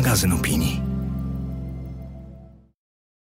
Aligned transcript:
magazyn 0.00 0.32
opinii. 0.32 0.80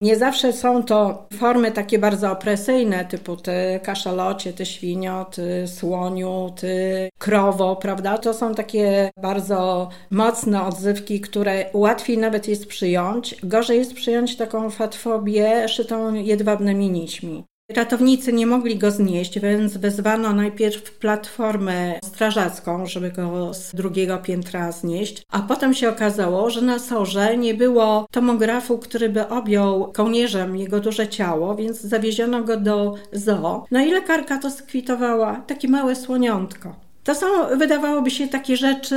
Nie 0.01 0.17
zawsze 0.17 0.53
są 0.53 0.83
to 0.83 1.29
formy 1.33 1.73
takie 1.73 1.99
bardzo 1.99 2.33
opresyjne, 2.33 3.05
typu 3.05 3.37
ty 3.37 3.81
kaszalocie, 3.83 4.53
ty 4.53 4.67
świnio, 4.67 5.25
ty 5.25 5.69
słoniu, 5.69 6.51
ty 6.57 7.09
krowo, 7.19 7.77
prawda? 7.77 8.19
To 8.19 8.35
są 8.35 8.55
takie 8.55 9.11
bardzo 9.23 9.89
mocne 10.11 10.67
odzywki, 10.67 11.21
które 11.21 11.71
łatwiej 11.75 12.19
nawet 12.19 12.49
jest 12.49 12.67
przyjąć. 12.67 13.35
Gorzej 13.43 13.79
jest 13.79 13.95
przyjąć 13.95 14.37
taką 14.37 14.71
fatfobię 14.71 15.69
szytą 15.69 16.15
jedwabnymi 16.15 16.91
nićmi. 16.91 17.45
Ratownicy 17.69 18.33
nie 18.33 18.47
mogli 18.47 18.79
go 18.79 18.91
znieść, 18.91 19.41
więc 19.41 19.77
wezwano 19.77 20.33
najpierw 20.33 20.99
platformę 20.99 21.99
strażacką, 22.05 22.87
żeby 22.87 23.11
go 23.11 23.55
z 23.55 23.75
drugiego 23.75 24.19
piętra 24.19 24.73
znieść, 24.73 25.23
a 25.31 25.41
potem 25.41 25.75
się 25.75 25.89
okazało, 25.89 26.51
że 26.51 26.63
na 26.63 26.79
sorze 26.79 27.37
nie 27.37 27.55
było 27.55 28.07
tomografu, 28.11 28.79
który 28.79 29.09
by 29.09 29.29
objął 29.29 29.93
kołnierzem 29.93 30.57
jego 30.57 30.81
duże 30.81 31.09
ciało, 31.09 31.55
więc 31.55 31.81
zawieziono 31.81 32.43
go 32.43 32.57
do 32.57 32.95
zoo. 33.13 33.65
No 33.71 33.81
i 33.81 33.91
lekarka 33.91 34.39
to 34.39 34.51
skwitowała, 34.51 35.37
takie 35.47 35.69
małe 35.69 35.97
słoniątko. 35.97 36.84
To 37.05 37.15
są, 37.15 37.27
wydawałoby 37.59 38.11
się, 38.11 38.29
takie 38.29 38.57
rzeczy 38.57 38.97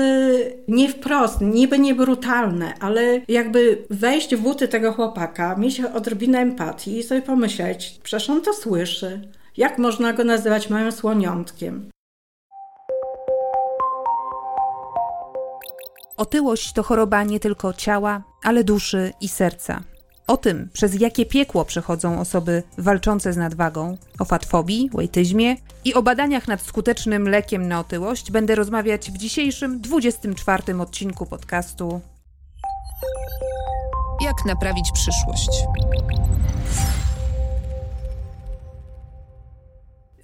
nie 0.67 0.89
wprost, 0.89 1.41
niby 1.41 1.79
nie 1.79 1.95
brutalne, 1.95 2.73
ale 2.79 3.21
jakby 3.27 3.85
wejść 3.89 4.35
w 4.35 4.41
buty 4.41 4.67
tego 4.67 4.93
chłopaka, 4.93 5.55
mieć 5.55 5.81
odrobinę 5.81 6.39
empatii 6.39 6.97
i 6.97 7.03
sobie 7.03 7.21
pomyśleć, 7.21 7.99
przecież 8.03 8.29
on 8.29 8.41
to 8.41 8.53
słyszy. 8.53 9.31
Jak 9.57 9.77
można 9.77 10.13
go 10.13 10.23
nazywać 10.23 10.69
małym 10.69 10.91
słoniątkiem? 10.91 11.89
Otyłość 16.17 16.73
to 16.73 16.83
choroba 16.83 17.23
nie 17.23 17.39
tylko 17.39 17.73
ciała, 17.73 18.23
ale 18.43 18.63
duszy 18.63 19.13
i 19.21 19.27
serca. 19.27 19.83
O 20.27 20.37
tym, 20.37 20.69
przez 20.73 20.99
jakie 20.99 21.25
piekło 21.25 21.65
przechodzą 21.65 22.19
osoby 22.19 22.63
walczące 22.77 23.33
z 23.33 23.37
nadwagą, 23.37 23.97
o 24.19 24.25
fatfobii, 24.25 24.89
łejtyzmie 24.93 25.55
i 25.85 25.93
o 25.93 26.03
badaniach 26.03 26.47
nad 26.47 26.61
skutecznym 26.61 27.29
lekiem 27.29 27.67
na 27.67 27.79
otyłość 27.79 28.31
będę 28.31 28.55
rozmawiać 28.55 29.11
w 29.11 29.17
dzisiejszym 29.17 29.81
24 29.81 30.81
odcinku 30.81 31.25
podcastu 31.25 32.01
Jak 34.21 34.45
naprawić 34.45 34.91
przyszłość? 34.93 35.49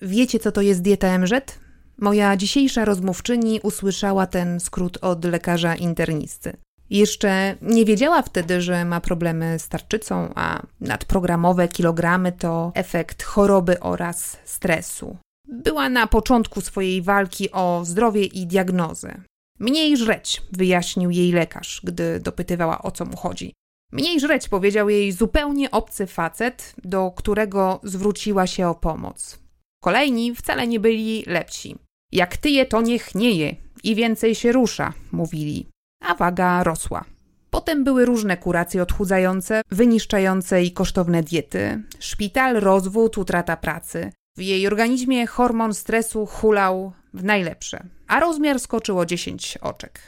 Wiecie, 0.01 0.39
co 0.39 0.51
to 0.51 0.61
jest 0.61 0.81
dieta 0.81 1.17
MZ? 1.17 1.59
Moja 1.97 2.37
dzisiejsza 2.37 2.85
rozmówczyni 2.85 3.59
usłyszała 3.63 4.27
ten 4.27 4.59
skrót 4.59 4.97
od 5.01 5.25
lekarza 5.25 5.75
internisty. 5.75 6.57
Jeszcze 6.93 7.55
nie 7.61 7.85
wiedziała 7.85 8.21
wtedy, 8.21 8.61
że 8.61 8.85
ma 8.85 9.01
problemy 9.01 9.59
z 9.59 9.67
tarczycą, 9.67 10.29
a 10.35 10.61
nadprogramowe 10.81 11.67
kilogramy 11.67 12.31
to 12.31 12.71
efekt 12.75 13.23
choroby 13.23 13.79
oraz 13.79 14.37
stresu. 14.45 15.17
Była 15.47 15.89
na 15.89 16.07
początku 16.07 16.61
swojej 16.61 17.01
walki 17.01 17.51
o 17.51 17.81
zdrowie 17.85 18.25
i 18.25 18.47
diagnozę. 18.47 19.21
Mniej 19.59 19.97
żreć, 19.97 20.41
wyjaśnił 20.51 21.09
jej 21.09 21.31
lekarz, 21.31 21.81
gdy 21.83 22.19
dopytywała 22.19 22.81
o 22.81 22.91
co 22.91 23.05
mu 23.05 23.17
chodzi. 23.17 23.53
Mniej 23.91 24.19
żreć, 24.19 24.49
powiedział 24.49 24.89
jej 24.89 25.11
zupełnie 25.11 25.71
obcy 25.71 26.07
facet, 26.07 26.73
do 26.83 27.11
którego 27.11 27.79
zwróciła 27.83 28.47
się 28.47 28.67
o 28.67 28.75
pomoc. 28.75 29.39
Kolejni 29.83 30.35
wcale 30.35 30.67
nie 30.67 30.79
byli 30.79 31.23
lepsi. 31.27 31.75
Jak 32.11 32.37
tyje, 32.37 32.65
to 32.65 32.81
niech 32.81 33.15
nie 33.15 33.31
je 33.31 33.55
i 33.83 33.95
więcej 33.95 34.35
się 34.35 34.51
rusza, 34.51 34.93
mówili 35.11 35.72
a 36.03 36.15
waga 36.15 36.63
rosła. 36.63 37.05
Potem 37.49 37.83
były 37.83 38.05
różne 38.05 38.37
kuracje 38.37 38.81
odchudzające, 38.81 39.61
wyniszczające 39.71 40.63
i 40.63 40.71
kosztowne 40.71 41.23
diety, 41.23 41.83
szpital, 41.99 42.55
rozwód, 42.59 43.17
utrata 43.17 43.57
pracy. 43.57 44.11
W 44.37 44.41
jej 44.41 44.67
organizmie 44.67 45.27
hormon 45.27 45.73
stresu 45.73 46.25
hulał 46.25 46.93
w 47.13 47.23
najlepsze, 47.23 47.83
a 48.07 48.19
rozmiar 48.19 48.59
skoczył 48.59 48.99
o 48.99 49.05
10 49.05 49.57
oczek. 49.61 49.99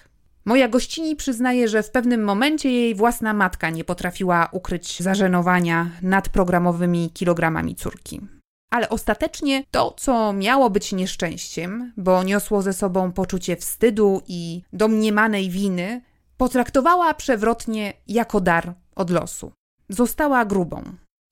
Moja 0.45 0.67
gościni 0.67 1.15
przyznaje, 1.15 1.67
że 1.67 1.83
w 1.83 1.91
pewnym 1.91 2.23
momencie 2.23 2.71
jej 2.71 2.95
własna 2.95 3.33
matka 3.33 3.69
nie 3.69 3.83
potrafiła 3.83 4.49
ukryć 4.51 5.01
zażenowania 5.01 5.91
nad 6.01 6.29
programowymi 6.29 7.11
kilogramami 7.13 7.75
córki. 7.75 8.21
Ale 8.75 8.89
ostatecznie 8.89 9.63
to, 9.71 9.93
co 9.97 10.33
miało 10.33 10.69
być 10.69 10.93
nieszczęściem, 10.93 11.93
bo 11.97 12.23
niosło 12.23 12.61
ze 12.61 12.73
sobą 12.73 13.11
poczucie 13.11 13.55
wstydu 13.55 14.21
i 14.27 14.61
domniemanej 14.73 15.49
winy, 15.49 16.01
potraktowała 16.37 17.13
przewrotnie 17.13 17.93
jako 18.07 18.41
dar 18.41 18.73
od 18.95 19.09
losu. 19.09 19.51
Została 19.89 20.45
grubą. 20.45 20.83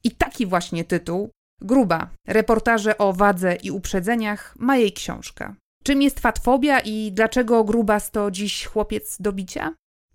I 0.04 0.12
taki 0.12 0.46
właśnie 0.46 0.84
tytuł 0.84 1.30
Gruba 1.62 2.10
reportaże 2.28 2.98
o 2.98 3.14
wadze 3.14 3.56
i 3.56 3.72
uprzedzeniach 3.72 4.56
ma 4.60 4.78
jej 4.78 4.94
książka. 4.94 5.56
Czym 5.84 6.02
jest 6.02 6.20
fatfobia 6.20 6.80
i 6.80 7.12
dlaczego 7.12 7.64
gruba 7.64 8.00
to 8.00 8.32
dziś 8.32 8.66
chłopiec 8.66 9.18
do 9.20 9.34
bicia? 9.34 9.74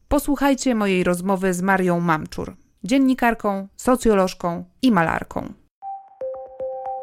Posłuchajcie 0.09 0.75
mojej 0.75 1.05
rozmowy 1.05 1.55
z 1.55 1.63
Marią 1.63 2.01
Mamczur, 2.01 2.57
dziennikarką, 2.85 3.69
socjolożką 3.77 4.65
i 4.83 4.93
malarką. 4.93 5.53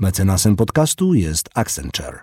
Mecenasem 0.00 0.56
podcastu 0.56 1.14
jest 1.14 1.48
Accenture. 1.54 2.20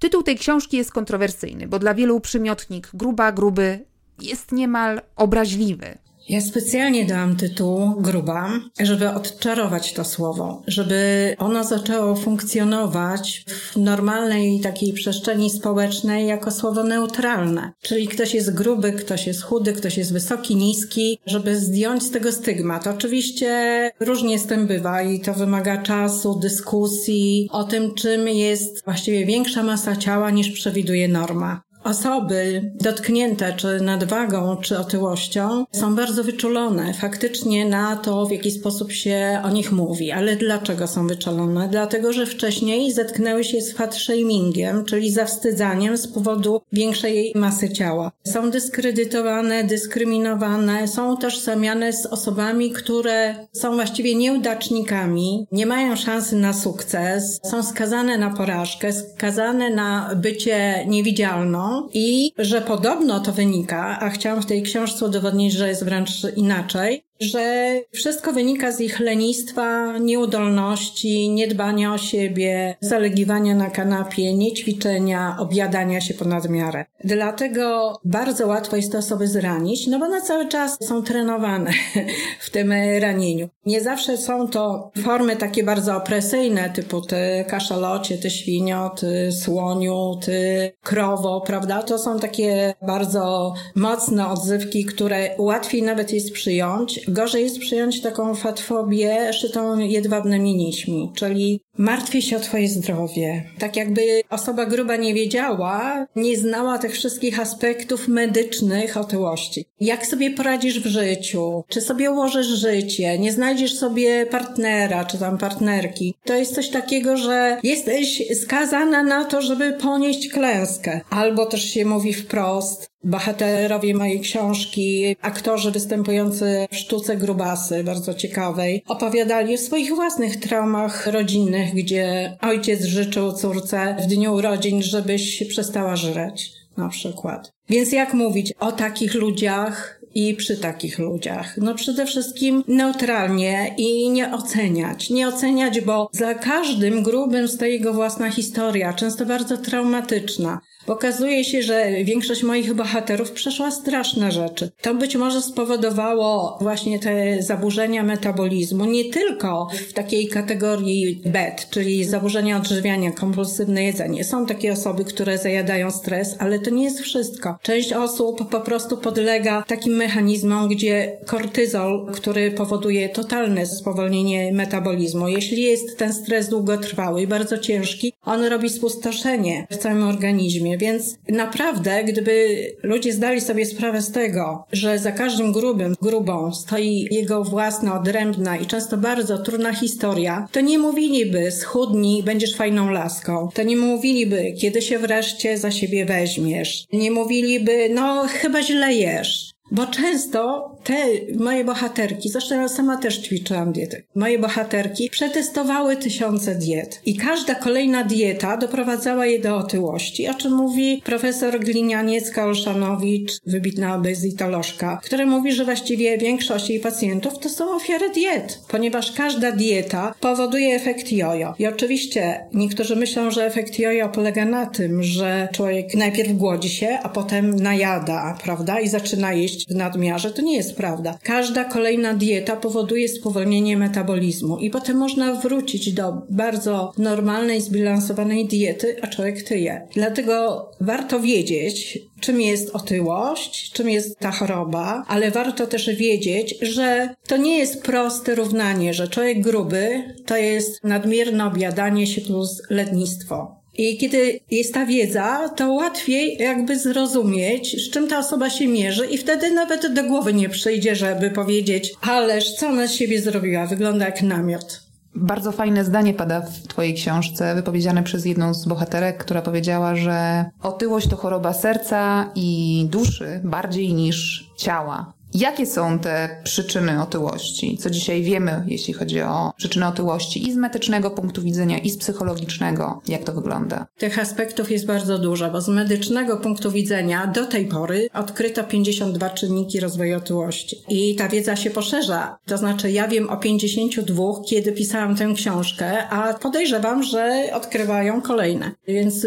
Tytuł 0.00 0.22
tej 0.22 0.38
książki 0.38 0.76
jest 0.76 0.92
kontrowersyjny, 0.92 1.68
bo 1.68 1.78
dla 1.78 1.94
wielu 1.94 2.20
przymiotnik 2.20 2.90
gruba, 2.94 3.32
gruby 3.32 3.84
jest 4.20 4.52
niemal 4.52 5.00
obraźliwy. 5.16 5.98
Ja 6.28 6.40
specjalnie 6.40 7.04
dałam 7.04 7.36
tytuł 7.36 7.94
gruba, 7.98 8.50
żeby 8.80 9.10
odczarować 9.10 9.92
to 9.92 10.04
słowo, 10.04 10.62
żeby 10.66 11.34
ono 11.38 11.64
zaczęło 11.64 12.16
funkcjonować 12.16 13.44
w 13.48 13.76
normalnej 13.76 14.60
takiej 14.60 14.92
przestrzeni 14.92 15.50
społecznej 15.50 16.26
jako 16.26 16.50
słowo 16.50 16.84
neutralne. 16.84 17.72
Czyli 17.82 18.08
ktoś 18.08 18.34
jest 18.34 18.54
gruby, 18.54 18.92
ktoś 18.92 19.26
jest 19.26 19.42
chudy, 19.42 19.72
ktoś 19.72 19.96
jest 19.96 20.12
wysoki, 20.12 20.56
niski, 20.56 21.18
żeby 21.26 21.60
zdjąć 21.60 22.02
z 22.02 22.10
tego 22.10 22.32
stygmat. 22.32 22.86
Oczywiście 22.86 23.90
różnie 24.00 24.38
z 24.38 24.46
tym 24.46 24.66
bywa 24.66 25.02
i 25.02 25.20
to 25.20 25.34
wymaga 25.34 25.82
czasu, 25.82 26.38
dyskusji 26.38 27.48
o 27.52 27.64
tym, 27.64 27.94
czym 27.94 28.28
jest 28.28 28.84
właściwie 28.84 29.26
większa 29.26 29.62
masa 29.62 29.96
ciała 29.96 30.30
niż 30.30 30.50
przewiduje 30.50 31.08
norma. 31.08 31.62
Osoby 31.84 32.70
dotknięte 32.74 33.52
czy 33.52 33.80
nadwagą, 33.80 34.56
czy 34.56 34.78
otyłością 34.78 35.64
są 35.72 35.94
bardzo 35.94 36.24
wyczulone 36.24 36.94
faktycznie 36.94 37.64
na 37.68 37.96
to, 37.96 38.26
w 38.26 38.30
jaki 38.30 38.50
sposób 38.50 38.92
się 38.92 39.40
o 39.44 39.50
nich 39.50 39.72
mówi. 39.72 40.12
Ale 40.12 40.36
dlaczego 40.36 40.86
są 40.86 41.06
wyczulone? 41.06 41.68
Dlatego, 41.68 42.12
że 42.12 42.26
wcześniej 42.26 42.92
zetknęły 42.92 43.44
się 43.44 43.60
z 43.60 43.72
fat 43.72 43.94
shamingiem, 43.94 44.84
czyli 44.84 45.10
zawstydzaniem 45.10 45.96
z 45.96 46.08
powodu 46.08 46.60
większej 46.72 47.32
masy 47.34 47.70
ciała. 47.70 48.12
Są 48.26 48.50
dyskredytowane, 48.50 49.64
dyskryminowane, 49.64 50.88
są 50.88 51.14
utożsamiane 51.14 51.92
z 51.92 52.06
osobami, 52.06 52.70
które 52.70 53.34
są 53.52 53.74
właściwie 53.74 54.14
nieudacznikami, 54.14 55.46
nie 55.52 55.66
mają 55.66 55.96
szansy 55.96 56.36
na 56.36 56.52
sukces, 56.52 57.40
są 57.44 57.62
skazane 57.62 58.18
na 58.18 58.30
porażkę, 58.30 58.92
skazane 58.92 59.70
na 59.70 60.10
bycie 60.16 60.84
niewidzialną 60.86 61.73
i 61.94 62.32
że 62.38 62.60
podobno 62.60 63.20
to 63.20 63.32
wynika, 63.32 63.98
a 64.00 64.10
chciałam 64.10 64.42
w 64.42 64.46
tej 64.46 64.62
książce 64.62 65.06
udowodnić, 65.06 65.52
że 65.52 65.68
jest 65.68 65.84
wręcz 65.84 66.10
inaczej, 66.36 67.03
że 67.20 67.74
wszystko 67.92 68.32
wynika 68.32 68.72
z 68.72 68.80
ich 68.80 69.00
lenistwa, 69.00 69.98
nieudolności, 69.98 71.28
niedbania 71.28 71.94
o 71.94 71.98
siebie, 71.98 72.76
zalegiwania 72.80 73.54
na 73.54 73.70
kanapie, 73.70 74.34
niećwiczenia, 74.34 75.36
objadania 75.38 76.00
się 76.00 76.14
ponad 76.14 76.48
miarę. 76.48 76.84
Dlatego 77.04 77.96
bardzo 78.04 78.46
łatwo 78.46 78.76
jest 78.76 78.92
te 78.92 78.98
osoby 78.98 79.28
zranić, 79.28 79.86
no 79.86 79.98
bo 79.98 80.08
na 80.08 80.20
cały 80.20 80.48
czas 80.48 80.78
są 80.80 81.02
trenowane 81.02 81.70
w 82.46 82.50
tym 82.50 82.72
ranieniu. 83.00 83.48
Nie 83.66 83.80
zawsze 83.80 84.16
są 84.16 84.48
to 84.48 84.90
formy 85.02 85.36
takie 85.36 85.64
bardzo 85.64 85.96
opresyjne, 85.96 86.70
typu 86.70 87.00
ty 87.00 87.44
kaszalocie, 87.48 88.18
ty 88.18 88.30
świnio, 88.30 88.90
ty 88.96 89.32
słoniu, 89.32 90.18
ty 90.24 90.72
krowo, 90.82 91.40
prawda? 91.46 91.82
To 91.82 91.98
są 91.98 92.18
takie 92.18 92.74
bardzo 92.82 93.54
mocne 93.74 94.28
odzywki, 94.28 94.84
które 94.84 95.30
łatwiej 95.38 95.82
nawet 95.82 96.12
jest 96.12 96.32
przyjąć. 96.32 97.03
Gorzej 97.08 97.42
jest 97.42 97.58
przyjąć 97.58 98.00
taką 98.00 98.34
fatfobię 98.34 99.32
szytą 99.32 99.78
jedwabnymi 99.78 100.54
nićmi, 100.54 101.12
czyli 101.14 101.60
martwię 101.78 102.22
się 102.22 102.36
o 102.36 102.40
twoje 102.40 102.68
zdrowie. 102.68 103.44
Tak 103.58 103.76
jakby 103.76 104.22
osoba 104.30 104.66
gruba 104.66 104.96
nie 104.96 105.14
wiedziała, 105.14 106.06
nie 106.16 106.36
znała 106.36 106.78
tych 106.78 106.92
wszystkich 106.92 107.40
aspektów 107.40 108.08
medycznych 108.08 108.96
otyłości. 108.96 109.64
Jak 109.80 110.06
sobie 110.06 110.30
poradzisz 110.30 110.80
w 110.80 110.86
życiu? 110.86 111.64
Czy 111.68 111.80
sobie 111.80 112.10
ułożysz 112.10 112.46
życie? 112.46 113.18
Nie 113.18 113.32
znajdziesz 113.32 113.78
sobie 113.78 114.26
partnera, 114.26 115.04
czy 115.04 115.18
tam 115.18 115.38
partnerki. 115.38 116.14
To 116.24 116.34
jest 116.34 116.54
coś 116.54 116.68
takiego, 116.68 117.16
że 117.16 117.58
jesteś 117.62 118.22
skazana 118.42 119.02
na 119.02 119.24
to, 119.24 119.42
żeby 119.42 119.72
ponieść 119.72 120.28
klęskę. 120.28 121.00
Albo 121.10 121.46
też 121.46 121.64
się 121.64 121.84
mówi 121.84 122.14
wprost, 122.14 122.93
Bohaterowie 123.04 123.94
mojej 123.94 124.20
książki, 124.20 125.16
aktorzy 125.22 125.70
występujący 125.70 126.66
w 126.70 126.76
sztuce 126.76 127.16
grubasy, 127.16 127.84
bardzo 127.84 128.14
ciekawej, 128.14 128.82
opowiadali 128.88 129.54
o 129.54 129.58
swoich 129.58 129.94
własnych 129.94 130.36
traumach 130.36 131.06
rodzinnych, 131.06 131.74
gdzie 131.74 132.36
ojciec 132.40 132.84
życzył 132.84 133.32
córce 133.32 133.96
w 134.00 134.06
dniu 134.06 134.34
urodzin, 134.34 134.82
żebyś 134.82 135.44
przestała 135.48 135.96
żreć, 135.96 136.52
na 136.76 136.88
przykład. 136.88 137.52
Więc 137.68 137.92
jak 137.92 138.14
mówić 138.14 138.52
o 138.60 138.72
takich 138.72 139.14
ludziach 139.14 140.00
i 140.14 140.34
przy 140.34 140.56
takich 140.56 140.98
ludziach? 140.98 141.56
No 141.56 141.74
przede 141.74 142.06
wszystkim 142.06 142.64
neutralnie 142.68 143.74
i 143.78 144.10
nie 144.10 144.32
oceniać. 144.32 145.10
Nie 145.10 145.28
oceniać, 145.28 145.80
bo 145.80 146.08
za 146.12 146.34
każdym 146.34 147.02
grubym 147.02 147.48
stoi 147.48 147.72
jego 147.72 147.92
własna 147.92 148.30
historia, 148.30 148.92
często 148.92 149.26
bardzo 149.26 149.56
traumatyczna. 149.56 150.60
Okazuje 150.86 151.44
się, 151.44 151.62
że 151.62 151.90
większość 152.04 152.42
moich 152.42 152.74
bohaterów 152.74 153.32
przeszła 153.32 153.70
straszne 153.70 154.32
rzeczy. 154.32 154.70
To 154.82 154.94
być 154.94 155.16
może 155.16 155.42
spowodowało 155.42 156.58
właśnie 156.60 156.98
te 156.98 157.42
zaburzenia 157.42 158.02
metabolizmu, 158.02 158.84
nie 158.84 159.04
tylko 159.04 159.68
w 159.88 159.92
takiej 159.92 160.28
kategorii 160.28 161.22
BED, 161.26 161.66
czyli 161.70 162.04
zaburzenia 162.04 162.56
odżywiania, 162.56 163.12
kompulsywne 163.12 163.84
jedzenie. 163.84 164.24
Są 164.24 164.46
takie 164.46 164.72
osoby, 164.72 165.04
które 165.04 165.38
zajadają 165.38 165.90
stres, 165.90 166.36
ale 166.38 166.58
to 166.58 166.70
nie 166.70 166.84
jest 166.84 167.00
wszystko. 167.00 167.58
Część 167.62 167.92
osób 167.92 168.50
po 168.50 168.60
prostu 168.60 168.96
podlega 168.96 169.64
takim 169.66 170.02
mechanizmom, 170.04 170.68
gdzie 170.68 171.18
kortyzol, 171.26 172.06
który 172.12 172.50
powoduje 172.50 173.08
totalne 173.08 173.66
spowolnienie 173.66 174.52
metabolizmu. 174.52 175.28
Jeśli 175.28 175.62
jest 175.62 175.98
ten 175.98 176.12
stres 176.12 176.48
długotrwały 176.48 177.22
i 177.22 177.26
bardzo 177.26 177.58
ciężki, 177.58 178.12
on 178.22 178.44
robi 178.44 178.70
spustoszenie 178.70 179.66
w 179.70 179.76
całym 179.76 180.02
organizmie 180.02 180.74
więc 180.78 181.18
naprawdę, 181.28 182.04
gdyby 182.04 182.56
ludzie 182.82 183.12
zdali 183.12 183.40
sobie 183.40 183.66
sprawę 183.66 184.02
z 184.02 184.10
tego, 184.10 184.64
że 184.72 184.98
za 184.98 185.12
każdym 185.12 185.52
grubym, 185.52 185.94
grubą 186.02 186.52
stoi 186.52 187.08
jego 187.10 187.44
własna, 187.44 188.00
odrębna 188.00 188.56
i 188.56 188.66
często 188.66 188.96
bardzo 188.96 189.38
trudna 189.38 189.74
historia, 189.74 190.48
to 190.52 190.60
nie 190.60 190.78
mówiliby 190.78 191.50
schudnij, 191.50 192.22
będziesz 192.22 192.56
fajną 192.56 192.90
laską. 192.90 193.48
To 193.54 193.62
nie 193.62 193.76
mówiliby, 193.76 194.52
kiedy 194.60 194.82
się 194.82 194.98
wreszcie 194.98 195.58
za 195.58 195.70
siebie 195.70 196.04
weźmiesz. 196.04 196.86
Nie 196.92 197.10
mówiliby, 197.10 197.88
no 197.94 198.26
chyba 198.28 198.62
źle 198.62 198.94
jesz. 198.94 199.53
Bo 199.74 199.86
często 199.86 200.70
te 200.84 200.94
moje 201.38 201.64
bohaterki, 201.64 202.28
zresztą 202.28 202.60
ja 202.60 202.68
sama 202.68 202.96
też 202.96 203.18
ćwiczyłam 203.18 203.72
dietę, 203.72 204.02
moje 204.14 204.38
bohaterki 204.38 205.10
przetestowały 205.10 205.96
tysiące 205.96 206.54
diet 206.54 207.00
i 207.06 207.16
każda 207.16 207.54
kolejna 207.54 208.04
dieta 208.04 208.56
doprowadzała 208.56 209.26
je 209.26 209.38
do 209.38 209.56
otyłości, 209.56 210.28
o 210.28 210.34
czym 210.34 210.52
mówi 210.52 211.02
profesor 211.04 211.60
Glinianiec-Olszanowicz, 211.60 213.40
wybitna 213.46 213.98
bezitolożka, 213.98 215.00
która 215.04 215.26
mówi, 215.26 215.52
że 215.52 215.64
właściwie 215.64 216.18
większość 216.18 216.70
jej 216.70 216.80
pacjentów 216.80 217.38
to 217.38 217.48
są 217.48 217.76
ofiary 217.76 218.10
diet, 218.10 218.60
ponieważ 218.68 219.12
każda 219.12 219.52
dieta 219.52 220.14
powoduje 220.20 220.74
efekt 220.74 221.12
jojo. 221.12 221.54
I 221.58 221.66
oczywiście 221.66 222.46
niektórzy 222.52 222.96
myślą, 222.96 223.30
że 223.30 223.46
efekt 223.46 223.78
jojo 223.78 224.08
polega 224.08 224.44
na 224.44 224.66
tym, 224.66 225.02
że 225.02 225.48
człowiek 225.52 225.94
najpierw 225.94 226.32
głodzi 226.32 226.68
się, 226.68 226.98
a 227.02 227.08
potem 227.08 227.56
najada, 227.56 228.38
prawda, 228.44 228.80
i 228.80 228.88
zaczyna 228.88 229.32
jeść 229.32 229.63
w 229.68 229.74
nadmiarze. 229.74 230.30
To 230.30 230.42
nie 230.42 230.56
jest 230.56 230.76
prawda. 230.76 231.18
Każda 231.22 231.64
kolejna 231.64 232.14
dieta 232.14 232.56
powoduje 232.56 233.08
spowolnienie 233.08 233.76
metabolizmu 233.76 234.58
i 234.58 234.70
potem 234.70 234.96
można 234.96 235.34
wrócić 235.34 235.92
do 235.92 236.22
bardzo 236.30 236.92
normalnej, 236.98 237.60
zbilansowanej 237.60 238.46
diety, 238.46 238.96
a 239.02 239.06
człowiek 239.06 239.42
tyje. 239.42 239.88
Dlatego 239.94 240.70
warto 240.80 241.20
wiedzieć, 241.20 241.98
czym 242.20 242.40
jest 242.40 242.70
otyłość, 242.70 243.72
czym 243.72 243.88
jest 243.90 244.18
ta 244.18 244.30
choroba, 244.30 245.04
ale 245.08 245.30
warto 245.30 245.66
też 245.66 245.90
wiedzieć, 245.96 246.54
że 246.62 247.14
to 247.26 247.36
nie 247.36 247.58
jest 247.58 247.82
proste 247.82 248.34
równanie, 248.34 248.94
że 248.94 249.08
człowiek 249.08 249.40
gruby 249.40 250.04
to 250.26 250.36
jest 250.36 250.84
nadmierne 250.84 251.46
objadanie 251.46 252.06
się 252.06 252.20
plus 252.20 252.62
lednictwo. 252.70 253.53
I 253.74 253.96
kiedy 253.98 254.40
jest 254.50 254.74
ta 254.74 254.86
wiedza, 254.86 255.48
to 255.48 255.72
łatwiej 255.72 256.36
jakby 256.40 256.78
zrozumieć, 256.78 257.86
z 257.86 257.90
czym 257.90 258.08
ta 258.08 258.18
osoba 258.18 258.50
się 258.50 258.68
mierzy 258.68 259.06
i 259.06 259.18
wtedy 259.18 259.50
nawet 259.50 259.94
do 259.94 260.04
głowy 260.04 260.34
nie 260.34 260.48
przyjdzie, 260.48 260.94
żeby 260.96 261.30
powiedzieć, 261.30 261.94
ależ 262.00 262.54
co 262.54 262.68
ona 262.68 262.86
z 262.86 262.92
siebie 262.92 263.20
zrobiła, 263.20 263.66
wygląda 263.66 264.04
jak 264.04 264.22
namiot. 264.22 264.84
Bardzo 265.16 265.52
fajne 265.52 265.84
zdanie 265.84 266.14
pada 266.14 266.40
w 266.40 266.68
Twojej 266.68 266.94
książce, 266.94 267.54
wypowiedziane 267.54 268.02
przez 268.02 268.24
jedną 268.24 268.54
z 268.54 268.66
bohaterek, 268.66 269.18
która 269.18 269.42
powiedziała, 269.42 269.96
że 269.96 270.44
otyłość 270.62 271.08
to 271.08 271.16
choroba 271.16 271.52
serca 271.52 272.30
i 272.34 272.86
duszy 272.90 273.40
bardziej 273.44 273.94
niż 273.94 274.50
ciała. 274.56 275.13
Jakie 275.34 275.66
są 275.66 275.98
te 275.98 276.40
przyczyny 276.44 277.02
otyłości? 277.02 277.78
Co 277.78 277.90
dzisiaj 277.90 278.22
wiemy, 278.22 278.64
jeśli 278.66 278.94
chodzi 278.94 279.20
o 279.20 279.52
przyczyny 279.56 279.86
otyłości 279.86 280.48
i 280.48 280.52
z 280.52 280.56
medycznego 280.56 281.10
punktu 281.10 281.42
widzenia, 281.42 281.78
i 281.78 281.90
z 281.90 281.98
psychologicznego? 281.98 283.02
Jak 283.08 283.24
to 283.24 283.32
wygląda? 283.32 283.86
Tych 283.98 284.18
aspektów 284.18 284.70
jest 284.70 284.86
bardzo 284.86 285.18
dużo, 285.18 285.50
bo 285.50 285.60
z 285.60 285.68
medycznego 285.68 286.36
punktu 286.36 286.70
widzenia 286.70 287.26
do 287.26 287.46
tej 287.46 287.66
pory 287.66 288.08
odkryto 288.14 288.64
52 288.64 289.30
czynniki 289.30 289.80
rozwoju 289.80 290.16
otyłości. 290.16 290.76
I 290.88 291.14
ta 291.14 291.28
wiedza 291.28 291.56
się 291.56 291.70
poszerza. 291.70 292.38
To 292.46 292.58
znaczy, 292.58 292.90
ja 292.90 293.08
wiem 293.08 293.30
o 293.30 293.36
52, 293.36 294.24
kiedy 294.48 294.72
pisałam 294.72 295.16
tę 295.16 295.32
książkę, 295.36 296.08
a 296.08 296.34
podejrzewam, 296.34 297.02
że 297.02 297.48
odkrywają 297.52 298.22
kolejne. 298.22 298.70
Więc 298.88 299.26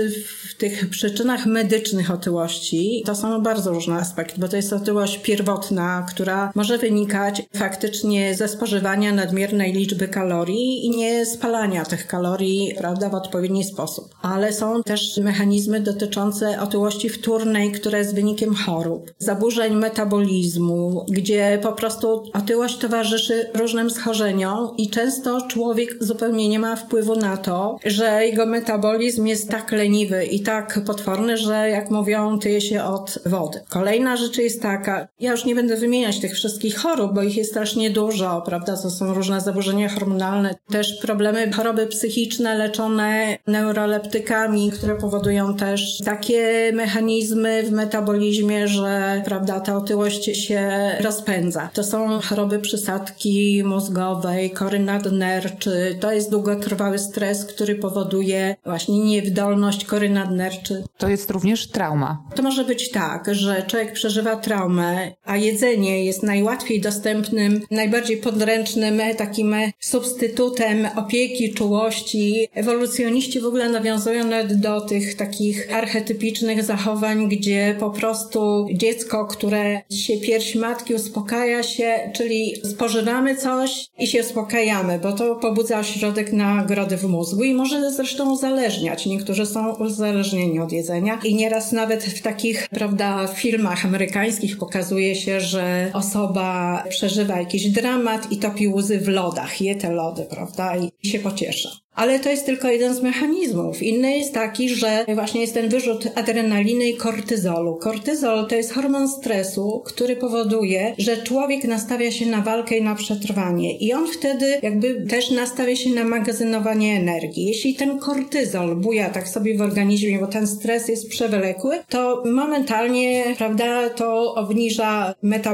w 0.50 0.56
tych 0.58 0.90
przyczynach 0.90 1.46
medycznych 1.46 2.12
otyłości 2.12 3.04
to 3.06 3.16
są 3.16 3.42
bardzo 3.42 3.72
różne 3.72 3.96
aspekty, 3.96 4.42
bo 4.42 4.48
to 4.48 4.56
jest 4.56 4.74
otyłość 4.74 5.18
pierwotna, 5.18 5.97
która 6.02 6.52
może 6.56 6.78
wynikać 6.78 7.44
faktycznie 7.56 8.36
ze 8.36 8.48
spożywania 8.48 9.14
nadmiernej 9.14 9.74
liczby 9.74 10.08
kalorii 10.08 10.86
i 10.86 10.90
nie 10.90 11.26
spalania 11.26 11.86
tych 11.86 12.08
kalorii, 12.08 12.76
prawda, 12.78 13.10
w 13.10 13.16
odpowiedni 13.16 13.64
sposób. 13.64 14.10
Ale 14.22 14.54
są 14.54 14.84
też 14.84 15.18
mechanizmy 15.18 15.80
dotyczące 15.80 16.62
otyłości 16.62 17.10
wtórnej, 17.10 17.72
która 17.72 17.98
jest 17.98 18.16
wynikiem 18.16 18.56
chorób, 18.56 19.12
zaburzeń 19.18 19.76
metabolizmu, 19.76 21.06
gdzie 21.10 21.60
po 21.62 21.72
prostu 21.72 22.24
otyłość 22.34 22.78
towarzyszy 22.78 23.50
różnym 23.54 23.90
schorzeniom 23.90 24.78
i 24.78 24.90
często 24.90 25.42
człowiek 25.48 25.96
zupełnie 26.00 26.50
nie 26.50 26.60
ma 26.60 26.76
wpływu 26.76 27.16
na 27.16 27.38
to, 27.38 27.78
że 27.86 28.26
jego 28.26 28.46
metabolizm 28.46 29.26
jest 29.26 29.50
tak 29.50 29.72
leniwy 29.72 30.26
i 30.26 30.40
tak 30.40 30.80
potworny, 30.86 31.38
że 31.38 31.70
jak 31.70 31.92
mówią, 31.92 32.40
tyje 32.40 32.62
się 32.62 32.84
od 32.84 33.20
wody. 33.26 33.60
Kolejna 33.70 34.18
rzecz 34.18 34.38
jest 34.38 34.62
taka, 34.62 35.08
ja 35.20 35.32
już 35.32 35.46
nie 35.46 35.56
będę 35.56 35.78
wymieniać 35.88 36.20
tych 36.20 36.34
wszystkich 36.34 36.78
chorób, 36.78 37.14
bo 37.14 37.24
ich 37.24 37.38
jest 37.38 37.50
strasznie 37.50 37.90
dużo, 37.90 38.42
prawda? 38.46 38.78
To 38.78 38.90
są 38.90 39.14
różne 39.14 39.42
zaburzenia 39.42 39.90
hormonalne, 39.90 40.56
też 40.70 40.94
problemy, 41.02 41.52
choroby 41.52 41.88
psychiczne 41.88 42.56
leczone 42.56 43.38
neuroleptykami, 43.48 44.72
które 44.72 44.96
powodują 44.96 45.56
też 45.56 46.02
takie 46.06 46.72
mechanizmy 46.74 47.64
w 47.64 47.72
metabolizmie, 47.72 48.68
że, 48.68 49.22
prawda, 49.26 49.60
ta 49.60 49.78
otyłość 49.78 50.46
się 50.48 50.92
rozpędza. 51.02 51.70
To 51.74 51.84
są 51.84 52.20
choroby 52.20 52.60
przysadki 52.60 53.64
mózgowej, 53.64 54.52
kory 54.52 54.80
nadnerczy. 54.80 55.98
To 56.00 56.12
jest 56.12 56.32
długotrwały 56.32 57.00
stres, 57.00 57.46
który 57.46 57.76
powoduje 57.76 58.56
właśnie 58.66 59.00
niewydolność 59.00 59.86
kory 59.86 60.10
nadnerczy. 60.10 60.84
To 60.98 61.10
jest 61.10 61.32
również 61.32 61.68
trauma. 61.68 62.24
To 62.36 62.44
może 62.44 62.64
być 62.64 62.92
tak, 62.92 63.36
że 63.36 63.64
człowiek 63.68 63.94
przeżywa 63.94 64.36
traumę, 64.36 65.12
a 65.26 65.38
jedzenie 65.38 65.77
jedzenie 65.78 66.06
jest 66.06 66.24
najłatwiej 66.24 66.82
dostępnym, 66.82 67.62
najbardziej 67.72 68.18
podręcznym 68.18 69.02
takim 69.18 69.56
substytutem 69.80 70.88
opieki, 70.96 71.54
czułości, 71.54 72.48
ewolucjoniści 72.54 73.40
w 73.40 73.46
ogóle 73.46 73.70
nawiązują 73.70 74.24
nawet 74.24 74.60
do 74.60 74.82
tych 74.82 75.16
takich 75.16 75.76
archetypicznych 75.76 76.64
zachowań, 76.64 77.30
gdzie 77.30 77.76
po 77.80 77.90
prostu 77.90 78.68
dziecko, 78.74 79.26
które 79.26 79.82
się 79.92 80.18
pierś 80.18 80.56
matki 80.56 80.94
uspokaja 80.94 81.64
się, 81.64 82.12
czyli 82.14 82.54
spożywamy 82.74 83.36
coś 83.36 83.88
i 84.00 84.08
się 84.08 84.22
uspokajamy, 84.22 85.00
bo 85.00 85.14
to 85.14 85.36
pobudza 85.36 85.80
ośrodek 85.80 86.34
nagrody 86.34 86.98
w 86.98 87.04
mózgu 87.04 87.44
i 87.44 87.54
może 87.54 87.92
zresztą 87.92 88.32
uzależniać. 88.34 89.06
Niektórzy 89.06 89.46
są 89.46 89.76
uzależnieni 89.76 90.60
od 90.60 90.72
jedzenia 90.72 91.20
i 91.24 91.36
nieraz 91.36 91.72
nawet 91.72 92.04
w 92.04 92.22
takich, 92.22 92.68
prawda, 92.70 93.28
filmach 93.28 93.86
amerykańskich 93.86 94.58
pokazuje 94.58 95.16
się, 95.16 95.42
że 95.42 95.57
osoba 95.94 96.84
przeżywa 96.90 97.40
jakiś 97.40 97.70
dramat 97.70 98.32
i 98.32 98.38
topi 98.38 98.68
łzy 98.68 99.00
w 99.00 99.08
lodach, 99.08 99.62
je 99.62 99.76
te 99.76 99.92
lody, 99.92 100.26
prawda, 100.30 100.78
i 100.78 101.08
się 101.08 101.20
pociesza. 101.20 101.70
Ale 101.98 102.20
to 102.20 102.30
jest 102.30 102.46
tylko 102.46 102.70
jeden 102.70 102.96
z 102.96 103.02
mechanizmów. 103.02 103.84
Inny 103.84 104.18
jest 104.18 104.34
taki, 104.34 104.70
że 104.70 105.06
właśnie 105.16 105.42
jest 105.42 105.54
ten 105.54 105.70
wyrzut 105.70 106.08
adrenaliny 106.16 106.90
i 106.90 106.98
kortyzolu. 106.98 107.76
Kortyzol 107.76 108.48
to 108.48 108.56
jest 108.56 108.74
hormon 108.74 109.10
stresu, 109.10 109.84
który 109.86 110.16
powoduje, 110.16 110.96
że 110.98 111.18
człowiek 111.18 111.64
nastawia 111.64 112.12
się 112.12 112.26
na 112.26 112.42
walkę 112.42 112.78
i 112.78 112.84
na 112.84 112.96
przetrwanie. 112.96 113.78
I 113.78 113.94
on 113.94 114.08
wtedy 114.08 114.60
jakby 114.64 115.06
też 115.10 115.32
nastawia 115.32 115.76
się 115.76 115.90
na 115.90 116.04
magazynowanie 116.04 116.96
energii. 116.96 117.46
Jeśli 117.46 117.76
ten 117.76 118.00
kortyzol 118.00 118.76
buja 118.76 119.10
tak 119.10 119.28
sobie 119.28 119.58
w 119.58 119.62
organizmie, 119.62 120.20
bo 120.20 120.28
ten 120.28 120.48
stres 120.48 120.88
jest 120.88 121.10
przewlekły, 121.10 121.80
to 121.90 122.24
momentalnie, 122.26 123.24
prawda, 123.38 123.90
to 123.90 124.36
obniża 124.36 125.14
metabolizm 125.22 125.47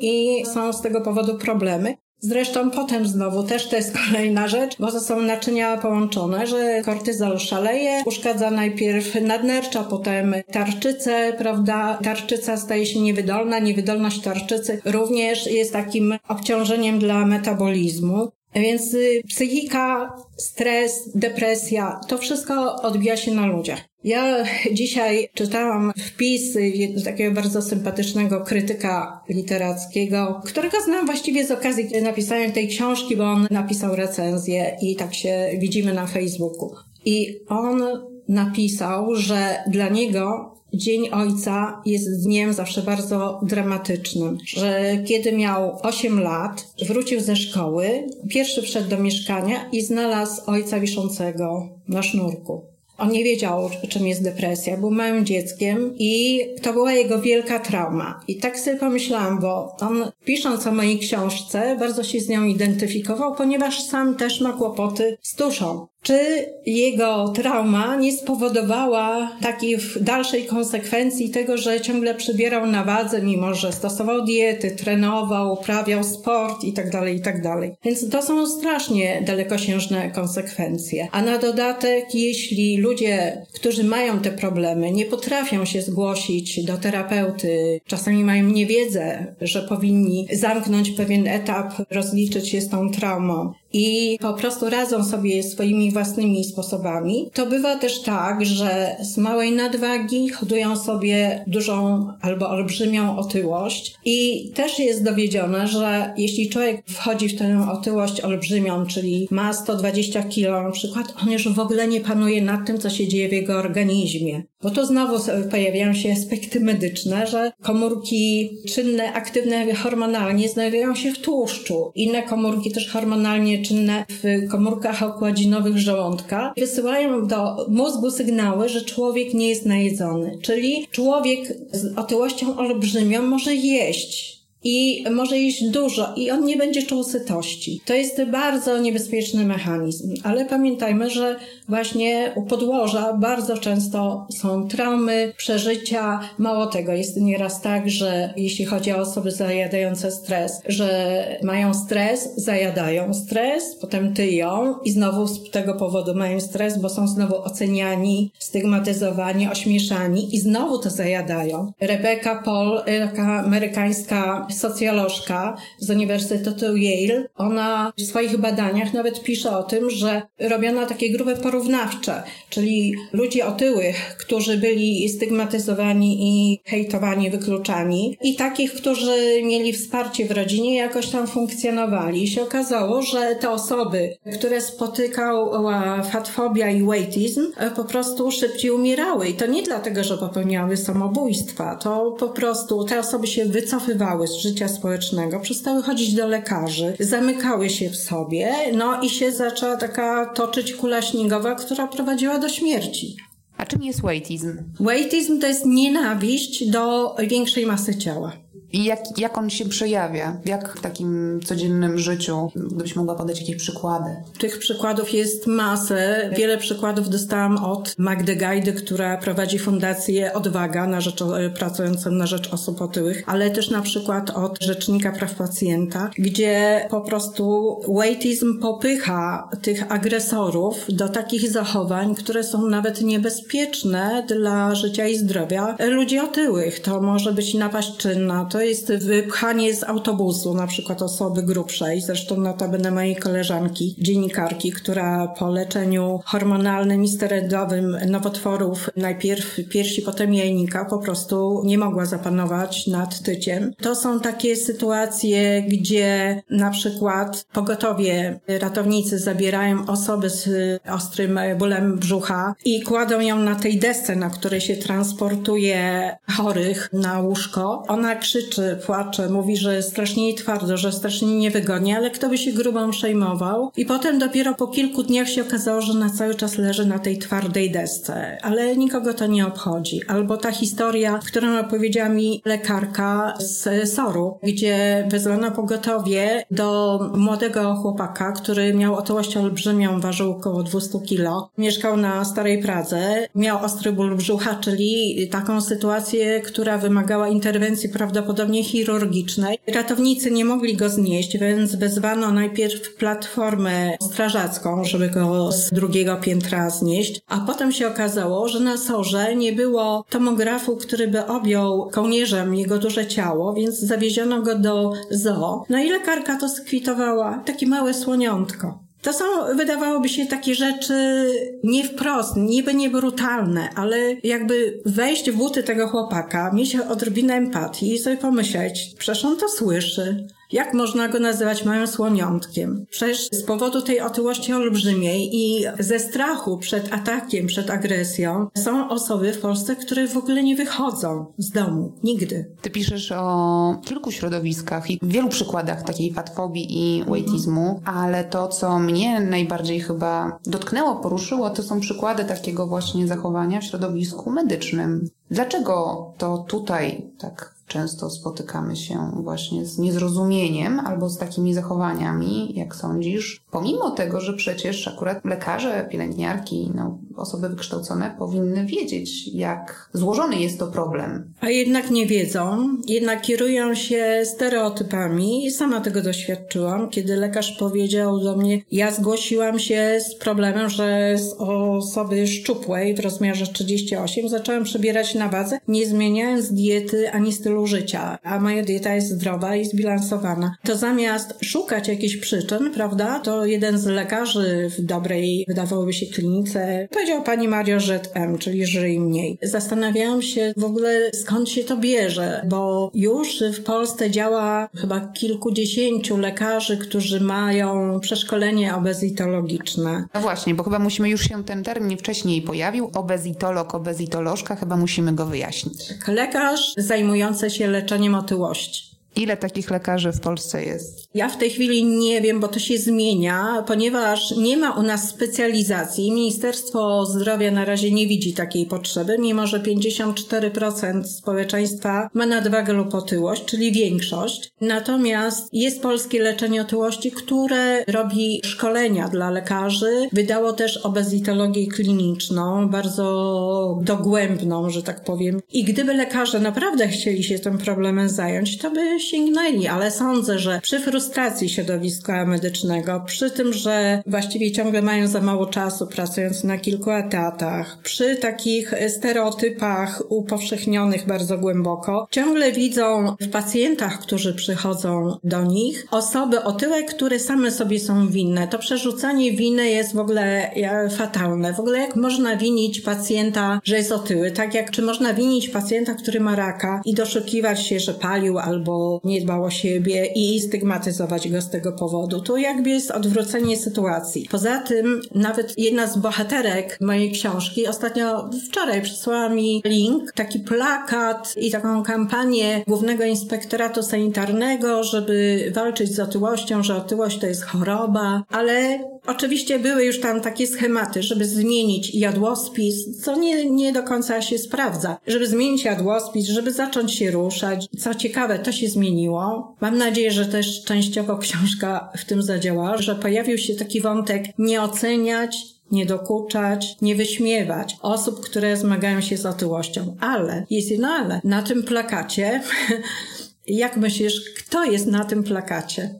i 0.00 0.44
są 0.54 0.72
z 0.72 0.82
tego 0.82 1.00
powodu 1.00 1.38
problemy. 1.38 1.96
Zresztą 2.22 2.70
potem 2.70 3.06
znowu 3.06 3.42
też 3.42 3.68
to 3.68 3.76
jest 3.76 3.96
kolejna 4.06 4.48
rzecz, 4.48 4.76
bo 4.78 4.92
to 4.92 5.00
są 5.00 5.20
naczynia 5.20 5.76
połączone, 5.76 6.46
że 6.46 6.82
kortyzol 6.84 7.38
szaleje, 7.38 8.02
uszkadza 8.06 8.50
najpierw 8.50 9.14
nadnercza, 9.22 9.84
potem 9.84 10.34
tarczycę, 10.52 11.32
prawda? 11.38 11.98
Tarczyca 12.04 12.56
staje 12.56 12.86
się 12.86 13.00
niewydolna, 13.00 13.58
niewydolność 13.58 14.20
tarczycy 14.20 14.80
również 14.84 15.46
jest 15.46 15.72
takim 15.72 16.18
obciążeniem 16.28 16.98
dla 16.98 17.26
metabolizmu. 17.26 18.28
Więc 18.54 18.94
y, 18.94 19.22
psychika, 19.28 20.16
stres, 20.36 21.10
depresja, 21.14 22.00
to 22.08 22.18
wszystko 22.18 22.82
odbija 22.82 23.16
się 23.16 23.34
na 23.34 23.46
ludziach. 23.46 23.80
Ja 24.04 24.44
dzisiaj 24.72 25.28
czytałam 25.34 25.92
wpis 25.98 26.58
takiego 27.04 27.34
bardzo 27.34 27.62
sympatycznego 27.62 28.40
krytyka 28.40 29.20
literackiego, 29.28 30.40
którego 30.44 30.80
znam 30.80 31.06
właściwie 31.06 31.46
z 31.46 31.50
okazji 31.50 32.02
napisania 32.02 32.50
tej 32.50 32.68
książki, 32.68 33.16
bo 33.16 33.24
on 33.24 33.46
napisał 33.50 33.96
recenzję 33.96 34.76
i 34.82 34.96
tak 34.96 35.14
się 35.14 35.50
widzimy 35.58 35.94
na 35.94 36.06
Facebooku. 36.06 36.70
I 37.04 37.38
on 37.48 37.82
napisał, 38.28 39.16
że 39.16 39.64
dla 39.66 39.88
niego 39.88 40.54
Dzień 40.74 41.08
Ojca 41.12 41.82
jest 41.86 42.24
dniem 42.24 42.52
zawsze 42.52 42.82
bardzo 42.82 43.40
dramatycznym, 43.42 44.38
że 44.46 44.98
kiedy 45.06 45.32
miał 45.32 45.78
8 45.82 46.20
lat, 46.20 46.66
wrócił 46.88 47.20
ze 47.20 47.36
szkoły, 47.36 48.06
pierwszy 48.28 48.62
wszedł 48.62 48.88
do 48.88 48.98
mieszkania 48.98 49.68
i 49.72 49.82
znalazł 49.82 50.42
ojca 50.46 50.80
wiszącego 50.80 51.68
na 51.88 52.02
sznurku. 52.02 52.64
On 52.98 53.12
nie 53.12 53.24
wiedział, 53.24 53.70
czym 53.88 54.06
jest 54.06 54.22
depresja, 54.22 54.76
był 54.76 54.90
małym 54.90 55.26
dzieckiem 55.26 55.94
i 55.98 56.40
to 56.62 56.72
była 56.72 56.92
jego 56.92 57.20
wielka 57.20 57.58
trauma. 57.58 58.20
I 58.28 58.36
tak 58.36 58.58
sobie 58.58 58.76
pomyślałam, 58.76 59.40
bo 59.40 59.76
on 59.80 60.10
pisząc 60.24 60.66
o 60.66 60.72
mojej 60.72 60.98
książce, 60.98 61.76
bardzo 61.78 62.04
się 62.04 62.20
z 62.20 62.28
nią 62.28 62.44
identyfikował, 62.44 63.34
ponieważ 63.34 63.82
sam 63.82 64.16
też 64.16 64.40
ma 64.40 64.52
kłopoty 64.52 65.18
z 65.22 65.34
duszą. 65.34 65.86
Czy 66.02 66.18
jego 66.66 67.28
trauma 67.28 67.96
nie 67.96 68.12
spowodowała 68.12 69.36
takiej 69.42 69.78
dalszej 70.00 70.44
konsekwencji 70.44 71.30
tego, 71.30 71.58
że 71.58 71.80
ciągle 71.80 72.14
przybierał 72.14 72.66
na 72.66 72.84
wadze, 72.84 73.22
mimo 73.22 73.54
że 73.54 73.72
stosował 73.72 74.24
diety, 74.24 74.70
trenował, 74.70 75.52
uprawiał 75.52 76.04
sport 76.04 76.64
itd., 76.64 76.90
tak 76.90 77.08
itd. 77.08 77.42
Tak 77.42 77.70
Więc 77.84 78.08
to 78.08 78.22
są 78.22 78.46
strasznie 78.46 79.22
dalekosiężne 79.26 80.10
konsekwencje. 80.10 81.08
A 81.12 81.22
na 81.22 81.38
dodatek, 81.38 82.14
jeśli 82.14 82.76
ludzie, 82.76 83.46
którzy 83.54 83.84
mają 83.84 84.18
te 84.18 84.30
problemy, 84.30 84.90
nie 84.92 85.04
potrafią 85.04 85.64
się 85.64 85.82
zgłosić 85.82 86.64
do 86.64 86.76
terapeuty, 86.76 87.80
czasami 87.86 88.24
mają 88.24 88.46
niewiedzę, 88.46 89.34
że 89.40 89.62
powinni 89.62 90.28
zamknąć 90.32 90.90
pewien 90.90 91.26
etap, 91.28 91.72
rozliczyć 91.90 92.48
się 92.48 92.60
z 92.60 92.68
tą 92.68 92.90
traumą, 92.90 93.52
i 93.72 94.18
po 94.20 94.34
prostu 94.34 94.70
radzą 94.70 95.04
sobie 95.04 95.42
swoimi 95.42 95.92
własnymi 95.92 96.44
sposobami, 96.44 97.30
to 97.34 97.46
bywa 97.46 97.76
też 97.76 98.02
tak, 98.02 98.44
że 98.44 98.96
z 99.02 99.18
małej 99.18 99.52
nadwagi 99.52 100.28
hodują 100.28 100.76
sobie 100.76 101.44
dużą 101.46 102.06
albo 102.20 102.48
olbrzymią 102.48 103.18
otyłość 103.18 103.94
i 104.04 104.48
też 104.54 104.78
jest 104.78 105.04
dowiedzione, 105.04 105.68
że 105.68 106.14
jeśli 106.16 106.48
człowiek 106.48 106.82
wchodzi 106.86 107.28
w 107.28 107.38
tę 107.38 107.66
otyłość 107.72 108.20
olbrzymią, 108.20 108.86
czyli 108.86 109.28
ma 109.30 109.52
120 109.52 110.22
kg 110.22 110.64
na 110.64 110.70
przykład, 110.70 111.14
on 111.22 111.32
już 111.32 111.48
w 111.48 111.58
ogóle 111.58 111.88
nie 111.88 112.00
panuje 112.00 112.42
nad 112.42 112.66
tym, 112.66 112.78
co 112.78 112.90
się 112.90 113.08
dzieje 113.08 113.28
w 113.28 113.32
jego 113.32 113.58
organizmie. 113.58 114.42
Bo 114.62 114.70
tu 114.70 114.86
znowu 114.86 115.16
pojawiają 115.50 115.94
się 115.94 116.12
aspekty 116.12 116.60
medyczne, 116.60 117.26
że 117.26 117.52
komórki 117.62 118.50
czynne, 118.74 119.12
aktywne 119.12 119.74
hormonalnie 119.74 120.48
znajdują 120.48 120.94
się 120.94 121.12
w 121.12 121.18
tłuszczu. 121.18 121.92
Inne 121.94 122.22
komórki 122.22 122.72
też 122.72 122.88
hormonalnie 122.88 123.62
czynne 123.62 124.04
w 124.08 124.48
komórkach 124.50 125.02
okładzinowych 125.02 125.78
żołądka 125.78 126.52
wysyłają 126.56 127.26
do 127.26 127.66
mózgu 127.68 128.10
sygnały, 128.10 128.68
że 128.68 128.84
człowiek 128.84 129.34
nie 129.34 129.48
jest 129.48 129.66
najedzony. 129.66 130.38
Czyli 130.42 130.86
człowiek 130.90 131.40
z 131.72 131.98
otyłością 131.98 132.56
olbrzymią 132.56 133.22
może 133.22 133.54
jeść, 133.54 134.39
i 134.64 135.04
może 135.10 135.38
jeść 135.38 135.64
dużo 135.68 136.14
i 136.16 136.30
on 136.30 136.44
nie 136.44 136.56
będzie 136.56 136.82
czuł 136.82 137.04
sytości. 137.04 137.80
To 137.84 137.94
jest 137.94 138.24
bardzo 138.24 138.78
niebezpieczny 138.78 139.44
mechanizm, 139.44 140.14
ale 140.24 140.44
pamiętajmy, 140.44 141.10
że 141.10 141.36
właśnie 141.68 142.32
u 142.36 142.42
podłoża 142.42 143.12
bardzo 143.12 143.58
często 143.58 144.26
są 144.38 144.68
traumy, 144.68 145.32
przeżycia. 145.36 146.20
Mało 146.38 146.66
tego, 146.66 146.92
jest 146.92 147.16
nieraz 147.16 147.60
tak, 147.60 147.90
że 147.90 148.34
jeśli 148.36 148.64
chodzi 148.64 148.92
o 148.92 148.98
osoby 148.98 149.30
zajadające 149.30 150.10
stres, 150.10 150.62
że 150.68 151.24
mają 151.42 151.74
stres, 151.74 152.34
zajadają 152.36 153.14
stres, 153.14 153.76
potem 153.80 154.14
tyją 154.14 154.74
i 154.84 154.90
znowu 154.90 155.26
z 155.26 155.50
tego 155.50 155.74
powodu 155.74 156.14
mają 156.14 156.40
stres, 156.40 156.80
bo 156.80 156.88
są 156.88 157.08
znowu 157.08 157.36
oceniani, 157.36 158.30
stygmatyzowani, 158.38 159.48
ośmieszani 159.48 160.34
i 160.34 160.40
znowu 160.40 160.78
to 160.78 160.90
zajadają. 160.90 161.72
Rebecca 161.80 162.42
Paul, 162.42 162.80
taka 162.84 163.44
amerykańska 163.44 164.46
socjolożka 164.52 165.56
z 165.78 165.90
Uniwersytetu 165.90 166.76
Yale, 166.76 167.28
ona 167.36 167.92
w 167.98 168.02
swoich 168.02 168.36
badaniach 168.36 168.92
nawet 168.92 169.22
pisze 169.22 169.58
o 169.58 169.62
tym, 169.62 169.90
że 169.90 170.22
robiono 170.38 170.86
takie 170.86 171.12
grupy 171.12 171.36
porównawcze, 171.36 172.22
czyli 172.50 172.94
ludzi 173.12 173.42
otyłych, 173.42 174.16
którzy 174.18 174.56
byli 174.56 175.08
stygmatyzowani 175.08 176.18
i 176.20 176.60
hejtowani, 176.64 177.30
wykluczani 177.30 178.18
i 178.22 178.36
takich, 178.36 178.72
którzy 178.74 179.42
mieli 179.42 179.72
wsparcie 179.72 180.26
w 180.26 180.30
rodzinie, 180.30 180.76
jakoś 180.76 181.06
tam 181.08 181.26
funkcjonowali. 181.26 182.22
I 182.22 182.28
się 182.28 182.42
okazało, 182.42 183.02
że 183.02 183.36
te 183.40 183.50
osoby, 183.50 184.16
które 184.38 184.60
spotykała 184.60 186.02
fatfobia 186.02 186.70
i 186.70 186.82
weightism, 186.82 187.52
po 187.76 187.84
prostu 187.84 188.30
szybciej 188.30 188.70
umierały. 188.70 189.28
I 189.28 189.34
to 189.34 189.46
nie 189.46 189.62
dlatego, 189.62 190.04
że 190.04 190.18
popełniały 190.18 190.76
samobójstwa, 190.76 191.76
to 191.76 192.16
po 192.18 192.28
prostu 192.28 192.84
te 192.84 192.98
osoby 192.98 193.26
się 193.26 193.44
wycofywały 193.44 194.28
z 194.28 194.39
życia 194.40 194.68
społecznego, 194.68 195.40
przestały 195.40 195.82
chodzić 195.82 196.14
do 196.14 196.26
lekarzy, 196.26 196.96
zamykały 197.00 197.70
się 197.70 197.90
w 197.90 197.96
sobie, 197.96 198.54
no 198.72 199.02
i 199.02 199.10
się 199.10 199.32
zaczęła 199.32 199.76
taka 199.76 200.26
toczyć 200.26 200.72
kula 200.72 201.02
śniegowa, 201.02 201.54
która 201.54 201.86
prowadziła 201.86 202.38
do 202.38 202.48
śmierci. 202.48 203.16
A 203.56 203.66
czym 203.66 203.82
jest 203.82 204.02
weightism? 204.02 204.56
Weightism 204.80 205.40
to 205.40 205.46
jest 205.46 205.66
nienawiść 205.66 206.70
do 206.70 207.14
większej 207.28 207.66
masy 207.66 207.98
ciała. 207.98 208.32
I 208.72 208.84
jak, 208.84 209.18
jak 209.18 209.38
on 209.38 209.50
się 209.50 209.64
przejawia? 209.68 210.36
Jak 210.44 210.78
w 210.78 210.80
takim 210.80 211.40
codziennym 211.44 211.98
życiu? 211.98 212.50
Gdybyś 212.56 212.96
mogła 212.96 213.14
podać 213.14 213.40
jakieś 213.40 213.56
przykłady. 213.56 214.10
Tych 214.38 214.58
przykładów 214.58 215.12
jest 215.12 215.46
masę. 215.46 216.30
Wiele 216.36 216.58
przykładów 216.58 217.08
dostałam 217.08 217.64
od 217.64 217.94
Magdy 217.98 218.36
Gajdy, 218.36 218.72
która 218.72 219.16
prowadzi 219.16 219.58
fundację 219.58 220.32
Odwaga 220.32 220.86
na 220.86 221.00
rzecz, 221.00 221.22
e, 221.22 221.50
pracującą 221.50 222.10
na 222.10 222.26
rzecz 222.26 222.52
osób 222.52 222.82
otyłych, 222.82 223.22
ale 223.26 223.50
też 223.50 223.70
na 223.70 223.82
przykład 223.82 224.30
od 224.30 224.62
Rzecznika 224.62 225.12
Praw 225.12 225.34
Pacjenta, 225.34 226.10
gdzie 226.18 226.86
po 226.90 227.00
prostu 227.00 227.76
weightism 227.88 228.60
popycha 228.60 229.48
tych 229.62 229.92
agresorów 229.92 230.86
do 230.88 231.08
takich 231.08 231.50
zachowań, 231.50 232.14
które 232.14 232.44
są 232.44 232.66
nawet 232.66 233.02
niebezpieczne 233.02 234.24
dla 234.28 234.74
życia 234.74 235.06
i 235.06 235.18
zdrowia 235.18 235.76
ludzi 235.88 236.18
otyłych. 236.18 236.80
To 236.80 237.00
może 237.00 237.32
być 237.32 237.54
napaść 237.54 237.96
czynna, 237.96 238.44
to 238.44 238.59
to 238.60 238.64
jest 238.64 238.92
wypchanie 238.92 239.74
z 239.74 239.84
autobusu, 239.84 240.54
na 240.54 240.66
przykład 240.66 241.02
osoby 241.02 241.42
grubszej, 241.42 242.00
zresztą 242.00 242.36
notabene 242.36 242.90
mojej 242.90 243.16
koleżanki, 243.16 243.94
dziennikarki, 243.98 244.72
która 244.72 245.28
po 245.28 245.48
leczeniu 245.48 246.20
hormonalnym 246.24 247.04
i 247.04 247.08
sterydowym 247.08 247.96
nowotworów, 248.06 248.90
najpierw 248.96 249.56
piersi, 249.68 250.02
potem 250.02 250.34
jajnika, 250.34 250.84
po 250.84 250.98
prostu 250.98 251.62
nie 251.64 251.78
mogła 251.78 252.06
zapanować 252.06 252.86
nad 252.86 253.22
tyciem. 253.22 253.74
To 253.82 253.94
są 253.94 254.20
takie 254.20 254.56
sytuacje, 254.56 255.62
gdzie 255.62 256.42
na 256.50 256.70
przykład 256.70 257.46
pogotowie 257.52 258.40
ratownicy 258.48 259.18
zabierają 259.18 259.86
osobę 259.86 260.30
z 260.30 260.48
ostrym 260.90 261.40
bólem 261.58 261.98
brzucha 261.98 262.54
i 262.64 262.82
kładą 262.82 263.20
ją 263.20 263.38
na 263.38 263.54
tej 263.54 263.78
desce, 263.78 264.16
na 264.16 264.30
której 264.30 264.60
się 264.60 264.76
transportuje 264.76 266.10
chorych 266.36 266.88
na 266.92 267.20
łóżko. 267.20 267.84
Ona 267.88 268.16
krzyczy, 268.16 268.49
płacze, 268.86 269.28
mówi, 269.28 269.56
że 269.56 269.82
strasznie 269.82 270.24
jej 270.24 270.34
twardo, 270.34 270.76
że 270.76 270.92
strasznie 270.92 271.36
niewygodnie, 271.36 271.96
ale 271.96 272.10
kto 272.10 272.28
by 272.28 272.38
się 272.38 272.52
grubą 272.52 272.90
przejmował. 272.90 273.72
I 273.76 273.86
potem 273.86 274.18
dopiero 274.18 274.54
po 274.54 274.66
kilku 274.66 275.02
dniach 275.02 275.28
się 275.28 275.42
okazało, 275.42 275.80
że 275.80 275.94
na 275.94 276.10
cały 276.10 276.34
czas 276.34 276.58
leży 276.58 276.86
na 276.86 276.98
tej 276.98 277.18
twardej 277.18 277.70
desce, 277.70 278.38
ale 278.42 278.76
nikogo 278.76 279.14
to 279.14 279.26
nie 279.26 279.46
obchodzi. 279.46 280.00
Albo 280.08 280.36
ta 280.36 280.52
historia, 280.52 281.20
którą 281.26 281.58
opowiedziała 281.58 282.08
mi 282.08 282.42
lekarka 282.44 283.34
z 283.38 283.90
Soru, 283.92 284.38
gdzie 284.42 285.06
wezwano 285.10 285.50
pogotowie 285.50 286.44
do 286.50 287.00
młodego 287.16 287.74
chłopaka, 287.74 288.32
który 288.32 288.74
miał 288.74 288.94
otyłość 288.94 289.36
olbrzymią, 289.36 290.00
ważył 290.00 290.30
około 290.30 290.62
200 290.62 291.00
kilo. 291.00 291.50
Mieszkał 291.58 291.96
na 291.96 292.24
Starej 292.24 292.62
Pradze, 292.62 293.26
miał 293.34 293.64
ostry 293.64 293.92
ból 293.92 294.16
brzucha, 294.16 294.54
czyli 294.54 295.28
taką 295.30 295.60
sytuację, 295.60 296.40
która 296.40 296.78
wymagała 296.78 297.28
interwencji 297.28 297.88
prawdopodobnie 297.88 298.39
chirurgicznej. 298.48 299.58
Ratownicy 299.66 300.30
nie 300.30 300.44
mogli 300.44 300.76
go 300.76 300.88
znieść, 300.88 301.38
więc 301.38 301.76
wezwano 301.76 302.32
najpierw 302.32 302.94
platformę 302.94 303.96
strażacką, 304.02 304.84
żeby 304.84 305.08
go 305.08 305.52
z 305.52 305.70
drugiego 305.70 306.16
piętra 306.16 306.70
znieść, 306.70 307.20
a 307.26 307.38
potem 307.40 307.72
się 307.72 307.88
okazało, 307.88 308.48
że 308.48 308.60
na 308.60 308.76
sorze 308.76 309.36
nie 309.36 309.52
było 309.52 310.04
tomografu, 310.10 310.76
który 310.76 311.08
by 311.08 311.26
objął 311.26 311.90
kołnierzem 311.92 312.54
jego 312.54 312.78
duże 312.78 313.06
ciało, 313.06 313.54
więc 313.54 313.78
zawieziono 313.78 314.42
go 314.42 314.58
do 314.58 314.92
zoo. 315.10 315.64
No 315.68 315.78
i 315.78 315.90
lekarka 315.90 316.36
to 316.36 316.48
skwitowała, 316.48 317.42
takie 317.46 317.66
małe 317.66 317.94
słoniątko. 317.94 318.89
To 319.02 319.12
są, 319.12 319.24
wydawałoby 319.56 320.08
się, 320.08 320.26
takie 320.26 320.54
rzeczy 320.54 321.26
nie 321.64 321.84
wprost, 321.84 322.36
niby 322.36 322.74
nie 322.74 322.90
brutalne, 322.90 323.68
ale 323.74 323.96
jakby 324.24 324.80
wejść 324.86 325.30
w 325.30 325.36
buty 325.36 325.62
tego 325.62 325.88
chłopaka, 325.88 326.52
mieć 326.52 326.76
odrobinę 326.76 327.34
empatii 327.34 327.94
i 327.94 327.98
sobie 327.98 328.16
pomyśleć, 328.16 328.94
przecież 328.98 329.24
on 329.24 329.36
to 329.36 329.48
słyszy. 329.48 330.26
Jak 330.52 330.74
można 330.74 331.08
go 331.08 331.18
nazywać 331.20 331.64
małym 331.64 331.86
słoniątkiem? 331.86 332.86
Przecież 332.90 333.28
z 333.32 333.42
powodu 333.42 333.82
tej 333.82 334.00
otyłości 334.00 334.52
olbrzymiej 334.52 335.30
i 335.32 335.64
ze 335.78 335.98
strachu 335.98 336.58
przed 336.58 336.92
atakiem, 336.92 337.46
przed 337.46 337.70
agresją 337.70 338.46
są 338.56 338.88
osoby 338.88 339.32
w 339.32 339.40
Polsce, 339.40 339.76
które 339.76 340.08
w 340.08 340.16
ogóle 340.16 340.42
nie 340.42 340.56
wychodzą 340.56 341.26
z 341.38 341.50
domu. 341.50 341.92
Nigdy. 342.02 342.50
Ty 342.62 342.70
piszesz 342.70 343.12
o 343.12 343.76
kilku 343.84 344.10
środowiskach 344.10 344.90
i 344.90 344.98
wielu 345.02 345.28
przykładach 345.28 345.82
takiej 345.82 346.12
fatfobii 346.12 346.66
i 346.70 347.04
waitismu, 347.04 347.80
ale 347.84 348.24
to, 348.24 348.48
co 348.48 348.78
mnie 348.78 349.20
najbardziej 349.20 349.80
chyba 349.80 350.38
dotknęło, 350.46 350.96
poruszyło, 350.96 351.50
to 351.50 351.62
są 351.62 351.80
przykłady 351.80 352.24
takiego 352.24 352.66
właśnie 352.66 353.06
zachowania 353.06 353.60
w 353.60 353.64
środowisku 353.64 354.30
medycznym. 354.30 355.08
Dlaczego 355.30 356.06
to 356.18 356.38
tutaj 356.48 357.10
tak 357.18 357.54
często 357.70 358.10
spotykamy 358.10 358.76
się 358.76 359.10
właśnie 359.22 359.66
z 359.66 359.78
niezrozumieniem 359.78 360.80
albo 360.80 361.08
z 361.08 361.18
takimi 361.18 361.54
zachowaniami, 361.54 362.52
jak 362.58 362.76
sądzisz, 362.76 363.40
pomimo 363.50 363.90
tego, 363.90 364.20
że 364.20 364.32
przecież 364.32 364.88
akurat 364.88 365.24
lekarze, 365.24 365.88
pielęgniarki, 365.90 366.70
no, 366.74 366.98
osoby 367.16 367.48
wykształcone 367.48 368.14
powinny 368.18 368.66
wiedzieć, 368.66 369.28
jak 369.28 369.90
złożony 369.92 370.36
jest 370.40 370.58
to 370.58 370.66
problem. 370.66 371.34
A 371.40 371.50
jednak 371.50 371.90
nie 371.90 372.06
wiedzą, 372.06 372.76
jednak 372.86 373.22
kierują 373.22 373.74
się 373.74 374.22
stereotypami 374.24 375.46
i 375.46 375.50
sama 375.50 375.80
tego 375.80 376.02
doświadczyłam, 376.02 376.90
kiedy 376.90 377.16
lekarz 377.16 377.52
powiedział 377.58 378.20
do 378.20 378.36
mnie, 378.36 378.62
ja 378.72 378.90
zgłosiłam 378.90 379.58
się 379.58 380.00
z 380.00 380.14
problemem, 380.14 380.68
że 380.68 381.18
z 381.18 381.32
osoby 381.38 382.26
szczupłej 382.26 382.94
w 382.94 383.00
rozmiarze 383.00 383.46
38 383.46 384.28
zaczęłam 384.28 384.64
przebierać 384.64 385.14
na 385.14 385.28
wadze, 385.28 385.58
nie 385.68 385.86
zmieniając 385.86 386.52
diety 386.52 387.10
ani 387.10 387.32
stylu 387.32 387.59
życia, 387.66 388.18
a 388.22 388.40
moja 388.40 388.62
dieta 388.62 388.94
jest 388.94 389.08
zdrowa 389.08 389.56
i 389.56 389.64
zbilansowana. 389.64 390.54
To 390.64 390.76
zamiast 390.76 391.34
szukać 391.44 391.88
jakichś 391.88 392.16
przyczyn, 392.16 392.70
prawda, 392.74 393.18
to 393.18 393.46
jeden 393.46 393.78
z 393.78 393.86
lekarzy 393.86 394.70
w 394.78 394.82
dobrej, 394.82 395.44
wydawałoby 395.48 395.92
się, 395.92 396.06
klinice 396.06 396.88
powiedział 396.90 397.22
pani 397.22 397.48
Mario, 397.48 397.80
że 397.80 398.00
M, 398.14 398.38
czyli 398.38 398.66
żyj 398.66 399.00
mniej. 399.00 399.38
Zastanawiałam 399.42 400.22
się 400.22 400.52
w 400.56 400.64
ogóle 400.64 401.10
skąd 401.14 401.48
się 401.48 401.64
to 401.64 401.76
bierze, 401.76 402.46
bo 402.48 402.90
już 402.94 403.42
w 403.54 403.62
Polsce 403.62 404.10
działa 404.10 404.68
chyba 404.76 405.00
kilkudziesięciu 405.00 406.16
lekarzy, 406.16 406.76
którzy 406.76 407.20
mają 407.20 408.00
przeszkolenie 408.00 408.74
obezitologiczne. 408.74 410.04
No 410.14 410.20
właśnie, 410.20 410.54
bo 410.54 410.62
chyba 410.62 410.78
musimy 410.78 411.08
już 411.08 411.20
się 411.24 411.44
ten 411.44 411.64
termin 411.64 411.98
wcześniej 411.98 412.42
pojawił. 412.42 412.90
Obezitolog, 412.94 413.74
obezitolożka, 413.74 414.56
chyba 414.56 414.76
musimy 414.76 415.12
go 415.12 415.26
wyjaśnić. 415.26 415.94
Lekarz 416.08 416.74
zajmujący 416.76 417.49
się 417.50 417.66
leczeniem 417.66 418.14
otyłości. 418.14 418.89
Ile 419.16 419.36
takich 419.36 419.70
lekarzy 419.70 420.12
w 420.12 420.20
Polsce 420.20 420.64
jest? 420.64 421.08
Ja 421.14 421.28
w 421.28 421.36
tej 421.36 421.50
chwili 421.50 421.84
nie 421.84 422.20
wiem, 422.20 422.40
bo 422.40 422.48
to 422.48 422.58
się 422.58 422.78
zmienia, 422.78 423.64
ponieważ 423.66 424.36
nie 424.36 424.56
ma 424.56 424.70
u 424.70 424.82
nas 424.82 425.08
specjalizacji. 425.08 426.12
Ministerstwo 426.12 427.06
Zdrowia 427.06 427.50
na 427.50 427.64
razie 427.64 427.90
nie 427.90 428.06
widzi 428.06 428.34
takiej 428.34 428.66
potrzeby, 428.66 429.16
mimo 429.18 429.46
że 429.46 429.60
54% 429.60 431.04
społeczeństwa 431.04 432.08
ma 432.14 432.26
nadwagę 432.26 432.72
lub 432.72 432.94
otyłość, 432.94 433.44
czyli 433.44 433.72
większość. 433.72 434.50
Natomiast 434.60 435.48
jest 435.52 435.82
polskie 435.82 436.22
leczenie 436.22 436.62
otyłości, 436.62 437.10
które 437.10 437.84
robi 437.84 438.40
szkolenia 438.44 439.08
dla 439.08 439.30
lekarzy. 439.30 440.08
Wydało 440.12 440.52
też 440.52 440.76
obezitologię 440.76 441.66
kliniczną, 441.66 442.68
bardzo 442.68 443.78
dogłębną, 443.82 444.70
że 444.70 444.82
tak 444.82 445.04
powiem. 445.04 445.40
I 445.52 445.64
gdyby 445.64 445.94
lekarze 445.94 446.40
naprawdę 446.40 446.88
chcieli 446.88 447.24
się 447.24 447.38
tym 447.38 447.58
problemem 447.58 448.08
zająć, 448.08 448.58
to 448.58 448.70
by 448.70 448.99
sięgnęli, 449.00 449.66
ale 449.66 449.90
sądzę, 449.90 450.38
że 450.38 450.60
przy 450.62 450.80
frustracji 450.80 451.48
środowiska 451.48 452.26
medycznego, 452.26 453.02
przy 453.06 453.30
tym, 453.30 453.52
że 453.52 454.02
właściwie 454.06 454.52
ciągle 454.52 454.82
mają 454.82 455.08
za 455.08 455.20
mało 455.20 455.46
czasu 455.46 455.86
pracując 455.86 456.44
na 456.44 456.58
kilku 456.58 456.90
etatach, 456.90 457.78
przy 457.82 458.16
takich 458.16 458.74
stereotypach 458.88 460.02
upowszechnionych 460.08 461.06
bardzo 461.06 461.38
głęboko, 461.38 462.08
ciągle 462.10 462.52
widzą 462.52 463.16
w 463.20 463.28
pacjentach, 463.28 464.00
którzy 464.00 464.34
przychodzą 464.34 465.16
do 465.24 465.44
nich, 465.44 465.86
osoby 465.90 466.42
otyłe, 466.42 466.82
które 466.82 467.18
same 467.18 467.50
sobie 467.50 467.80
są 467.80 468.08
winne. 468.08 468.48
To 468.48 468.58
przerzucanie 468.58 469.32
winy 469.32 469.70
jest 469.70 469.94
w 469.94 469.98
ogóle 469.98 470.50
fatalne. 470.96 471.54
W 471.54 471.60
ogóle 471.60 471.78
jak 471.78 471.96
można 471.96 472.36
winić 472.36 472.80
pacjenta, 472.80 473.60
że 473.64 473.76
jest 473.76 473.92
otyły? 473.92 474.30
Tak 474.30 474.54
jak 474.54 474.70
czy 474.70 474.82
można 474.82 475.14
winić 475.14 475.48
pacjenta, 475.48 475.94
który 475.94 476.20
ma 476.20 476.36
raka 476.36 476.80
i 476.84 476.94
doszukiwać 476.94 477.66
się, 477.66 477.80
że 477.80 477.94
palił 477.94 478.38
albo 478.38 478.89
nie 479.04 479.20
dbał 479.20 479.44
o 479.44 479.50
siebie 479.50 480.06
i 480.14 480.40
stygmatyzować 480.40 481.28
go 481.28 481.42
z 481.42 481.50
tego 481.50 481.72
powodu. 481.72 482.20
To 482.20 482.36
jakby 482.36 482.70
jest 482.70 482.90
odwrócenie 482.90 483.56
sytuacji. 483.56 484.28
Poza 484.30 484.58
tym 484.58 485.00
nawet 485.14 485.58
jedna 485.58 485.86
z 485.86 485.98
bohaterek 485.98 486.78
mojej 486.80 487.10
książki 487.10 487.66
ostatnio 487.66 488.30
wczoraj 488.48 488.82
przysłała 488.82 489.28
mi 489.28 489.62
link, 489.64 490.12
taki 490.12 490.40
plakat 490.40 491.34
i 491.36 491.50
taką 491.50 491.82
kampanię 491.82 492.64
Głównego 492.66 493.04
Inspektoratu 493.04 493.82
Sanitarnego, 493.82 494.84
żeby 494.84 495.50
walczyć 495.54 495.94
z 495.94 496.00
otyłością, 496.00 496.62
że 496.62 496.76
otyłość 496.76 497.18
to 497.18 497.26
jest 497.26 497.44
choroba, 497.44 498.22
ale 498.28 498.78
Oczywiście 499.06 499.58
były 499.58 499.84
już 499.84 500.00
tam 500.00 500.20
takie 500.20 500.46
schematy, 500.46 501.02
żeby 501.02 501.24
zmienić 501.24 501.94
jadłospis, 501.94 503.00
co 503.04 503.16
nie, 503.16 503.50
nie 503.50 503.72
do 503.72 503.82
końca 503.82 504.22
się 504.22 504.38
sprawdza. 504.38 504.96
Żeby 505.06 505.26
zmienić 505.26 505.64
jadłospis, 505.64 506.26
żeby 506.26 506.52
zacząć 506.52 506.94
się 506.94 507.10
ruszać. 507.10 507.68
Co 507.78 507.94
ciekawe, 507.94 508.38
to 508.38 508.52
się 508.52 508.68
zmieniło. 508.80 509.54
Mam 509.60 509.78
nadzieję, 509.78 510.10
że 510.10 510.26
też 510.26 510.64
częściowo 510.64 511.18
książka 511.18 511.92
w 511.96 512.04
tym 512.04 512.22
zadziała, 512.22 512.76
że 512.78 512.94
pojawił 512.94 513.38
się 513.38 513.54
taki 513.54 513.80
wątek 513.80 514.24
nie 514.38 514.62
oceniać, 514.62 515.36
nie 515.70 515.86
dokuczać, 515.86 516.76
nie 516.82 516.94
wyśmiewać 516.94 517.76
osób, 517.82 518.20
które 518.20 518.56
zmagają 518.56 519.00
się 519.00 519.16
z 519.16 519.26
otyłością. 519.26 519.96
Ale, 520.00 520.46
jest 520.50 520.70
jedno 520.70 520.88
ale, 520.88 521.20
na 521.24 521.42
tym 521.42 521.62
plakacie 521.62 522.42
Jak 523.46 523.76
myślisz, 523.76 524.20
kto 524.38 524.64
jest 524.64 524.86
na 524.86 525.04
tym 525.04 525.22
plakacie? 525.22 525.94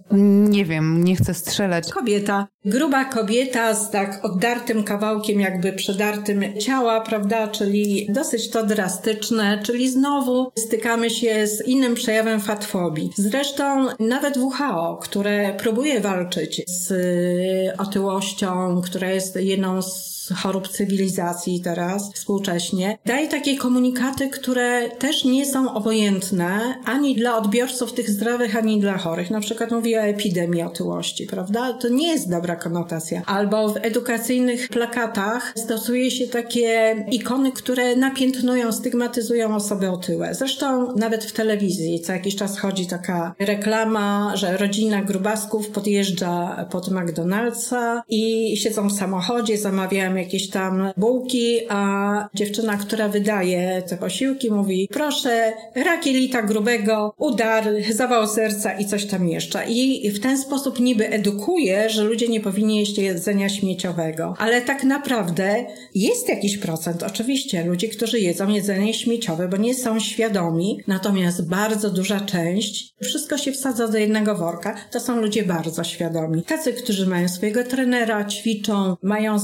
Nie 0.51 0.65
wiem, 0.65 1.05
nie 1.05 1.17
chcę 1.17 1.35
strzelać. 1.35 1.93
Kobieta. 1.93 2.47
Gruba 2.65 3.05
kobieta 3.05 3.75
z 3.75 3.91
tak 3.91 4.25
oddartym 4.25 4.85
kawałkiem, 4.85 5.41
jakby 5.41 5.73
przedartym 5.73 6.59
ciała, 6.59 7.01
prawda? 7.01 7.49
Czyli 7.49 8.09
dosyć 8.13 8.51
to 8.51 8.67
drastyczne, 8.67 9.63
czyli 9.63 9.91
znowu 9.91 10.53
stykamy 10.59 11.11
się 11.11 11.47
z 11.47 11.67
innym 11.67 11.95
przejawem 11.95 12.41
fatfobii. 12.41 13.11
Zresztą 13.17 13.87
nawet 13.99 14.37
WHO, 14.37 14.99
które 15.03 15.55
próbuje 15.55 16.01
walczyć 16.01 16.63
z 16.67 16.91
otyłością, 17.81 18.81
która 18.85 19.11
jest 19.11 19.37
jedną 19.37 19.83
z 19.83 20.20
chorób 20.35 20.69
cywilizacji 20.69 21.61
teraz, 21.61 22.13
współcześnie, 22.15 22.99
daje 23.07 23.29
takie 23.29 23.57
komunikaty, 23.57 24.29
które 24.29 24.89
też 24.89 25.25
nie 25.25 25.47
są 25.47 25.75
obojętne 25.75 26.75
ani 26.85 27.15
dla 27.15 27.37
odbiorców 27.37 27.93
tych 27.93 28.11
zdrowych, 28.11 28.57
ani 28.57 28.81
dla 28.81 28.99
chorych. 28.99 29.31
Na 29.31 29.41
przykład 29.41 29.71
mówi 29.71 29.97
o 29.97 30.01
epidemii 30.01 30.63
otyłości, 30.63 31.27
prawda? 31.27 31.73
To 31.73 31.89
nie 31.89 32.09
jest 32.09 32.31
dobra 32.31 32.57
konotacja. 32.57 33.23
Albo 33.27 33.69
w 33.69 33.77
edukacyjnych 33.77 34.69
plakatach 34.69 35.53
stosuje 35.57 36.11
się 36.11 36.27
takie 36.27 36.97
ikony, 37.11 37.53
które 37.53 37.97
napiętnują, 37.97 38.73
stygmatyzują 38.73 39.55
osoby 39.55 39.91
otyłe. 39.91 40.35
Zresztą 40.35 40.97
nawet 40.97 41.25
w 41.25 41.33
telewizji 41.33 42.01
co 42.01 42.13
jakiś 42.13 42.37
czas 42.37 42.59
chodzi 42.59 42.87
taka 42.87 43.35
reklama, 43.39 44.37
że 44.37 44.57
rodzina 44.57 45.03
grubasków 45.03 45.69
podjeżdża 45.69 46.67
pod 46.71 46.89
McDonald'sa 46.89 48.01
i 48.09 48.57
siedzą 48.57 48.89
w 48.89 48.93
samochodzie, 48.93 49.59
zamawiają 49.59 50.17
jakieś 50.21 50.51
tam 50.51 50.93
bułki, 50.97 51.59
a 51.69 52.29
dziewczyna, 52.35 52.77
która 52.77 53.09
wydaje 53.09 53.83
te 53.89 53.97
posiłki 53.97 54.51
mówi 54.51 54.89
proszę, 54.93 55.53
rakielita 55.75 56.43
grubego, 56.43 57.15
udar, 57.19 57.65
zawał 57.91 58.27
serca 58.27 58.79
i 58.79 58.87
coś 58.87 59.07
tam 59.07 59.29
jeszcze. 59.29 59.65
I 59.69 60.11
w 60.11 60.21
ten 60.21 60.39
sposób 60.39 60.81
niby 60.81 61.09
edukuje, 61.09 61.91
że 61.91 62.05
ludzie 62.05 62.29
nie 62.29 62.41
powinni 62.41 62.79
jeść 62.79 62.99
jedzenia 62.99 63.49
śmieciowego. 63.49 64.35
Ale 64.39 64.63
tak 64.63 64.85
naprawdę 64.85 65.65
jest 65.95 66.29
jakiś 66.29 66.59
procent, 66.59 67.03
oczywiście, 67.03 67.65
ludzi, 67.65 67.89
którzy 67.89 68.21
jedzą 68.21 68.49
jedzenie 68.49 68.95
śmieciowe, 68.95 69.49
bo 69.49 69.57
nie 69.57 69.75
są 69.75 70.01
świadomi, 70.01 70.81
natomiast 70.87 71.49
bardzo 71.49 71.91
duża 71.91 72.21
część, 72.21 72.95
wszystko 73.03 73.39
się 73.39 73.53
wsadza 73.53 73.89
do 73.89 73.99
jednego 73.99 74.35
worka, 74.35 74.75
to 74.91 75.01
są 75.01 75.21
ludzie 75.21 75.43
bardzo 75.43 75.85
świadomi. 75.85 76.43
Tacy, 76.43 76.73
którzy 76.73 77.07
mają 77.07 77.29
swojego 77.29 77.65
trenera, 77.65 78.25
ćwiczą, 78.25 78.97
mają 79.03 79.39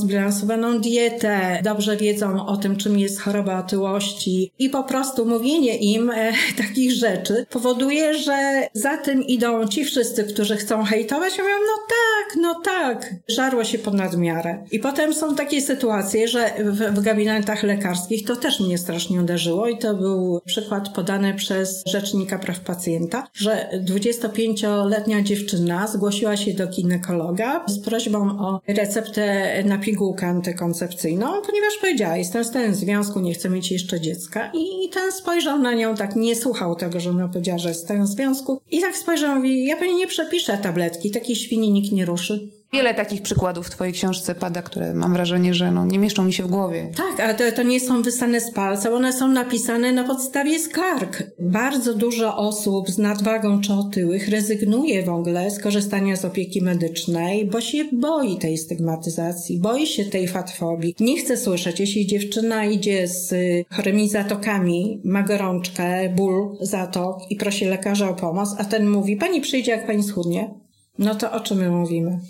dietę, 0.80 1.60
dobrze 1.64 1.96
wiedzą 1.96 2.46
o 2.46 2.56
tym, 2.56 2.76
czym 2.76 2.98
jest 2.98 3.20
choroba 3.20 3.58
otyłości 3.58 4.52
i 4.58 4.70
po 4.70 4.84
prostu 4.84 5.26
mówienie 5.26 5.76
im 5.76 6.10
e, 6.10 6.32
takich 6.66 6.92
rzeczy 6.92 7.46
powoduje, 7.50 8.14
że 8.14 8.68
za 8.72 8.96
tym 8.96 9.22
idą 9.22 9.68
ci 9.68 9.84
wszyscy, 9.84 10.24
którzy 10.24 10.56
chcą 10.56 10.84
hejtować, 10.84 11.38
mówią, 11.38 11.54
no 11.66 11.82
tak, 11.88 12.36
no 12.42 12.60
tak, 12.64 13.14
żarło 13.28 13.64
się 13.64 13.78
pod 13.78 13.94
nadmiarę. 13.94 14.64
I 14.72 14.78
potem 14.78 15.14
są 15.14 15.34
takie 15.34 15.60
sytuacje, 15.60 16.28
że 16.28 16.50
w, 16.58 16.78
w 16.78 17.00
gabinetach 17.02 17.62
lekarskich 17.62 18.26
to 18.26 18.36
też 18.36 18.60
mnie 18.60 18.78
strasznie 18.78 19.20
uderzyło 19.20 19.68
i 19.68 19.78
to 19.78 19.94
był 19.94 20.40
przykład 20.44 20.88
podany 20.88 21.34
przez 21.34 21.82
Rzecznika 21.86 22.38
Praw 22.38 22.60
Pacjenta, 22.60 23.26
że 23.34 23.70
25-letnia 23.86 25.22
dziewczyna 25.22 25.86
zgłosiła 25.86 26.36
się 26.36 26.54
do 26.54 26.66
ginekologa 26.66 27.64
z 27.66 27.78
prośbą 27.78 28.38
o 28.38 28.60
receptę 28.68 29.46
na 29.64 29.78
pigułkę 29.78 30.40
antykoncepcyjną, 30.46 31.26
ponieważ 31.26 31.76
powiedziała, 31.80 32.16
jestem 32.16 32.44
w 32.44 32.50
tym 32.50 32.74
związku, 32.74 33.20
nie 33.20 33.34
chcę 33.34 33.50
mieć 33.50 33.72
jeszcze 33.72 34.00
dziecka. 34.00 34.50
I 34.54 34.88
ten 34.92 35.12
spojrzał 35.12 35.58
na 35.58 35.74
nią, 35.74 35.94
tak 35.94 36.16
nie 36.16 36.36
słuchał 36.36 36.76
tego, 36.76 37.00
że 37.00 37.10
ona 37.10 37.28
powiedziała, 37.28 37.58
że 37.58 37.68
jest 37.68 37.92
w 37.92 38.06
związku. 38.06 38.60
I 38.70 38.80
tak 38.80 38.96
spojrzał, 38.96 39.36
mówi, 39.36 39.66
ja 39.66 39.76
pani 39.76 39.94
nie 39.94 40.06
przepiszę 40.06 40.58
tabletki, 40.58 41.10
takiej 41.10 41.36
świni 41.36 41.72
nikt 41.72 41.92
nie 41.92 42.04
ruszy. 42.04 42.48
Wiele 42.72 42.94
takich 42.94 43.22
przykładów 43.22 43.66
w 43.66 43.70
Twojej 43.70 43.92
książce 43.94 44.34
pada, 44.34 44.62
które 44.62 44.94
mam 44.94 45.12
wrażenie, 45.12 45.54
że 45.54 45.72
no, 45.72 45.86
nie 45.86 45.98
mieszczą 45.98 46.24
mi 46.24 46.32
się 46.32 46.42
w 46.42 46.46
głowie. 46.46 46.90
Tak, 46.96 47.20
ale 47.20 47.34
to, 47.34 47.56
to 47.56 47.62
nie 47.62 47.80
są 47.80 48.02
wysane 48.02 48.40
z 48.40 48.52
palca, 48.52 48.90
one 48.90 49.12
są 49.12 49.28
napisane 49.28 49.92
na 49.92 50.04
podstawie 50.04 50.58
skarg. 50.58 51.22
Bardzo 51.38 51.94
dużo 51.94 52.36
osób 52.36 52.90
z 52.90 52.98
nadwagą 52.98 53.60
czy 53.60 53.72
otyłych 53.72 54.28
rezygnuje 54.28 55.02
w 55.02 55.08
ogóle 55.08 55.50
z 55.50 55.58
korzystania 55.58 56.16
z 56.16 56.24
opieki 56.24 56.62
medycznej, 56.62 57.46
bo 57.46 57.60
się 57.60 57.84
boi 57.92 58.38
tej 58.38 58.58
stygmatyzacji, 58.58 59.58
boi 59.58 59.86
się 59.86 60.04
tej 60.04 60.28
fatfobii. 60.28 60.94
Nie 61.00 61.18
chce 61.18 61.36
słyszeć, 61.36 61.80
jeśli 61.80 62.06
dziewczyna 62.06 62.64
idzie 62.64 63.08
z 63.08 63.34
chorymi 63.70 64.08
zatokami, 64.08 65.00
ma 65.04 65.22
gorączkę, 65.22 66.08
ból 66.08 66.56
zatok 66.60 67.30
i 67.30 67.36
prosi 67.36 67.64
lekarza 67.64 68.10
o 68.10 68.14
pomoc, 68.14 68.54
a 68.58 68.64
ten 68.64 68.88
mówi, 68.88 69.16
pani 69.16 69.40
przyjdzie 69.40 69.70
jak 69.70 69.86
pani 69.86 70.02
schudnie. 70.02 70.54
No 70.98 71.14
to 71.14 71.32
o 71.32 71.40
czym 71.40 71.58
my 71.58 71.70
mówimy? 71.70 72.20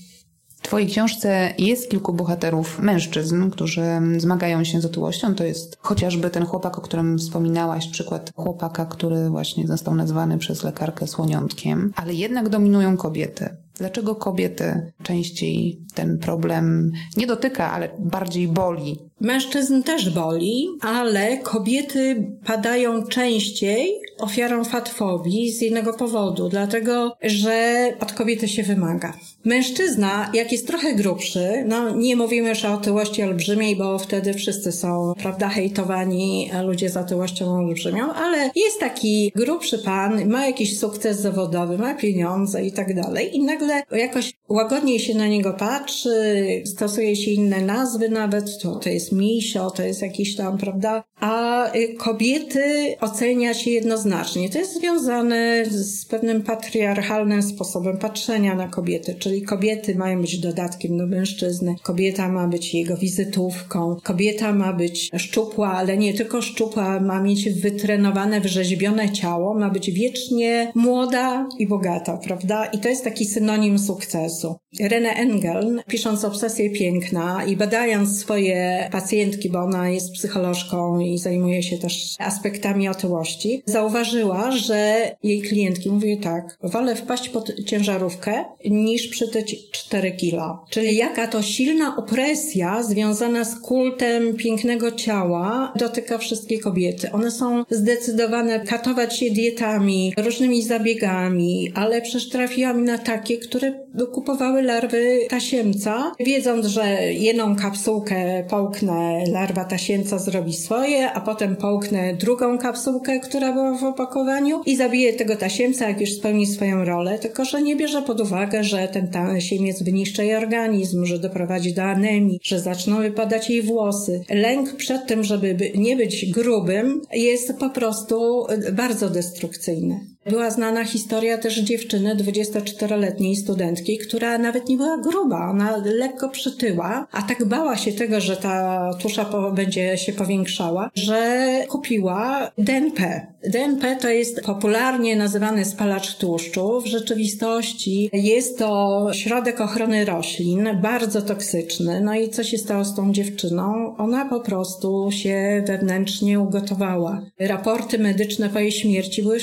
W 0.66 0.68
Twojej 0.68 0.88
książce 0.88 1.55
jest 1.59 1.90
kilku 1.90 2.12
bohaterów 2.12 2.79
mężczyzn, 2.79 3.50
którzy 3.50 3.85
zmagają 4.18 4.64
się 4.64 4.81
z 4.81 4.85
otyłością. 4.85 5.35
To 5.35 5.44
jest 5.44 5.76
chociażby 5.81 6.31
ten 6.31 6.46
chłopak, 6.46 6.79
o 6.79 6.81
którym 6.81 7.18
wspominałaś, 7.18 7.88
przykład 7.88 8.33
chłopaka, 8.37 8.87
który 8.87 9.29
właśnie 9.29 9.66
został 9.66 9.94
nazwany 9.94 10.38
przez 10.38 10.62
lekarkę 10.62 11.07
słoniątkiem, 11.07 11.92
ale 11.96 12.14
jednak 12.14 12.48
dominują 12.48 12.96
kobiety. 12.96 13.48
Dlaczego 13.74 14.14
kobiety 14.14 14.92
częściej 15.02 15.81
ten 15.94 16.18
problem 16.18 16.92
nie 17.16 17.26
dotyka, 17.26 17.72
ale 17.72 17.88
bardziej 17.98 18.48
boli? 18.48 19.06
Mężczyzn 19.20 19.83
też 19.83 20.11
boli, 20.11 20.68
ale 20.81 21.38
kobiety 21.38 22.26
padają 22.46 23.07
częściej 23.07 24.00
ofiarą 24.18 24.64
fatfobii 24.64 25.52
z 25.52 25.61
jednego 25.61 25.92
powodu, 25.92 26.48
dlatego 26.48 27.16
że 27.22 27.87
od 28.00 28.12
kobiety 28.12 28.48
się 28.48 28.62
wymaga. 28.62 29.12
Mężczyzna, 29.44 30.31
jak 30.35 30.52
jest 30.52 30.66
trochę 30.66 30.94
grubszy, 30.94 31.64
no 31.66 31.96
nie 31.96 32.16
mówimy 32.16 32.48
już 32.48 32.64
o 32.64 32.72
otyłości 32.72 33.22
olbrzymiej, 33.22 33.76
bo 33.76 33.98
wtedy 33.98 34.35
wszyscy 34.35 34.72
są, 34.72 35.12
prawda, 35.22 35.48
hejtowani 35.48 36.50
ludzie 36.64 36.90
z 36.90 36.96
otyłością 36.96 37.57
olbrzymią, 37.57 38.12
ale 38.12 38.50
jest 38.57 38.81
taki 38.81 39.33
grubszy 39.35 39.79
pan, 39.79 40.29
ma 40.29 40.46
jakiś 40.46 40.79
sukces 40.79 41.20
zawodowy, 41.20 41.79
ma 41.79 41.94
pieniądze 41.94 42.66
i 42.66 42.72
tak 42.72 42.94
dalej 42.94 43.37
i 43.37 43.42
nagle 43.42 43.83
jakoś 43.92 44.33
łagodniej 44.48 45.00
się 45.00 45.14
na 45.14 45.26
niego 45.26 45.52
patrzy, 45.52 46.46
stosuje 46.64 47.16
się 47.16 47.31
inne 47.31 47.61
nazwy 47.61 48.09
nawet, 48.09 48.59
to, 48.62 48.76
to 48.76 48.88
jest 48.88 49.06
misio, 49.12 49.71
to 49.71 49.83
jest 49.83 50.03
jakiś 50.03 50.37
tam, 50.37 50.59
prawda, 50.59 51.05
a 51.21 51.66
y, 51.75 51.95
kobiety 51.95 52.97
ocenia 53.01 53.55
się 53.55 53.71
jednoznacznie. 53.71 54.51
To 54.51 54.59
jest 54.59 54.79
związane 54.79 55.64
z 55.71 56.07
pewnym 56.07 56.42
patriarchalnym 56.42 57.42
sposobem 57.42 57.99
patrzenia 57.99 58.55
na 58.55 58.69
kobiety, 58.69 59.14
czyli 59.14 59.42
kobiety 59.42 59.95
mają 59.95 60.21
być 60.21 60.38
dodatkiem 60.38 60.99
do 60.99 61.07
mężczyzny, 61.07 61.75
kobieta 61.83 62.29
ma 62.29 62.49
być 62.49 62.75
jego 62.75 62.97
wizytówką, 62.97 63.97
kobieta 64.03 64.53
ma 64.53 64.73
być 64.73 65.11
szczupła, 65.16 65.73
ale 65.73 65.97
nie 65.97 66.14
tylko 66.14 66.42
szczupła, 66.42 67.01
ma 67.01 67.23
mieć 67.23 67.51
wytrenowane, 67.51 68.40
wyrzeźbione 68.40 69.12
ciało, 69.12 69.55
ma 69.55 69.71
być 69.71 69.90
wiecznie 69.90 70.73
młoda 70.75 71.49
i 71.59 71.66
bogata, 71.66 72.19
prawda? 72.25 72.66
I 72.66 72.79
to 72.79 72.88
jest 72.88 73.05
taki 73.05 73.25
synonim 73.25 73.79
sukcesu. 73.79 74.57
Rene 74.81 75.11
Engel, 75.11 75.83
pisząc 75.88 76.25
Obsesję 76.25 76.71
Piękna 76.71 77.45
i 77.45 77.57
badając 77.57 78.19
swoje 78.19 78.88
pacjentki, 78.96 79.50
bo 79.50 79.59
ona 79.59 79.90
jest 79.90 80.12
psycholożką 80.12 81.00
i 81.00 81.18
zajmuje 81.18 81.62
się 81.62 81.78
też 81.78 82.14
aspektami 82.18 82.88
otyłości, 82.88 83.62
zauważyła, 83.66 84.50
że 84.50 85.11
jej 85.22 85.42
klientki 85.42 85.90
mówiły 85.90 86.16
tak, 86.16 86.59
wolę 86.62 86.96
wpaść 86.96 87.28
pod 87.28 87.64
ciężarówkę 87.64 88.44
niż 88.64 89.09
przytyć 89.09 89.70
4 89.70 90.12
kilo. 90.12 90.64
Czyli 90.70 90.96
jaka 90.96 91.26
to 91.26 91.42
silna 91.42 91.96
opresja 91.96 92.82
związana 92.82 93.44
z 93.44 93.61
kultem 93.61 94.37
pięknego 94.37 94.92
ciała 94.92 95.72
dotyka 95.76 96.18
wszystkie 96.18 96.59
kobiety. 96.59 97.12
One 97.12 97.30
są 97.30 97.64
zdecydowane 97.70 98.61
katować 98.61 99.18
się 99.18 99.30
dietami, 99.30 100.12
różnymi 100.16 100.62
zabiegami, 100.62 101.72
ale 101.74 102.02
przecież 102.02 102.28
trafiłam 102.28 102.85
na 102.85 102.98
takie, 102.98 103.38
które 103.38 103.72
kupowały 104.12 104.62
larwy 104.62 105.18
tasiemca, 105.28 106.12
wiedząc, 106.20 106.66
że 106.66 107.12
jedną 107.12 107.56
kapsułkę 107.56 108.44
połknę, 108.50 108.86
larwa 109.33 109.64
tasiemca 109.64 110.18
zrobi 110.18 110.53
swoje, 110.53 111.12
a 111.12 111.20
potem 111.20 111.57
połknę 111.57 112.14
drugą 112.14 112.59
kapsułkę, 112.59 113.20
która 113.20 113.53
była 113.53 113.79
w 113.79 113.85
opakowaniu 113.85 114.62
i 114.66 114.77
zabiję 114.77 115.12
tego 115.12 115.37
tasiemca, 115.37 115.88
jak 115.88 116.01
już 116.01 116.12
spełni 116.12 116.46
swoją 116.46 116.85
rolę, 116.85 117.18
tylko 117.18 117.44
że 117.44 117.62
nie 117.62 117.77
bierze 117.77 118.03
pod 118.03 118.20
uwagę, 118.20 118.64
że 118.64 118.88
ten 118.88 119.09
tasiemiec 119.09 119.83
wyniszcza 119.83 120.22
jej 120.22 120.37
organizm, 120.37 121.05
że 121.05 121.18
doprowadzi 121.18 121.75
do 121.75 121.83
anemii, 121.83 122.40
że 122.42 122.61
zaczną 122.61 122.96
wypadać 122.96 123.51
jej 123.51 123.62
włosy. 123.62 124.20
Lęk 124.31 124.77
przed 124.77 125.07
tym, 125.07 125.25
żeby 125.25 125.72
nie 125.75 125.96
być 125.96 126.33
grubym 126.33 127.01
jest 127.12 127.59
po 127.59 127.70
prostu 127.70 128.46
bardzo 128.72 129.11
destrukcyjny. 129.11 130.15
Była 130.30 130.50
znana 130.50 130.84
historia 130.84 131.38
też 131.38 131.58
dziewczyny, 131.58 132.16
24-letniej 132.16 133.36
studentki, 133.36 133.98
która 133.98 134.38
nawet 134.38 134.68
nie 134.68 134.76
była 134.76 134.98
gruba, 134.98 135.50
ona 135.50 135.76
lekko 135.84 136.28
przytyła, 136.28 137.06
a 137.12 137.22
tak 137.22 137.44
bała 137.44 137.76
się 137.76 137.92
tego, 137.92 138.20
że 138.20 138.36
ta 138.36 138.90
tusza 139.02 139.50
będzie 139.54 139.98
się 139.98 140.12
powiększała, 140.12 140.90
że 140.94 141.48
kupiła 141.68 142.50
DNP. 142.58 143.26
DNP 143.48 143.96
to 143.96 144.08
jest 144.08 144.40
popularnie 144.40 145.16
nazywany 145.16 145.64
spalacz 145.64 146.16
tłuszczu. 146.16 146.80
W 146.80 146.86
rzeczywistości 146.86 148.10
jest 148.12 148.58
to 148.58 149.08
środek 149.12 149.60
ochrony 149.60 150.04
roślin, 150.04 150.68
bardzo 150.82 151.22
toksyczny. 151.22 152.00
No 152.00 152.14
i 152.14 152.28
co 152.28 152.44
się 152.44 152.58
stało 152.58 152.84
z 152.84 152.94
tą 152.94 153.12
dziewczyną? 153.12 153.96
Ona 153.98 154.24
po 154.24 154.40
prostu 154.40 155.08
się 155.10 155.64
wewnętrznie 155.66 156.40
ugotowała. 156.40 157.22
Raporty 157.40 157.98
medyczne 157.98 158.48
po 158.48 158.58
jej 158.58 158.72
śmierci 158.72 159.22
były 159.22 159.40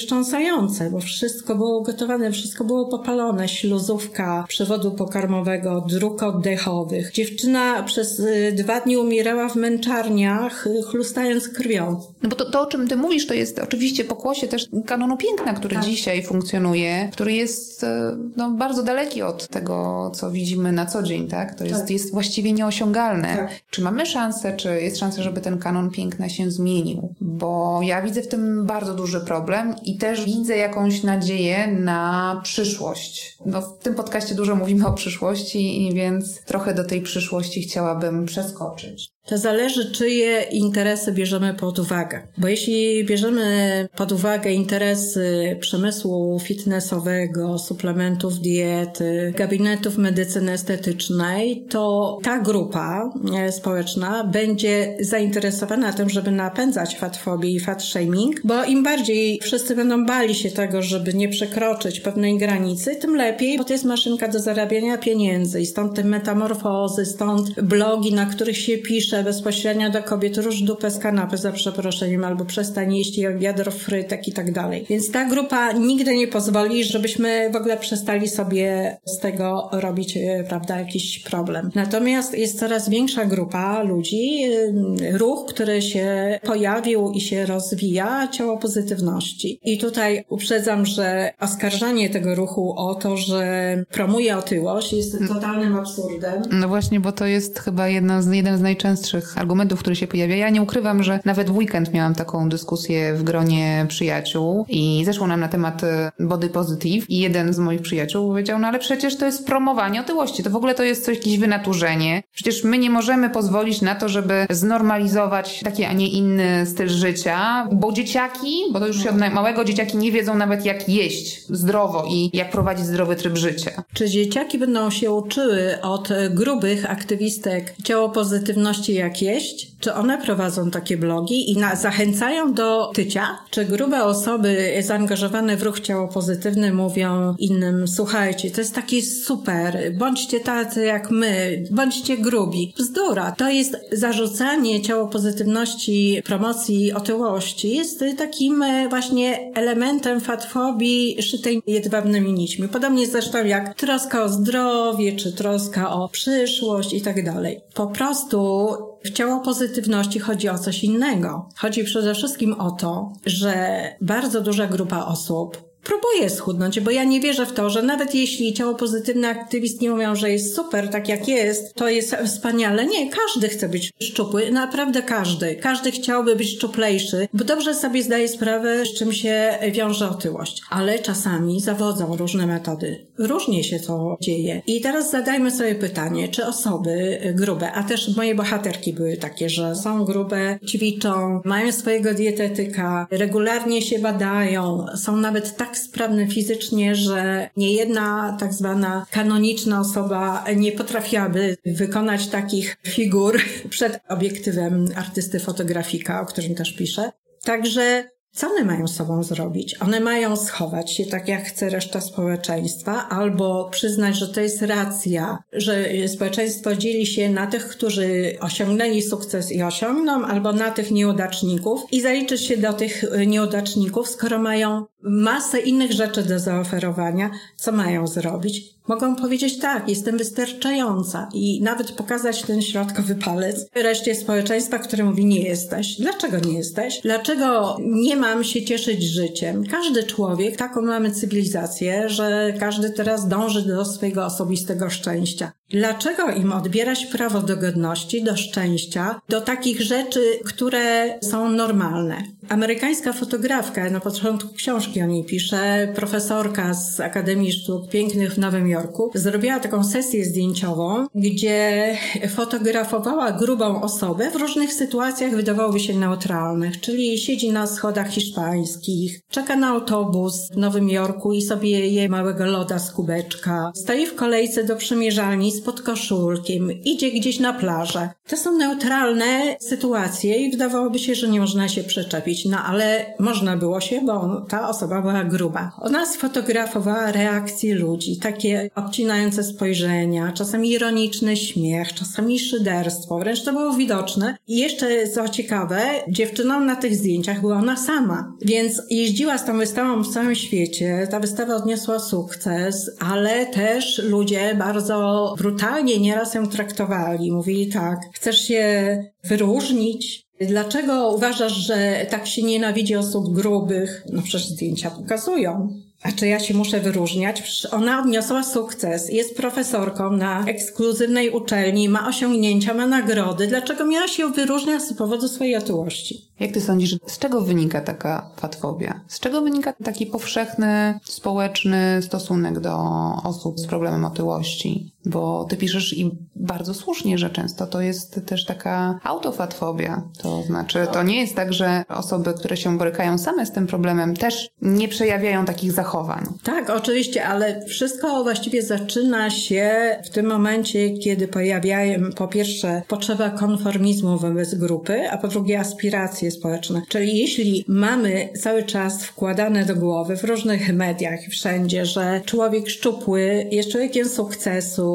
bo 0.92 1.00
wszystko 1.00 1.56
było 1.56 1.80
ugotowane, 1.80 2.32
wszystko 2.32 2.64
było 2.64 2.88
popalone. 2.88 3.50
Śluzówka 3.50 4.46
przewodu 4.48 4.92
pokarmowego, 4.92 5.86
dróg 5.90 6.24
oddechowych. 6.24 7.12
Dziewczyna 7.12 7.84
przez 7.84 8.20
y, 8.20 8.54
dwa 8.58 8.82
dni 8.82 8.98
umierała 8.98 9.50
w 9.50 9.56
męczarniach, 9.56 10.68
y, 10.68 10.82
chlustając 10.84 11.50
krwią. 11.50 12.02
No 12.24 12.30
bo 12.30 12.36
to, 12.36 12.52
to, 12.52 12.62
o 12.62 12.66
czym 12.66 12.88
ty 12.88 12.96
mówisz, 12.96 13.28
to 13.28 13.34
jest 13.34 13.60
oczywiście 13.60 14.04
pokłosie 14.04 14.48
też 14.48 14.70
kanonu 14.86 15.18
piękna, 15.18 15.54
który 15.54 15.76
tak. 15.76 15.86
dzisiaj 15.86 16.24
funkcjonuje, 16.24 17.10
który 17.12 17.34
jest 17.34 17.84
e, 17.84 18.18
no, 18.38 18.52
bardzo 18.52 18.84
daleki 18.84 19.22
od 19.22 19.48
tego, 19.48 20.12
co 20.16 20.32
widzimy 20.32 20.72
na 20.72 20.86
co 20.86 21.04
dzień, 21.04 21.28
tak? 21.28 21.56
To 21.56 21.66
jest, 21.66 21.80
tak. 21.80 21.90
jest 21.90 22.12
właściwie 22.12 22.54
nieosiągalne. 22.54 23.36
Tak. 23.36 23.50
Czy 23.70 23.82
mamy 23.82 24.06
szansę, 24.06 24.56
czy 24.58 24.82
jest 24.82 24.98
szansa, 24.98 25.24
żeby 25.24 25.42
ten 25.42 25.58
kanon 25.58 25.90
piękna 25.90 26.30
się 26.30 26.52
zmienił? 26.52 27.14
Bo 27.22 27.80
ja 27.84 28.02
widzę 28.02 28.22
w 28.22 28.28
tym 28.28 28.66
bardzo 28.66 28.94
duży 28.94 29.22
problem 29.22 29.76
i 29.86 29.98
też 29.98 30.26
widzę 30.26 30.56
jakąś 30.64 31.04
nadzieję 31.04 31.68
na 31.68 32.42
przyszłość. 32.44 33.38
No, 33.46 33.62
w 33.62 33.78
tym 33.78 33.96
podcaście 33.96 34.36
dużo 34.36 34.56
mówimy 34.56 34.88
o 34.88 34.94
przyszłości, 34.94 35.92
więc 35.94 36.42
trochę 36.42 36.74
do 36.74 36.84
tej 36.84 37.02
przyszłości 37.02 37.62
chciałabym 37.62 38.26
przeskoczyć. 38.26 39.13
To 39.26 39.38
zależy, 39.38 39.92
czyje 39.92 40.42
interesy 40.52 41.12
bierzemy 41.12 41.54
pod 41.54 41.80
uwagę. 41.80 42.22
Bo 42.38 42.48
jeśli 42.48 43.06
bierzemy 43.06 43.88
pod 43.96 44.12
uwagę 44.12 44.52
interesy 44.52 45.58
przemysłu 45.60 46.40
fitnessowego, 46.40 47.60
suplementów 47.60 48.40
diety, 48.40 49.34
gabinetów 49.38 49.98
medycyny 49.98 50.52
estetycznej, 50.52 51.66
to 51.70 52.18
ta 52.24 52.40
grupa 52.40 53.14
e, 53.36 53.52
społeczna 53.52 54.24
będzie 54.24 54.98
zainteresowana 55.00 55.94
tym, 55.94 56.10
żeby 56.10 56.32
napędzać 56.32 56.98
fatfobię 56.98 57.50
i 57.50 57.60
fat 57.60 57.84
shaming, 57.84 58.42
bo 58.44 58.64
im 58.64 58.84
bardziej 58.84 59.40
wszyscy 59.44 59.76
będą 59.76 60.06
bali 60.06 60.36
się 60.36 60.52
tego, 60.52 60.82
żeby 60.82 61.14
nie 61.14 61.30
przekroczyć 61.30 62.00
pewnej 62.00 62.38
granicy, 62.38 62.96
tym 62.96 63.16
lepiej, 63.16 63.58
bo 63.58 63.64
to 63.64 63.74
jest 63.74 63.86
maszynka 63.86 64.28
do 64.28 64.40
zarabiania 64.40 64.98
pieniędzy 64.98 65.62
i 65.62 65.66
stąd 65.66 65.96
te 65.96 66.04
metamorfozy, 66.04 67.06
stąd 67.06 67.62
blogi, 67.62 68.14
na 68.14 68.26
których 68.26 68.58
się 68.58 68.78
pisze, 68.78 69.13
pisze 69.14 69.24
bezpośrednio 69.24 69.90
do 69.90 70.04
kobiet 70.04 70.38
róż 70.38 70.62
dupę 70.62 70.92
z 70.92 71.00
kanapy 71.00 71.38
za 71.38 71.52
przeproszeniem 71.52 72.24
albo 72.24 72.46
przestań 72.46 72.96
jeść 72.96 73.20
wiadro 73.38 73.72
frytek 73.72 74.28
i 74.28 74.34
tak 74.34 74.52
dalej. 74.52 74.86
Więc 74.90 75.12
ta 75.12 75.26
grupa 75.26 75.72
nigdy 75.72 76.16
nie 76.16 76.28
pozwoli, 76.28 76.84
żebyśmy 76.84 77.50
w 77.52 77.56
ogóle 77.56 77.78
przestali 77.78 78.28
sobie 78.28 78.98
z 79.06 79.20
tego 79.20 79.70
robić, 79.72 80.18
e, 80.18 80.44
prawda, 80.50 80.80
jakiś 80.80 81.20
problem. 81.20 81.70
Natomiast 81.76 82.38
jest 82.38 82.60
coraz 82.60 82.90
większa 82.90 83.26
grupa 83.26 83.84
ludzi, 83.84 84.44
e, 84.44 85.18
ruch, 85.18 85.46
który 85.50 85.82
się 85.82 86.40
pojawił 86.44 87.12
i 87.12 87.22
się 87.22 87.46
rozwija, 87.46 88.28
ciało 88.28 88.58
pozytywności. 88.58 89.60
I 89.64 89.78
tutaj 89.78 90.26
uprzedzam, 90.30 90.86
że 90.86 91.34
oskarżanie 91.40 92.10
tego 92.10 92.36
ruchu 92.36 92.74
o 92.78 92.96
to, 92.96 93.18
że 93.18 93.78
promuje 93.92 94.38
otyłość 94.38 94.94
jest 94.94 95.18
totalnym 95.28 95.76
absurdem. 95.76 96.42
No 96.52 96.68
właśnie, 96.68 97.00
bo 97.00 97.12
to 97.12 97.26
jest 97.26 97.60
chyba 97.60 97.88
jedna 97.88 98.22
z, 98.22 98.34
jeden 98.34 98.58
z 98.58 98.62
najczęstszych 98.62 99.03
najczęstszych 99.04 99.38
argumentów, 99.38 99.80
które 99.80 99.96
się 99.96 100.08
pojawia. 100.08 100.36
Ja 100.36 100.50
nie 100.50 100.62
ukrywam, 100.62 101.04
że 101.04 101.20
nawet 101.26 101.50
w 101.50 101.58
weekend 101.58 101.94
miałam 101.94 102.16
taką 102.16 102.50
dyskusję 102.50 103.14
w 103.14 103.24
gronie 103.24 103.86
przyjaciół 103.90 104.66
i 104.70 105.04
zeszło 105.06 105.28
nam 105.28 105.40
na 105.40 105.48
temat 105.48 105.84
e, 105.84 106.12
body 106.20 106.50
positive 106.50 107.10
i 107.10 107.20
jeden 107.20 107.54
z 107.54 107.60
moich 107.60 107.82
przyjaciół 107.82 108.28
powiedział, 108.28 108.60
no 108.60 108.68
ale 108.68 108.80
przecież 108.80 109.18
to 109.18 109.26
jest 109.26 109.46
promowanie 109.46 110.02
otyłości, 110.02 110.44
to 110.44 110.50
w 110.50 110.56
ogóle 110.56 110.76
to 110.76 110.84
jest 110.84 111.06
coś, 111.06 111.18
jakieś 111.18 111.40
wynaturzenie. 111.40 112.24
Przecież 112.34 112.64
my 112.64 112.78
nie 112.78 112.90
możemy 112.90 113.30
pozwolić 113.30 113.82
na 113.82 113.96
to, 113.96 114.10
żeby 114.10 114.46
znormalizować 114.50 115.60
taki, 115.64 115.84
a 115.84 115.94
nie 115.94 116.08
inny 116.08 116.66
styl 116.66 116.90
życia, 116.90 117.68
bo 117.72 117.92
dzieciaki, 117.92 118.54
bo 118.72 118.80
to 118.80 118.88
już 118.88 119.04
się 119.04 119.10
od 119.10 119.18
małego 119.18 119.66
dzieciaki 119.66 119.98
nie 119.98 120.12
wiedzą 120.12 120.36
nawet 120.38 120.66
jak 120.66 120.90
jeść 120.90 121.46
zdrowo 121.50 122.06
i 122.10 122.30
jak 122.34 122.52
prowadzić 122.52 122.86
zdrowy 122.86 123.16
tryb 123.16 123.38
życia. 123.38 123.84
Czy 123.94 124.10
dzieciaki 124.10 124.58
będą 124.58 124.90
się 124.90 125.12
uczyły 125.12 125.82
od 125.82 126.10
grubych 126.30 126.92
aktywistek 126.92 127.76
ciało 127.84 128.10
pozytywności 128.10 128.93
jak 128.96 129.22
jeść, 129.22 129.72
czy 129.80 129.94
one 129.94 130.18
prowadzą 130.18 130.72
takie 130.72 130.98
blogi 130.98 131.52
i 131.52 131.58
na, 131.58 131.76
zachęcają 131.76 132.54
do 132.54 132.92
tycia? 132.94 133.40
Czy 133.50 133.66
grube 133.66 134.04
osoby 134.04 134.74
zaangażowane 134.82 135.58
w 135.58 135.64
ruch 135.64 135.80
ciało 135.80 136.08
pozytywny 136.08 136.74
mówią 136.74 137.36
innym, 137.40 137.88
słuchajcie, 137.88 138.52
to 138.52 138.62
jest 138.62 138.76
taki 138.76 139.02
super, 139.02 139.94
bądźcie 139.98 140.40
tacy 140.40 140.86
jak 140.86 141.12
my, 141.12 141.64
bądźcie 141.72 142.18
grubi. 142.18 142.74
Bzdura. 142.78 143.32
To 143.32 143.50
jest 143.50 143.78
zarzucanie 143.92 144.82
ciało 144.82 145.08
pozytywności, 145.08 146.22
promocji 146.26 146.94
otyłości 146.94 147.76
jest 147.76 148.04
takim 148.18 148.62
e, 148.62 148.90
właśnie 148.90 149.52
elementem 149.56 150.22
fatfobii 150.22 151.22
szytej 151.22 151.62
jedwabnymi 151.68 152.34
nićmi. 152.34 152.68
Podobnie 152.68 153.08
zresztą 153.08 153.46
jak 153.46 153.74
troska 153.76 154.24
o 154.24 154.30
zdrowie, 154.30 155.16
czy 155.16 155.34
troska 155.34 155.94
o 155.94 156.10
przyszłość 156.10 156.94
i 156.94 157.02
tak 157.02 157.26
dalej. 157.26 157.62
Po 157.74 157.88
prostu 157.88 158.68
w 159.06 159.12
ciało 159.12 159.40
pozytywności 159.40 160.20
chodzi 160.20 160.50
o 160.50 160.58
coś 160.58 160.84
innego. 160.84 161.50
Chodzi 161.58 161.84
przede 161.84 162.14
wszystkim 162.14 162.54
o 162.54 162.72
to, 162.72 163.14
że 163.26 163.82
bardzo 164.02 164.42
duża 164.42 164.68
grupa 164.68 165.06
osób 165.06 165.73
próbuję 165.84 166.30
schudnąć, 166.30 166.80
bo 166.80 166.92
ja 166.92 167.04
nie 167.04 167.20
wierzę 167.22 167.46
w 167.46 167.54
to, 167.54 167.70
że 167.70 167.82
nawet 167.82 168.16
jeśli 168.16 168.54
ciało 168.54 168.76
pozytywne 168.76 169.30
aktywistki 169.30 169.90
mówią, 169.90 170.16
że 170.16 170.32
jest 170.32 170.56
super, 170.56 170.90
tak 170.90 171.10
jak 171.10 171.28
jest, 171.28 171.74
to 171.74 171.90
jest 171.90 172.16
wspaniale. 172.26 172.86
Nie, 172.86 173.10
każdy 173.10 173.50
chce 173.50 173.70
być 173.70 173.92
szczupły, 174.02 174.52
naprawdę 174.52 175.02
każdy. 175.02 175.56
Każdy 175.56 175.92
chciałby 175.92 176.36
być 176.36 176.50
szczuplejszy, 176.50 177.28
bo 177.34 177.44
dobrze 177.44 177.74
sobie 177.74 178.04
zdaje 178.04 178.28
sprawę, 178.28 178.86
z 178.86 178.94
czym 178.94 179.14
się 179.14 179.58
wiąże 179.72 180.10
otyłość. 180.10 180.62
Ale 180.70 181.00
czasami 181.00 181.62
zawodzą 181.62 182.18
różne 182.18 182.48
metody. 182.48 183.06
Różnie 183.18 183.64
się 183.64 183.80
to 183.80 184.18
dzieje. 184.22 184.62
I 184.68 184.82
teraz 184.82 185.12
zadajmy 185.12 185.52
sobie 185.52 185.76
pytanie, 185.76 186.28
czy 186.28 186.46
osoby 186.46 187.20
grube, 187.36 187.72
a 187.72 187.84
też 187.84 188.16
moje 188.18 188.36
bohaterki 188.36 188.94
były 188.94 189.18
takie, 189.18 189.50
że 189.50 189.76
są 189.76 190.06
grube, 190.06 190.60
ćwiczą, 190.68 191.42
mają 191.46 191.72
swojego 191.72 192.14
dietetyka, 192.14 193.08
regularnie 193.12 193.82
się 193.82 194.00
badają, 194.00 194.86
są 194.96 195.18
nawet 195.18 195.56
tak 195.58 195.73
tak 195.74 195.82
sprawny 195.82 196.28
fizycznie, 196.28 196.96
że 196.96 197.50
niejedna 197.58 198.38
tak 198.40 198.54
zwana 198.54 199.06
kanoniczna 199.12 199.80
osoba 199.80 200.46
nie 200.56 200.72
potrafiłaby 200.72 201.58
wykonać 201.66 202.28
takich 202.28 202.78
figur 202.88 203.40
przed 203.70 204.00
obiektywem 204.10 204.88
artysty 204.96 205.40
fotografika, 205.40 206.22
o 206.22 206.26
którym 206.26 206.56
też 206.56 206.74
piszę. 206.74 207.12
Także 207.44 208.14
co 208.36 208.48
one 208.48 208.64
mają 208.64 208.88
sobą 208.88 209.24
zrobić? 209.24 209.82
One 209.82 210.00
mają 210.00 210.36
schować 210.36 210.94
się 210.94 211.06
tak, 211.06 211.28
jak 211.28 211.44
chce 211.44 211.70
reszta 211.70 212.02
społeczeństwa, 212.02 213.10
albo 213.10 213.70
przyznać, 213.70 214.16
że 214.20 214.28
to 214.28 214.42
jest 214.42 214.62
racja, 214.62 215.38
że 215.54 215.86
społeczeństwo 216.08 216.76
dzieli 216.76 217.06
się 217.06 217.30
na 217.30 217.48
tych, 217.48 217.68
którzy 217.68 218.38
osiągnęli 218.40 219.02
sukces 219.02 219.52
i 219.52 219.64
osiągną, 219.64 220.26
albo 220.26 220.54
na 220.54 220.72
tych 220.72 220.92
nieudaczników 220.92 221.82
i 221.92 222.02
zaliczyć 222.02 222.42
się 222.42 222.58
do 222.58 222.74
tych 222.74 223.04
nieudaczników, 223.28 224.10
skoro 224.10 224.40
mają 224.40 224.86
masę 225.04 225.60
innych 225.60 225.92
rzeczy 225.92 226.24
do 226.24 226.40
zaoferowania, 226.40 227.30
co 227.56 227.72
mają 227.72 228.08
zrobić? 228.08 228.74
Mogą 228.88 229.16
powiedzieć 229.16 229.60
tak, 229.60 229.90
jestem 229.90 230.18
wystarczająca 230.18 231.30
i 231.34 231.62
nawet 231.62 231.92
pokazać 231.92 232.42
ten 232.42 232.62
środkowy 232.62 233.16
palec 233.16 233.66
reszcie 233.76 234.16
społeczeństwa, 234.16 234.80
które 234.80 235.04
mówi 235.04 235.26
nie 235.26 235.42
jesteś. 235.42 235.96
Dlaczego 236.00 236.40
nie 236.40 236.58
jesteś? 236.58 237.02
Dlaczego 237.04 237.78
nie 237.80 238.16
mam 238.16 238.44
się 238.44 238.66
cieszyć 238.66 239.04
życiem? 239.04 239.64
Każdy 239.72 240.04
człowiek, 240.04 240.58
taką 240.58 240.82
mamy 240.82 241.12
cywilizację, 241.12 242.10
że 242.10 242.54
każdy 242.60 242.90
teraz 242.90 243.28
dąży 243.28 243.62
do 243.62 243.86
swojego 243.86 244.26
osobistego 244.26 244.90
szczęścia. 244.90 245.52
Dlaczego 245.74 246.32
im 246.32 246.52
odbierać 246.52 247.06
prawo 247.06 247.42
do 247.42 247.58
godności, 247.58 248.24
do 248.24 248.38
szczęścia, 248.38 249.22
do 249.30 249.42
takich 249.42 249.82
rzeczy, 249.82 250.40
które 250.46 251.20
są 251.22 251.50
normalne? 251.50 252.24
Amerykańska 252.50 253.14
fotografka, 253.14 253.90
na 253.90 254.00
początku 254.00 254.54
książki 254.54 255.02
o 255.02 255.06
niej 255.06 255.24
pisze, 255.24 255.88
profesorka 255.96 256.74
z 256.74 257.00
Akademii 257.00 257.52
Sztuk 257.52 257.90
Pięknych 257.90 258.34
w 258.34 258.38
Nowym 258.38 258.68
Jorku, 258.68 259.12
zrobiła 259.16 259.60
taką 259.60 259.84
sesję 259.84 260.26
zdjęciową, 260.26 261.08
gdzie 261.16 261.88
fotografowała 262.30 263.32
grubą 263.32 263.82
osobę 263.82 264.32
w 264.32 264.36
różnych 264.36 264.74
sytuacjach 264.74 265.36
wydawałoby 265.36 265.80
się 265.80 265.94
neutralnych, 265.94 266.82
czyli 266.82 267.18
siedzi 267.18 267.52
na 267.52 267.68
schodach 267.68 268.10
hiszpańskich, 268.10 269.22
czeka 269.30 269.56
na 269.56 269.68
autobus 269.68 270.50
w 270.52 270.58
Nowym 270.58 270.90
Jorku 270.90 271.34
i 271.34 271.42
sobie 271.42 271.88
je 271.88 272.10
małego 272.10 272.46
loda 272.46 272.80
z 272.80 272.92
kubeczka, 272.92 273.72
stoi 273.76 274.06
w 274.06 274.16
kolejce 274.16 274.64
do 274.64 274.76
przymierzalni 274.76 275.52
z 275.64 275.66
podkoszulkiem, 275.66 276.72
idzie 276.84 277.12
gdzieś 277.12 277.40
na 277.40 277.54
plażę. 277.54 278.10
To 278.28 278.38
są 278.38 278.58
neutralne 278.58 279.58
sytuacje 279.60 280.38
i 280.38 280.52
wydawałoby 280.52 281.00
się, 281.00 281.16
że 281.16 281.28
nie 281.28 281.40
można 281.40 281.68
się 281.68 281.84
przyczepić, 281.84 282.46
no 282.46 282.58
ale 282.66 283.06
można 283.20 283.58
było 283.58 283.82
się, 283.82 284.02
bo 284.02 284.46
ta 284.50 284.70
osoba 284.70 285.02
była 285.02 285.24
gruba. 285.24 285.72
Ona 285.82 286.06
sfotografowała 286.06 287.12
reakcje 287.12 287.76
ludzi, 287.76 288.18
takie 288.18 288.70
obcinające 288.76 289.44
spojrzenia, 289.44 290.32
czasami 290.32 290.72
ironiczny 290.72 291.38
śmiech, 291.38 291.94
czasami 291.94 292.40
szyderstwo, 292.40 293.20
wręcz 293.20 293.44
to 293.44 293.54
było 293.54 293.74
widoczne. 293.74 294.38
I 294.48 294.58
jeszcze 294.58 295.08
co 295.08 295.30
ciekawe, 295.30 295.82
dziewczyną 296.08 296.60
na 296.60 296.76
tych 296.76 296.96
zdjęciach 296.96 297.42
była 297.42 297.58
ona 297.58 297.78
sama, 297.78 298.34
więc 298.42 298.82
jeździła 298.90 299.38
z 299.38 299.46
tą 299.46 299.58
wystawą 299.58 300.04
w 300.04 300.14
całym 300.14 300.36
świecie. 300.36 301.08
Ta 301.12 301.20
wystawa 301.20 301.56
odniosła 301.56 302.00
sukces, 302.00 302.92
ale 303.00 303.46
też 303.46 304.02
ludzie 304.04 304.56
bardzo 304.60 305.36
brutalnie 305.54 306.00
nieraz 306.00 306.34
ją 306.34 306.48
traktowali. 306.48 307.32
Mówili 307.32 307.68
tak, 307.68 308.00
chcesz 308.14 308.48
się 308.48 308.98
wyróżnić, 309.24 310.24
Dlaczego 310.42 311.12
uważasz, 311.16 311.54
że 311.54 312.06
tak 312.10 312.28
się 312.28 312.44
nienawidzi 312.44 312.96
osób 312.96 313.34
grubych? 313.34 314.04
No 314.14 314.22
przecież 314.22 314.48
zdjęcia 314.48 314.92
pokazują. 314.92 315.70
A 316.04 316.12
czy 316.12 316.28
ja 316.28 316.40
się 316.40 316.54
muszę 316.54 316.80
wyróżniać? 316.80 317.42
Przecież 317.42 317.74
ona 317.74 318.00
odniosła 318.00 318.44
sukces, 318.44 319.10
jest 319.10 319.38
profesorką 319.38 320.12
na 320.12 320.46
ekskluzywnej 320.46 321.30
uczelni, 321.30 321.90
ma 321.90 322.08
osiągnięcia, 322.08 322.74
ma 322.74 322.88
nagrody. 322.88 323.48
Dlaczego 323.48 323.86
miała 323.86 324.08
się 324.08 324.32
wyróżniać 324.32 324.84
z 324.84 324.94
powodu 324.94 325.28
swojej 325.28 325.56
otyłości? 325.56 326.22
Jak 326.40 326.52
ty 326.52 326.62
sądzisz, 326.62 326.96
z 327.08 327.20
czego 327.20 327.42
wynika 327.42 327.82
taka 327.82 328.30
fatfobia? 328.38 329.02
Z 329.08 329.20
czego 329.20 329.42
wynika 329.42 329.74
taki 329.74 330.06
powszechny, 330.06 331.00
społeczny 331.04 332.02
stosunek 332.02 332.60
do 332.60 332.78
osób 333.24 333.60
z 333.60 333.68
problemem 333.68 334.06
otyłości? 334.06 334.93
Bo 335.06 335.46
ty 335.50 335.58
piszesz 335.58 335.98
i 335.98 336.12
bardzo 336.36 336.74
słusznie, 336.74 337.18
że 337.18 337.30
często 337.30 337.68
to 337.68 337.82
jest 337.82 338.26
też 338.26 338.46
taka 338.46 339.00
autofatfobia. 339.04 340.04
To 340.22 340.44
znaczy, 340.44 340.88
to 340.94 341.04
nie 341.04 341.22
jest 341.22 341.36
tak, 341.36 341.54
że 341.54 341.84
osoby, 341.90 342.34
które 342.34 342.58
się 342.58 342.78
borykają 342.78 343.18
same 343.18 343.46
z 343.46 343.52
tym 343.52 343.68
problemem, 343.68 344.16
też 344.16 344.50
nie 344.62 344.88
przejawiają 344.88 345.46
takich 345.46 345.72
zachowań. 345.72 346.26
Tak, 346.44 346.70
oczywiście, 346.70 347.26
ale 347.26 347.66
wszystko 347.66 348.24
właściwie 348.24 348.64
zaczyna 348.64 349.30
się 349.30 349.72
w 350.06 350.10
tym 350.10 350.26
momencie, 350.26 350.98
kiedy 350.98 351.28
pojawiają 351.28 352.12
po 352.16 352.28
pierwsze 352.28 352.82
potrzeba 352.88 353.30
konformizmu 353.30 354.18
wobec 354.18 354.56
grupy, 354.56 355.10
a 355.10 355.18
po 355.18 355.28
drugie 355.28 355.60
aspiracje 355.60 356.32
społeczne. 356.32 356.82
Czyli 356.90 357.18
jeśli 357.18 357.66
mamy 357.68 358.30
cały 358.42 358.64
czas 358.64 359.06
wkładane 359.06 359.66
do 359.66 359.76
głowy 359.76 360.18
w 360.18 360.24
różnych 360.24 360.74
mediach, 360.74 361.20
wszędzie, 361.30 361.86
że 361.86 362.22
człowiek 362.26 362.70
szczupły 362.70 363.48
jest 363.52 363.72
człowiekiem 363.72 364.10
sukcesu, 364.10 364.93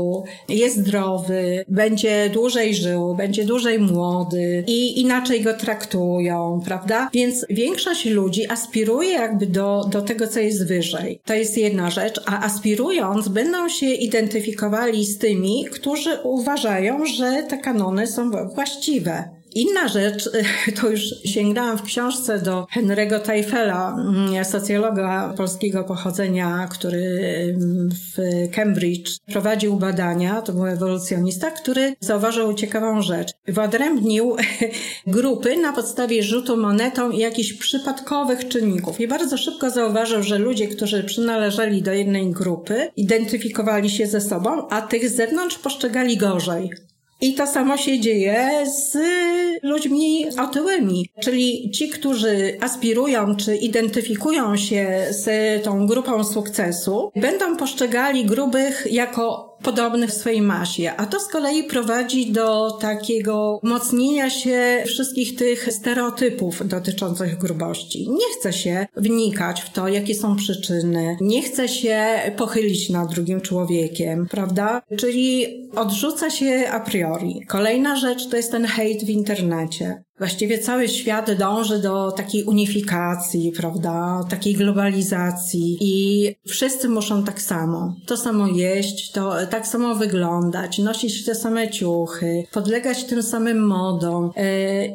jest 0.49 0.77
zdrowy, 0.77 1.65
będzie 1.69 2.31
dłużej 2.31 2.75
żył, 2.75 3.15
będzie 3.15 3.45
dłużej 3.45 3.79
młody 3.79 4.65
i 4.67 5.01
inaczej 5.01 5.43
go 5.43 5.55
traktują, 5.55 6.61
prawda? 6.65 7.11
Więc 7.13 7.47
większość 7.51 8.07
ludzi 8.07 8.51
aspiruje 8.51 9.13
jakby 9.13 9.47
do, 9.47 9.85
do 9.91 10.03
tego, 10.03 10.27
co 10.27 10.41
jest 10.41 10.69
wyżej. 10.69 11.21
To 11.25 11.35
jest 11.35 11.59
jedna 11.59 11.91
rzecz, 11.91 12.21
a 12.27 12.45
aspirując 12.45 13.29
będą 13.29 13.69
się 13.69 13.87
identyfikowali 13.87 15.07
z 15.07 15.19
tymi, 15.19 15.65
którzy 15.65 16.19
uważają, 16.23 17.07
że 17.07 17.43
te 17.49 17.59
kanony 17.59 18.07
są 18.07 18.31
właściwe. 18.55 19.38
Inna 19.55 19.89
rzecz, 19.89 20.31
to 20.81 20.91
już 20.91 21.01
sięgnęłam 21.25 21.79
w 21.79 21.83
książce 21.83 22.39
do 22.39 22.67
Henry'ego 22.77 23.21
Teifela, 23.21 23.97
mm, 23.99 24.45
socjologa 24.45 25.35
polskiego 25.37 25.85
pochodzenia, 25.85 26.69
który 26.71 27.19
mm, 27.57 27.89
w 27.91 28.17
Cambridge 28.55 29.11
prowadził 29.27 29.77
badania, 29.77 30.43
to 30.43 30.53
był 30.53 30.67
ewolucjonista, 30.67 31.51
który 31.51 31.95
zauważył 32.01 32.55
ciekawą 32.55 33.03
rzecz. 33.03 33.33
Wyodrębnił 33.47 34.37
grupy 35.07 35.57
na 35.57 35.73
podstawie 35.73 36.23
rzutu 36.23 36.57
monetą 36.57 37.11
i 37.11 37.19
jakichś 37.19 37.53
przypadkowych 37.53 38.49
czynników. 38.49 39.01
I 39.01 39.09
bardzo 39.09 39.37
szybko 39.37 39.71
zauważył, 39.71 40.23
że 40.23 40.39
ludzie, 40.39 40.69
którzy 40.69 41.05
przynależeli 41.05 41.83
do 41.83 41.93
jednej 41.93 42.31
grupy, 42.31 42.91
identyfikowali 42.97 43.91
się 43.91 44.07
ze 44.07 44.21
sobą, 44.21 44.69
a 44.69 44.83
tych 44.83 45.09
z 45.09 45.17
zewnątrz 45.17 45.59
postrzegali 45.59 46.17
gorzej. 46.17 46.71
I 47.21 47.35
to 47.35 47.47
samo 47.47 47.77
się 47.77 48.01
dzieje 48.01 48.51
z 48.67 48.99
ludźmi 49.63 50.27
otyłymi, 50.41 51.09
czyli 51.21 51.71
ci, 51.71 51.89
którzy 51.89 52.57
aspirują 52.61 53.37
czy 53.37 53.57
identyfikują 53.57 54.57
się 54.57 55.07
z 55.11 55.65
tą 55.65 55.87
grupą 55.87 56.25
sukcesu, 56.25 57.13
będą 57.17 57.57
postrzegali 57.57 58.25
grubych 58.25 58.87
jako 58.91 59.48
podobnych 59.63 60.11
w 60.11 60.15
swojej 60.15 60.43
masie, 60.43 60.93
a 60.97 61.07
to 61.07 61.21
z 61.21 61.29
kolei 61.29 61.65
prowadzi 61.65 62.33
do 62.33 62.71
takiego 62.71 63.61
umocnienia 63.63 64.31
się 64.31 64.83
wszystkich 64.87 65.37
tych 65.37 65.73
stereotypów 65.73 66.69
dotyczących 66.69 67.39
grubości. 67.39 68.11
Nie 68.11 68.39
chce 68.39 68.53
się 68.53 68.87
wnikać 68.97 69.61
w 69.61 69.71
to, 69.71 69.89
jakie 69.89 70.15
są 70.15 70.37
przyczyny, 70.37 71.17
nie 71.21 71.43
chce 71.43 71.69
się 71.69 72.05
pochylić 72.37 72.91
nad 72.91 73.11
drugim 73.15 73.41
człowiekiem, 73.41 74.27
prawda? 74.31 74.83
Czyli 74.99 75.47
odrzuca 75.77 76.31
się 76.31 76.69
a 76.73 76.81
priori. 76.81 77.47
Kolejna 77.47 77.97
rzecz 77.97 78.29
to 78.29 78.37
jest 78.37 78.53
ten 78.53 78.65
hejt 78.65 79.05
w 79.05 79.09
internecie. 79.09 80.03
Właściwie 80.19 80.59
cały 80.59 80.89
świat 80.89 81.33
dąży 81.33 81.79
do 81.79 82.13
takiej 82.13 82.45
unifikacji, 82.45 83.53
prawda, 83.57 84.25
takiej 84.31 84.55
globalizacji 84.55 85.77
i 85.81 86.35
wszyscy 86.49 86.89
muszą 86.89 87.25
tak 87.25 87.43
samo. 87.43 87.95
To 88.07 88.17
samo 88.17 88.47
jeść, 88.47 89.13
to 89.13 89.33
tak 89.51 89.67
samo 89.67 89.95
wyglądać, 89.95 90.79
nosić 90.79 91.25
te 91.25 91.35
same 91.35 91.71
ciuchy, 91.71 92.45
podlegać 92.53 93.05
tym 93.05 93.23
samym 93.23 93.67
modom 93.67 94.31
yy, 94.37 94.43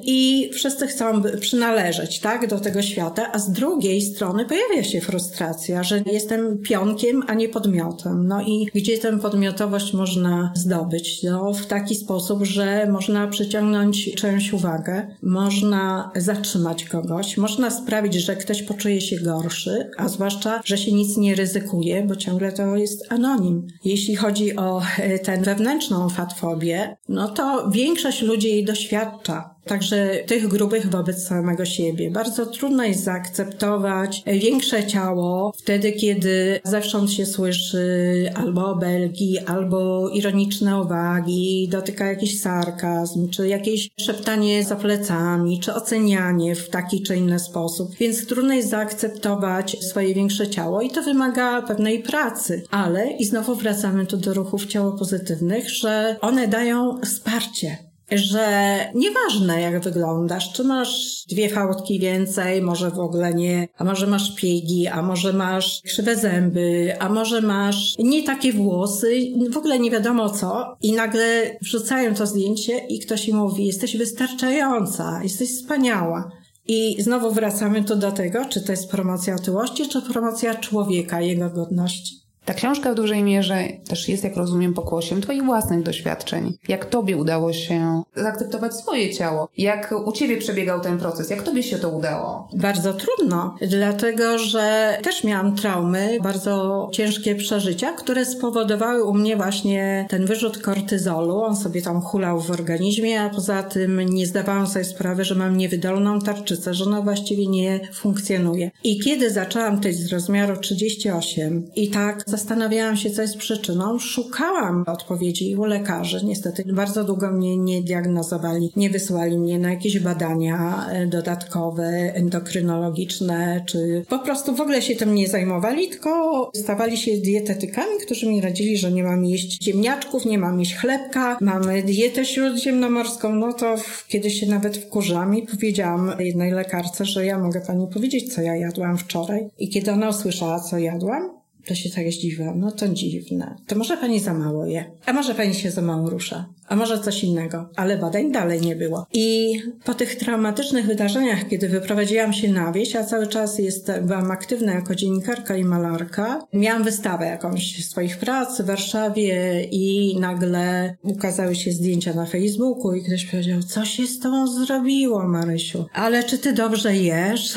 i 0.04 0.50
wszyscy 0.54 0.88
chcą 0.88 1.22
przynależeć, 1.40 2.20
tak, 2.20 2.48
do 2.48 2.60
tego 2.60 2.82
świata, 2.82 3.32
a 3.32 3.40
z 3.40 3.52
drugiej 3.52 4.02
strony 4.02 4.46
pojawia 4.46 4.84
się 4.84 5.02
frustracja, 5.02 5.84
że 5.84 6.04
jestem 6.12 6.58
pionkiem, 6.58 7.24
a 7.28 7.34
nie 7.34 7.50
podmiotem. 7.50 8.28
No 8.28 8.42
i 8.42 8.68
gdzie 8.76 8.98
tę 8.98 9.20
podmiotowość 9.20 9.94
można 9.94 10.52
zdobyć? 10.56 11.24
No, 11.24 11.54
w 11.54 11.66
taki 11.66 11.96
sposób, 11.96 12.44
że 12.44 12.88
można 12.92 13.28
przyciągnąć 13.28 14.16
czyjąś 14.16 14.54
uwagę, 14.54 15.12
można 15.21 16.12
zatrzymać 16.15 16.86
kogoś, 16.86 17.38
można 17.38 17.69
sprawić, 17.69 18.13
że 18.13 18.36
ktoś 18.36 18.63
poczuje 18.63 19.02
się 19.02 19.19
gorszy, 19.19 19.89
a 19.97 20.08
zwłaszcza, 20.08 20.62
że 20.65 20.78
się 20.78 20.91
nic 20.91 21.17
nie 21.17 21.36
ryzykuje, 21.36 22.04
bo 22.04 22.15
ciągle 22.15 22.52
to 22.52 22.76
jest 22.78 23.12
anonim. 23.12 23.67
Jeśli 23.86 24.15
chodzi 24.15 24.56
o 24.56 24.82
e, 24.99 25.19
tę 25.19 25.41
wewnętrzną 25.41 26.10
fatfobię, 26.10 26.97
no 27.10 27.28
to 27.28 27.69
większość 27.69 28.21
ludzi 28.21 28.47
jej 28.47 28.65
doświadcza. 28.65 29.53
Także 29.65 30.15
tych 30.28 30.47
grubych 30.47 30.89
wobec 30.89 31.28
samego 31.28 31.65
siebie. 31.65 32.12
Bardzo 32.12 32.45
trudno 32.45 32.84
jest 32.84 33.04
zaakceptować 33.04 34.23
większe 34.26 34.88
ciało 34.88 35.54
wtedy, 35.58 35.91
kiedy 35.91 36.60
zewsząd 36.63 37.12
się 37.12 37.26
słyszy 37.26 38.32
albo 38.36 38.67
obelgi, 38.67 39.39
albo 39.39 40.10
ironiczne 40.10 40.82
uwagi, 40.82 41.67
dotyka 41.71 42.06
jakiś 42.06 42.41
sarkazm, 42.41 43.30
czy 43.30 43.47
jakieś 43.47 43.89
szeptanie 43.99 44.63
za 44.63 44.76
plecami, 44.76 45.60
czy 45.60 45.73
ocenianie 45.73 46.56
w 46.56 46.69
taki 46.69 47.02
czy 47.02 47.15
inny 47.15 47.39
sposób. 47.39 47.95
Więc 47.95 48.28
trudno 48.28 48.54
jest 48.54 48.69
zaakceptować 48.69 49.78
swoje 49.80 50.13
większe 50.13 50.47
ciało 50.47 50.82
i 50.82 50.89
to 50.89 51.02
wymaga 51.02 51.62
pewnej 51.62 51.99
pracy. 51.99 52.63
Ale, 52.71 53.12
i 53.12 53.26
znowu 53.26 53.56
wracamy 53.56 54.06
tu 54.06 54.17
do 54.17 54.34
ruchów 54.34 54.65
ciało 54.65 54.91
pozytywnych, 54.91 55.69
że 55.69 56.15
one 56.21 56.47
dają 56.47 56.99
wsparcie 57.06 57.92
że 58.17 58.78
nieważne 58.95 59.62
jak 59.62 59.84
wyglądasz, 59.84 60.54
czy 60.54 60.63
masz 60.63 61.23
dwie 61.30 61.49
fałdki 61.49 61.99
więcej, 61.99 62.62
może 62.62 62.91
w 62.91 62.99
ogóle 62.99 63.34
nie, 63.34 63.67
a 63.78 63.84
może 63.84 64.08
masz 64.08 64.36
piegi, 64.36 64.88
a 64.88 65.02
może 65.02 65.34
masz 65.34 65.82
krzywe 65.86 66.15
zęby, 66.15 66.95
a 66.99 67.10
może 67.10 67.41
masz 67.41 67.95
nie 67.99 68.23
takie 68.23 68.54
włosy, 68.54 69.19
w 69.52 69.58
ogóle 69.58 69.80
nie 69.80 69.91
wiadomo 69.91 70.30
co 70.30 70.78
i 70.82 70.93
nagle 70.93 71.58
wrzucają 71.62 72.15
to 72.15 72.28
zdjęcie 72.28 72.78
i 72.78 72.99
ktoś 72.99 73.28
im 73.28 73.38
mówi, 73.38 73.65
jesteś 73.65 73.97
wystarczająca, 73.97 75.19
jesteś 75.23 75.49
wspaniała. 75.49 76.32
I 76.67 77.04
znowu 77.04 77.32
wracamy 77.32 77.84
tu 77.84 77.95
do 77.95 78.12
tego, 78.12 78.45
czy 78.45 78.62
to 78.62 78.71
jest 78.71 78.91
promocja 78.91 79.36
otyłości, 79.36 79.89
czy 79.89 80.02
promocja 80.02 80.56
człowieka, 80.56 81.21
jego 81.21 81.49
godności. 81.49 82.23
Ta 82.45 82.53
książka 82.53 82.91
w 82.91 82.95
dużej 82.95 83.23
mierze 83.23 83.63
też 83.89 84.10
jest, 84.10 84.23
jak 84.23 84.36
rozumiem, 84.36 84.73
pokłosiem 84.73 85.21
Twoich 85.21 85.43
własnych 85.43 85.84
doświadczeń. 85.84 86.58
Jak 86.67 86.86
Tobie 86.86 87.17
udało 87.17 87.54
się 87.54 88.04
zaakceptować 88.15 88.75
swoje 88.75 89.13
ciało? 89.13 89.50
Jak 89.58 89.94
u 90.06 90.12
Ciebie 90.12 90.37
przebiegał 90.37 90.81
ten 90.81 90.98
proces? 90.98 91.29
Jak 91.29 91.44
Tobie 91.44 91.63
się 91.63 91.77
to 91.77 91.89
udało? 91.89 92.48
Bardzo 92.54 92.94
trudno, 92.94 93.56
dlatego 93.67 94.37
że 94.37 94.98
też 95.04 95.23
miałam 95.23 95.56
traumy, 95.56 96.17
bardzo 96.23 96.89
ciężkie 96.94 97.35
przeżycia, 97.35 97.91
które 97.91 98.25
spowodowały 98.25 99.04
u 99.04 99.13
mnie 99.13 99.37
właśnie 99.37 100.06
ten 100.10 100.25
wyrzut 100.25 100.58
kortyzolu. 100.58 101.41
On 101.41 101.56
sobie 101.56 101.81
tam 101.81 102.02
hulał 102.02 102.39
w 102.39 102.52
organizmie, 102.52 103.21
a 103.21 103.29
poza 103.29 103.63
tym 103.63 104.00
nie 104.00 104.27
zdawałam 104.27 104.67
sobie 104.67 104.85
sprawy, 104.85 105.25
że 105.25 105.35
mam 105.35 105.58
niewydolną 105.58 106.19
tarczycę, 106.19 106.73
że 106.73 106.85
ona 106.85 107.02
właściwie 107.02 107.48
nie 107.48 107.79
funkcjonuje. 107.94 108.71
I 108.83 109.00
kiedy 109.00 109.31
zaczęłam 109.31 109.79
tej 109.79 109.94
z 109.94 110.13
rozmiaru 110.13 110.58
38 110.58 111.67
i 111.75 111.89
tak 111.89 112.23
zastanawiałam 112.38 112.98
się, 112.98 113.10
co 113.10 113.21
jest 113.21 113.38
przyczyną, 113.38 114.00
szukałam 114.00 114.84
odpowiedzi 114.88 115.56
u 115.56 115.65
lekarzy. 115.65 116.25
Niestety 116.25 116.63
bardzo 116.73 117.04
długo 117.04 117.31
mnie 117.31 117.58
nie 117.58 117.81
diagnozowali, 117.81 118.71
nie 118.75 118.90
wysłali 118.90 119.40
mnie 119.40 119.60
na 119.60 119.69
jakieś 119.69 120.00
badania 120.00 120.88
e, 120.90 121.08
dodatkowe, 121.08 121.84
endokrynologiczne, 122.15 123.63
czy 123.65 124.06
po 124.10 124.19
prostu 124.19 124.56
w 124.56 124.62
ogóle 124.62 124.81
się 124.81 124.96
tym 124.96 125.15
nie 125.15 125.27
zajmowali, 125.27 125.90
tylko 125.90 126.52
stawali 126.56 126.98
się 126.98 127.17
dietetykami, 127.17 127.98
którzy 128.06 128.29
mi 128.29 128.42
radzili, 128.42 128.77
że 128.77 128.92
nie 128.92 129.04
mam 129.04 129.25
jeść 129.25 129.63
ziemniaczków, 129.63 130.25
nie 130.25 130.38
mam 130.38 130.60
jeść 130.60 130.75
chlebka, 130.75 131.38
mamy 131.42 131.84
dietę 131.84 132.25
śródziemnomorską, 132.25 133.36
no 133.36 133.54
to 133.54 133.75
kiedyś 134.08 134.40
się 134.40 134.48
nawet 134.48 134.77
wkurzyłam 134.77 135.36
i 135.36 135.48
powiedziałam 135.48 136.12
jednej 136.19 136.52
lekarce, 136.52 137.06
że 137.06 137.25
ja 137.25 137.40
mogę 137.40 137.62
pani 137.62 137.88
powiedzieć, 137.88 138.34
co 138.34 138.42
ja 138.42 138.56
jadłam 138.56 138.98
wczoraj. 138.98 139.50
I 139.60 139.69
kiedy 139.69 139.92
ona 139.92 140.10
usłyszała, 140.10 140.60
co 140.60 140.77
jadłam, 140.77 141.42
to 141.66 141.76
się 141.76 141.90
tak 141.90 142.12
zdziwiłam. 142.12 142.60
No 142.60 142.72
to 142.72 142.88
dziwne. 142.88 143.56
To 143.68 143.76
może 143.76 143.98
pani 143.98 144.20
za 144.20 144.34
mało 144.34 144.66
je. 144.66 144.92
A 145.06 145.14
może 145.14 145.36
pani 145.36 145.54
się 145.54 145.72
za 145.72 145.82
mało 145.82 146.10
rusza. 146.10 146.46
A 146.68 146.76
może 146.76 147.00
coś 147.00 147.24
innego. 147.24 147.70
Ale 147.76 147.98
badań 147.98 148.32
dalej 148.32 148.62
nie 148.62 148.76
było. 148.76 149.06
I 149.14 149.60
po 149.86 149.94
tych 149.94 150.16
traumatycznych 150.16 150.86
wydarzeniach, 150.86 151.48
kiedy 151.48 151.70
wyprowadziłam 151.70 152.34
się 152.34 152.52
na 152.52 152.72
wieś, 152.72 152.96
a 152.96 153.04
cały 153.04 153.28
czas 153.28 153.60
jest, 153.60 153.92
byłam 154.02 154.32
aktywna 154.32 154.74
jako 154.74 154.96
dziennikarka 154.96 155.58
i 155.58 155.64
malarka, 155.64 156.48
miałam 156.54 156.84
wystawę 156.84 157.26
jakąś 157.26 157.86
swoich 157.86 158.18
prac 158.18 158.62
w 158.62 158.66
Warszawie 158.66 159.64
i 159.72 160.16
nagle 160.20 160.96
ukazały 161.02 161.56
się 161.56 161.72
zdjęcia 161.72 162.14
na 162.14 162.26
Facebooku 162.26 162.94
i 162.94 163.04
ktoś 163.04 163.26
powiedział, 163.26 163.64
co 163.64 163.86
się 163.86 164.08
z 164.08 164.20
tobą 164.20 164.48
zrobiło, 164.48 165.28
Marysiu? 165.28 165.86
Ale 165.94 166.24
czy 166.24 166.38
ty 166.38 166.54
dobrze 166.54 166.96
jesz? 166.96 167.54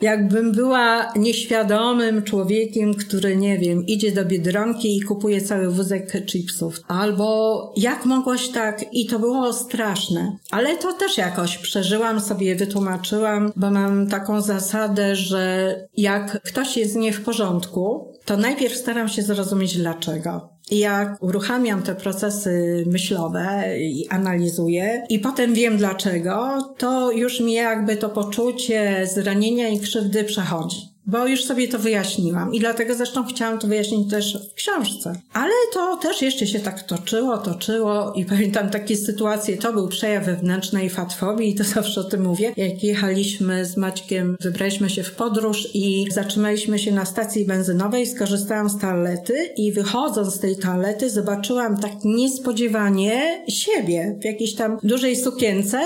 Jakbym 0.00 0.52
była 0.52 1.12
nieświadomym 1.16 2.22
człowiekiem, 2.22 2.94
który, 2.94 3.36
nie 3.36 3.58
wiem, 3.58 3.86
idzie 3.86 4.12
do 4.12 4.24
Biedronki 4.24 4.96
i 4.96 5.02
kupuje 5.02 5.40
cały 5.40 5.70
wózek 5.70 6.26
chipsów. 6.26 6.80
Albo 6.88 7.72
jak 7.76 8.04
mogłaś 8.04 8.48
tak? 8.48 8.84
I 8.92 9.06
to 9.06 9.18
było 9.18 9.52
straszne. 9.52 10.36
Ale 10.50 10.76
to 10.76 10.92
też 10.92 11.18
jakoś 11.18 11.58
przeżyłam 11.58 12.20
sobie, 12.20 12.56
wytłumaczyłam, 12.56 13.52
bo 13.56 13.70
mam 13.70 14.06
taką 14.06 14.40
zasadę, 14.40 15.16
że 15.16 15.74
jak 15.96 16.42
ktoś 16.42 16.76
jest 16.76 16.96
nie 16.96 17.12
w 17.12 17.24
porządku, 17.24 18.12
to 18.24 18.36
najpierw 18.36 18.76
staram 18.76 19.08
się 19.08 19.22
zrozumieć 19.22 19.76
dlaczego. 19.76 20.49
Jak 20.70 21.22
uruchamiam 21.22 21.82
te 21.82 21.94
procesy 21.94 22.84
myślowe 22.86 23.64
i 23.78 24.08
analizuję 24.08 25.06
i 25.08 25.18
potem 25.18 25.54
wiem 25.54 25.76
dlaczego, 25.76 26.58
to 26.78 27.12
już 27.12 27.40
mi 27.40 27.52
jakby 27.52 27.96
to 27.96 28.08
poczucie 28.08 29.06
zranienia 29.14 29.68
i 29.68 29.80
krzywdy 29.80 30.24
przechodzi 30.24 30.89
bo 31.06 31.26
już 31.26 31.44
sobie 31.44 31.68
to 31.68 31.78
wyjaśniłam 31.78 32.54
i 32.54 32.60
dlatego 32.60 32.94
zresztą 32.94 33.24
chciałam 33.24 33.58
to 33.58 33.66
wyjaśnić 33.66 34.10
też 34.10 34.38
w 34.50 34.54
książce. 34.54 35.12
Ale 35.32 35.52
to 35.72 35.96
też 35.96 36.22
jeszcze 36.22 36.46
się 36.46 36.60
tak 36.60 36.82
toczyło, 36.82 37.38
toczyło 37.38 38.12
i 38.12 38.24
pamiętam 38.34 38.70
takie 38.70 38.96
sytuacje, 38.96 39.56
to 39.56 39.72
był 39.72 39.88
przejaw 39.88 40.26
wewnętrznej 40.26 40.90
fatfobii 40.90 41.50
i 41.50 41.54
to 41.54 41.64
zawsze 41.74 42.00
o 42.00 42.04
tym 42.04 42.22
mówię. 42.22 42.52
Jak 42.56 42.84
jechaliśmy 42.84 43.64
z 43.64 43.76
Maćkiem, 43.76 44.36
wybraliśmy 44.40 44.90
się 44.90 45.02
w 45.02 45.14
podróż 45.14 45.68
i 45.74 46.06
zatrzymaliśmy 46.10 46.78
się 46.78 46.92
na 46.92 47.04
stacji 47.04 47.44
benzynowej, 47.44 48.06
skorzystałam 48.06 48.70
z 48.70 48.78
toalety 48.78 49.50
i 49.56 49.72
wychodząc 49.72 50.34
z 50.34 50.38
tej 50.38 50.56
toalety 50.56 51.10
zobaczyłam 51.10 51.80
tak 51.80 51.92
niespodziewanie 52.04 53.44
siebie 53.48 54.18
w 54.20 54.24
jakiejś 54.24 54.54
tam 54.54 54.78
dużej 54.82 55.16
sukience 55.16 55.80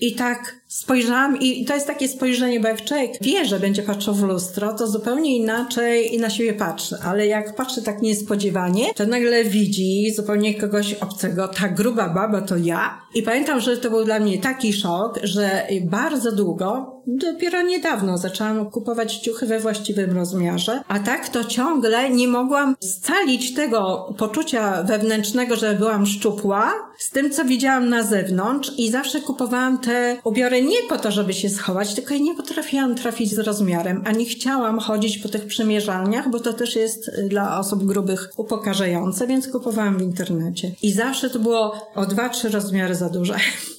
i 0.00 0.14
tak 0.14 0.60
spojrzałam 0.76 1.40
i 1.40 1.64
to 1.64 1.74
jest 1.74 1.86
takie 1.86 2.08
spojrzenie, 2.08 2.60
bo 2.60 2.68
jak 2.68 2.84
człowiek 2.84 3.12
wie, 3.20 3.44
że 3.44 3.60
będzie 3.60 3.82
patrzył 3.82 4.14
w 4.14 4.22
lustro, 4.22 4.72
to 4.72 4.86
zupełnie 4.86 5.36
inaczej 5.36 6.14
i 6.14 6.18
na 6.18 6.30
siebie 6.30 6.52
patrzy. 6.52 6.96
Ale 7.04 7.26
jak 7.26 7.54
patrzy 7.54 7.82
tak 7.82 8.02
niespodziewanie, 8.02 8.94
to 8.94 9.06
nagle 9.06 9.44
widzi 9.44 10.12
zupełnie 10.16 10.54
kogoś 10.54 10.94
obcego. 10.94 11.48
Ta 11.48 11.68
gruba 11.68 12.08
baba 12.08 12.40
to 12.40 12.56
ja. 12.56 13.00
I 13.14 13.22
pamiętam, 13.22 13.60
że 13.60 13.76
to 13.76 13.90
był 13.90 14.04
dla 14.04 14.18
mnie 14.18 14.38
taki 14.38 14.72
szok, 14.72 15.20
że 15.22 15.66
bardzo 15.82 16.32
długo, 16.32 16.96
dopiero 17.06 17.62
niedawno 17.62 18.18
zaczęłam 18.18 18.70
kupować 18.70 19.16
ciuchy 19.16 19.46
we 19.46 19.60
właściwym 19.60 20.16
rozmiarze, 20.16 20.82
a 20.88 20.98
tak 20.98 21.28
to 21.28 21.44
ciągle 21.44 22.10
nie 22.10 22.28
mogłam 22.28 22.76
scalić 22.80 23.54
tego 23.54 24.12
poczucia 24.18 24.82
wewnętrznego, 24.82 25.56
że 25.56 25.74
byłam 25.74 26.06
szczupła 26.06 26.72
z 26.98 27.10
tym, 27.10 27.30
co 27.30 27.44
widziałam 27.44 27.88
na 27.88 28.02
zewnątrz 28.02 28.72
i 28.78 28.90
zawsze 28.90 29.20
kupowałam 29.20 29.78
te 29.78 30.16
ubiory 30.24 30.62
nie 30.66 30.88
po 30.88 30.98
to, 30.98 31.10
żeby 31.10 31.34
się 31.34 31.48
schować, 31.48 31.94
tylko 31.94 32.14
ja 32.14 32.20
nie 32.20 32.34
potrafiłam 32.34 32.94
trafić 32.94 33.34
z 33.34 33.38
rozmiarem, 33.38 34.02
a 34.06 34.12
nie 34.12 34.24
chciałam 34.24 34.78
chodzić 34.78 35.18
po 35.18 35.28
tych 35.28 35.46
przymierzalniach, 35.46 36.30
bo 36.30 36.40
to 36.40 36.52
też 36.52 36.76
jest 36.76 37.08
y, 37.08 37.28
dla 37.28 37.58
osób 37.58 37.84
grubych 37.84 38.32
upokarzające, 38.36 39.26
więc 39.26 39.48
kupowałam 39.48 39.98
w 39.98 40.02
internecie. 40.02 40.72
I 40.82 40.92
zawsze 40.92 41.30
to 41.30 41.38
było 41.38 41.90
o 41.94 42.06
dwa, 42.06 42.28
trzy 42.28 42.48
rozmiary 42.48 42.94
za 42.94 43.08
duże. 43.08 43.36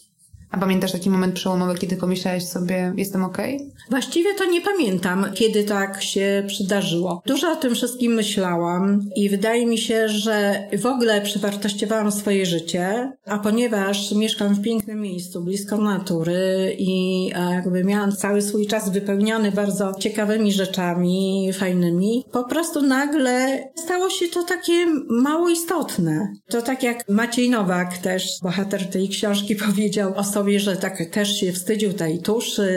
A 0.51 0.57
pamiętasz 0.57 0.91
taki 0.91 1.09
moment 1.09 1.35
przełomowy, 1.35 1.77
kiedy 1.77 1.95
pomyślałeś 1.97 2.43
sobie, 2.43 2.93
jestem 2.97 3.23
okej? 3.23 3.55
Okay? 3.55 3.67
Właściwie 3.89 4.33
to 4.33 4.45
nie 4.45 4.61
pamiętam, 4.61 5.25
kiedy 5.33 5.63
tak 5.63 6.03
się 6.03 6.43
przydarzyło. 6.47 7.21
Dużo 7.25 7.51
o 7.51 7.55
tym 7.55 7.75
wszystkim 7.75 8.13
myślałam 8.13 9.09
i 9.15 9.29
wydaje 9.29 9.65
mi 9.65 9.77
się, 9.77 10.09
że 10.09 10.67
w 10.77 10.85
ogóle 10.85 11.21
przewartościowałam 11.21 12.11
swoje 12.11 12.45
życie, 12.45 13.11
a 13.25 13.39
ponieważ 13.39 14.11
mieszkam 14.11 14.55
w 14.55 14.61
pięknym 14.61 15.01
miejscu, 15.01 15.41
blisko 15.41 15.77
natury 15.77 16.75
i 16.79 17.27
jakby 17.27 17.83
miałam 17.83 18.11
cały 18.11 18.41
swój 18.41 18.67
czas 18.67 18.89
wypełniony 18.89 19.51
bardzo 19.51 19.93
ciekawymi 19.99 20.53
rzeczami, 20.53 21.49
fajnymi, 21.53 22.25
po 22.31 22.43
prostu 22.43 22.81
nagle 22.81 23.63
stało 23.75 24.09
się 24.09 24.27
to 24.27 24.43
takie 24.43 24.85
mało 25.09 25.49
istotne. 25.49 26.33
To 26.49 26.61
tak 26.61 26.83
jak 26.83 27.09
Maciej 27.09 27.49
Nowak 27.49 27.97
też, 27.97 28.39
bohater 28.43 28.89
tej 28.89 29.09
książki 29.09 29.55
powiedział 29.65 30.13
o 30.15 30.23
że 30.57 30.75
tak 30.75 31.05
też 31.11 31.39
się 31.39 31.51
wstydził 31.51 31.93
tej 31.93 32.19
tuszy, 32.19 32.69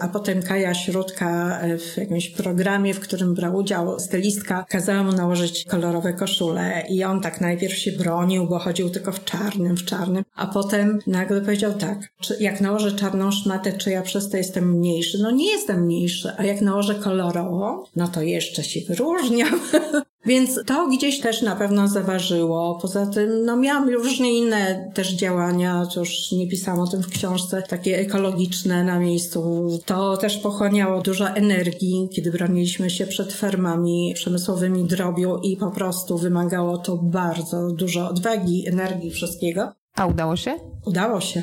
a 0.00 0.08
potem 0.08 0.42
Kaja 0.42 0.74
Śródka 0.74 1.60
w 1.78 1.96
jakimś 1.96 2.28
programie, 2.28 2.94
w 2.94 3.00
którym 3.00 3.34
brał 3.34 3.56
udział 3.56 4.00
stylistka, 4.00 4.64
kazała 4.68 5.02
mu 5.02 5.12
nałożyć 5.12 5.64
kolorowe 5.64 6.12
koszule 6.12 6.84
i 6.88 7.04
on 7.04 7.20
tak 7.20 7.40
najpierw 7.40 7.74
się 7.74 7.92
bronił, 7.92 8.46
bo 8.46 8.58
chodził 8.58 8.90
tylko 8.90 9.12
w 9.12 9.24
czarnym, 9.24 9.76
w 9.76 9.84
czarnym, 9.84 10.24
a 10.36 10.46
potem 10.46 10.98
nagle 11.06 11.40
powiedział 11.40 11.74
tak, 11.74 11.98
czy 12.20 12.36
jak 12.40 12.60
nałożę 12.60 12.92
czarną 12.92 13.30
szmatę, 13.30 13.72
czy 13.72 13.90
ja 13.90 14.02
przez 14.02 14.30
to 14.30 14.36
jestem 14.36 14.70
mniejszy? 14.72 15.18
No 15.22 15.30
nie 15.30 15.52
jestem 15.52 15.84
mniejszy, 15.84 16.32
a 16.36 16.44
jak 16.44 16.60
nałożę 16.60 16.94
kolorową, 16.94 17.84
no 17.96 18.08
to 18.08 18.22
jeszcze 18.22 18.64
się 18.64 18.80
wyróżniam. 18.88 19.60
Więc 20.28 20.60
to 20.66 20.88
gdzieś 20.88 21.20
też 21.20 21.42
na 21.42 21.56
pewno 21.56 21.88
zaważyło. 21.88 22.78
Poza 22.82 23.06
tym, 23.06 23.44
no 23.44 23.56
miałam 23.56 23.88
różne 23.88 24.30
inne 24.30 24.90
też 24.94 25.12
działania, 25.12 25.86
już 25.96 26.32
nie 26.32 26.48
pisałam 26.48 26.80
o 26.80 26.86
tym 26.86 27.02
w 27.02 27.08
książce, 27.08 27.62
takie 27.62 27.98
ekologiczne 27.98 28.84
na 28.84 28.98
miejscu. 28.98 29.68
To 29.86 30.16
też 30.16 30.36
pochłaniało 30.36 31.02
dużo 31.02 31.28
energii, 31.28 32.08
kiedy 32.12 32.30
broniliśmy 32.30 32.90
się 32.90 33.06
przed 33.06 33.32
fermami 33.32 34.12
przemysłowymi 34.14 34.84
drobiu 34.84 35.38
i 35.42 35.56
po 35.56 35.70
prostu 35.70 36.18
wymagało 36.18 36.78
to 36.78 36.96
bardzo 36.96 37.70
dużo 37.70 38.08
odwagi, 38.08 38.68
energii, 38.68 39.10
wszystkiego. 39.10 39.72
A 39.94 40.06
udało 40.06 40.36
się? 40.36 40.54
Udało 40.86 41.20
się. 41.20 41.42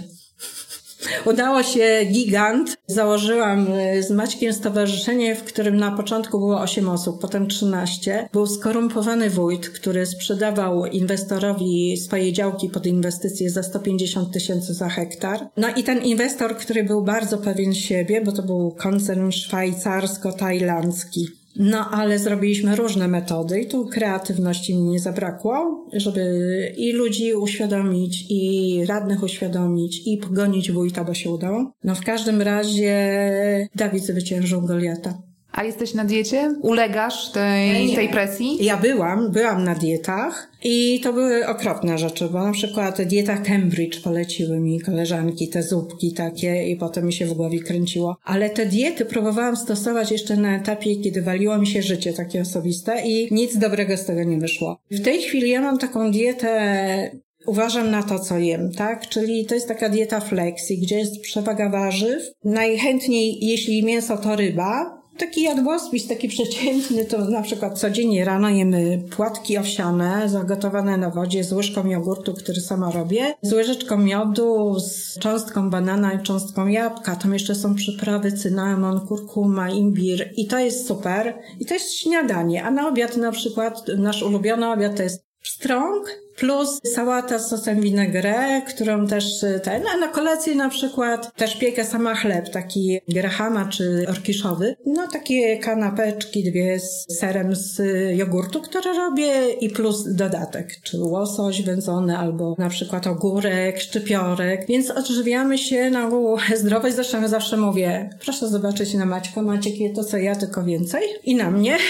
Udało 1.25 1.63
się 1.63 2.05
gigant. 2.11 2.77
Założyłam 2.87 3.73
y, 3.73 4.03
z 4.03 4.11
Maćkiem 4.11 4.53
stowarzyszenie, 4.53 5.35
w 5.35 5.43
którym 5.43 5.77
na 5.77 5.91
początku 5.91 6.39
było 6.39 6.61
8 6.61 6.89
osób, 6.89 7.21
potem 7.21 7.47
13. 7.47 8.29
Był 8.33 8.47
skorumpowany 8.47 9.29
wójt, 9.29 9.69
który 9.69 10.05
sprzedawał 10.05 10.85
inwestorowi 10.85 11.97
swoje 11.97 12.33
działki 12.33 12.69
pod 12.69 12.85
inwestycje 12.85 13.49
za 13.49 13.63
150 13.63 14.31
tysięcy 14.31 14.73
za 14.73 14.89
hektar. 14.89 15.47
No 15.57 15.67
i 15.75 15.83
ten 15.83 16.03
inwestor, 16.03 16.57
który 16.57 16.83
był 16.83 17.03
bardzo 17.03 17.37
pewien 17.37 17.73
siebie, 17.73 18.21
bo 18.21 18.31
to 18.31 18.43
był 18.43 18.71
koncern 18.71 19.29
szwajcarsko-tajlandzki. 19.29 21.44
No, 21.55 21.89
ale 21.91 22.19
zrobiliśmy 22.19 22.75
różne 22.75 23.07
metody 23.07 23.61
i 23.61 23.67
tu 23.67 23.85
kreatywności 23.85 24.75
mi 24.75 24.81
nie 24.81 24.99
zabrakło, 24.99 25.85
żeby 25.93 26.73
i 26.77 26.93
ludzi 26.93 27.33
uświadomić, 27.33 28.25
i 28.29 28.85
radnych 28.85 29.23
uświadomić, 29.23 30.07
i 30.07 30.17
pogonić 30.17 30.71
wójta, 30.71 31.03
bo 31.03 31.13
się 31.13 31.29
udało. 31.29 31.71
No, 31.83 31.95
w 31.95 32.03
każdym 32.03 32.41
razie 32.41 33.67
Dawid 33.75 34.03
zwyciężył 34.03 34.61
Goliata. 34.61 35.24
A 35.55 35.63
jesteś 35.63 35.93
na 35.93 36.05
diecie? 36.05 36.55
Ulegasz 36.61 37.31
tej, 37.31 37.95
tej 37.95 38.09
presji? 38.09 38.65
Ja 38.65 38.77
byłam, 38.77 39.31
byłam 39.31 39.63
na 39.63 39.75
dietach 39.75 40.51
i 40.63 40.99
to 41.03 41.13
były 41.13 41.47
okropne 41.47 41.97
rzeczy, 41.97 42.29
bo 42.29 42.43
na 42.43 42.51
przykład 42.51 43.01
dieta 43.01 43.37
Cambridge 43.37 44.01
poleciły 44.01 44.59
mi 44.59 44.81
koleżanki, 44.81 45.47
te 45.49 45.63
zupki 45.63 46.13
takie 46.13 46.67
i 46.67 46.75
potem 46.75 47.05
mi 47.05 47.13
się 47.13 47.25
w 47.25 47.33
głowie 47.33 47.59
kręciło. 47.59 48.17
Ale 48.23 48.49
te 48.49 48.65
diety 48.65 49.05
próbowałam 49.05 49.57
stosować 49.57 50.11
jeszcze 50.11 50.37
na 50.37 50.57
etapie, 50.57 50.95
kiedy 50.95 51.21
waliło 51.21 51.57
mi 51.57 51.67
się 51.67 51.81
życie 51.81 52.13
takie 52.13 52.41
osobiste 52.41 53.01
i 53.07 53.33
nic 53.33 53.57
dobrego 53.57 53.97
z 53.97 54.05
tego 54.05 54.23
nie 54.23 54.37
wyszło. 54.37 54.77
W 54.91 55.03
tej 55.03 55.21
chwili 55.21 55.49
ja 55.49 55.61
mam 55.61 55.77
taką 55.77 56.11
dietę 56.11 57.11
uważam 57.45 57.91
na 57.91 58.03
to, 58.03 58.19
co 58.19 58.37
jem, 58.37 58.71
tak? 58.71 59.09
Czyli 59.09 59.45
to 59.45 59.55
jest 59.55 59.67
taka 59.67 59.89
dieta 59.89 60.19
flexi, 60.19 60.77
gdzie 60.77 60.97
jest 60.97 61.21
przewaga 61.21 61.69
warzyw. 61.69 62.23
Najchętniej, 62.43 63.37
jeśli 63.41 63.83
mięso, 63.83 64.17
to 64.17 64.35
ryba. 64.35 65.04
Taki 65.17 65.43
jadłospis, 65.43 66.07
taki 66.07 66.27
przeciętny, 66.27 67.05
to 67.05 67.17
na 67.17 67.41
przykład 67.41 67.79
codziennie 67.79 68.25
rano 68.25 68.49
jemy 68.49 69.03
płatki 69.15 69.57
owsiane, 69.57 70.29
zagotowane 70.29 70.97
na 70.97 71.09
wodzie 71.09 71.43
z 71.43 71.53
łyżką 71.53 71.87
jogurtu, 71.87 72.33
który 72.33 72.61
sama 72.61 72.91
robię, 72.91 73.33
z 73.41 73.53
łyżeczką 73.53 73.97
miodu, 73.97 74.79
z 74.79 75.19
cząstką 75.19 75.69
banana 75.69 76.13
i 76.13 76.23
cząstką 76.23 76.67
jabłka. 76.67 77.15
Tam 77.15 77.33
jeszcze 77.33 77.55
są 77.55 77.75
przyprawy, 77.75 78.31
cynamon, 78.31 79.07
kurkuma, 79.07 79.69
imbir 79.69 80.33
i 80.37 80.47
to 80.47 80.59
jest 80.59 80.87
super. 80.87 81.37
I 81.59 81.65
to 81.65 81.73
jest 81.73 81.93
śniadanie. 81.93 82.63
A 82.63 82.71
na 82.71 82.87
obiad 82.87 83.17
na 83.17 83.31
przykład, 83.31 83.85
nasz 83.97 84.23
ulubiony 84.23 84.71
obiad 84.71 84.97
to 84.97 85.03
jest 85.03 85.25
pstrąg, 85.41 86.24
plus 86.37 86.81
sałata 86.95 87.39
z 87.39 87.49
sosem 87.49 87.81
vinaigrette, 87.81 88.61
którą 88.73 89.07
też 89.07 89.43
y, 89.43 89.59
ten, 89.63 89.83
a 89.93 89.97
na 89.97 90.07
kolację 90.07 90.55
na 90.55 90.69
przykład 90.69 91.35
też 91.35 91.57
piekę 91.57 91.85
sama 91.85 92.15
chleb, 92.15 92.49
taki 92.49 92.99
grahama 93.09 93.65
czy 93.65 94.05
orkiszowy. 94.09 94.75
No 94.85 95.07
takie 95.07 95.57
kanapeczki 95.57 96.43
dwie 96.43 96.79
z 96.79 97.17
serem 97.19 97.55
z 97.55 97.81
jogurtu, 98.17 98.61
które 98.61 98.93
robię 98.93 99.49
i 99.49 99.69
plus 99.69 100.13
dodatek, 100.13 100.81
czy 100.83 100.97
łosoś 100.99 101.61
wędzony 101.61 102.17
albo 102.17 102.55
na 102.57 102.69
przykład 102.69 103.07
ogórek, 103.07 103.79
szczypiorek, 103.79 104.67
więc 104.67 104.91
odżywiamy 104.91 105.57
się 105.57 105.89
na 105.89 106.07
ogół 106.07 106.37
zdrowo 106.55 106.87
i 106.87 106.91
zresztą 106.91 107.27
zawsze 107.27 107.57
mówię, 107.57 108.09
proszę 108.19 108.49
zobaczyć 108.49 108.93
na 108.93 109.05
Maćka, 109.05 109.41
Maciek 109.41 109.79
je 109.79 109.89
to 109.89 110.03
co 110.03 110.17
ja, 110.17 110.35
tylko 110.35 110.63
więcej 110.63 111.03
i 111.23 111.35
na 111.35 111.51
mnie. 111.51 111.77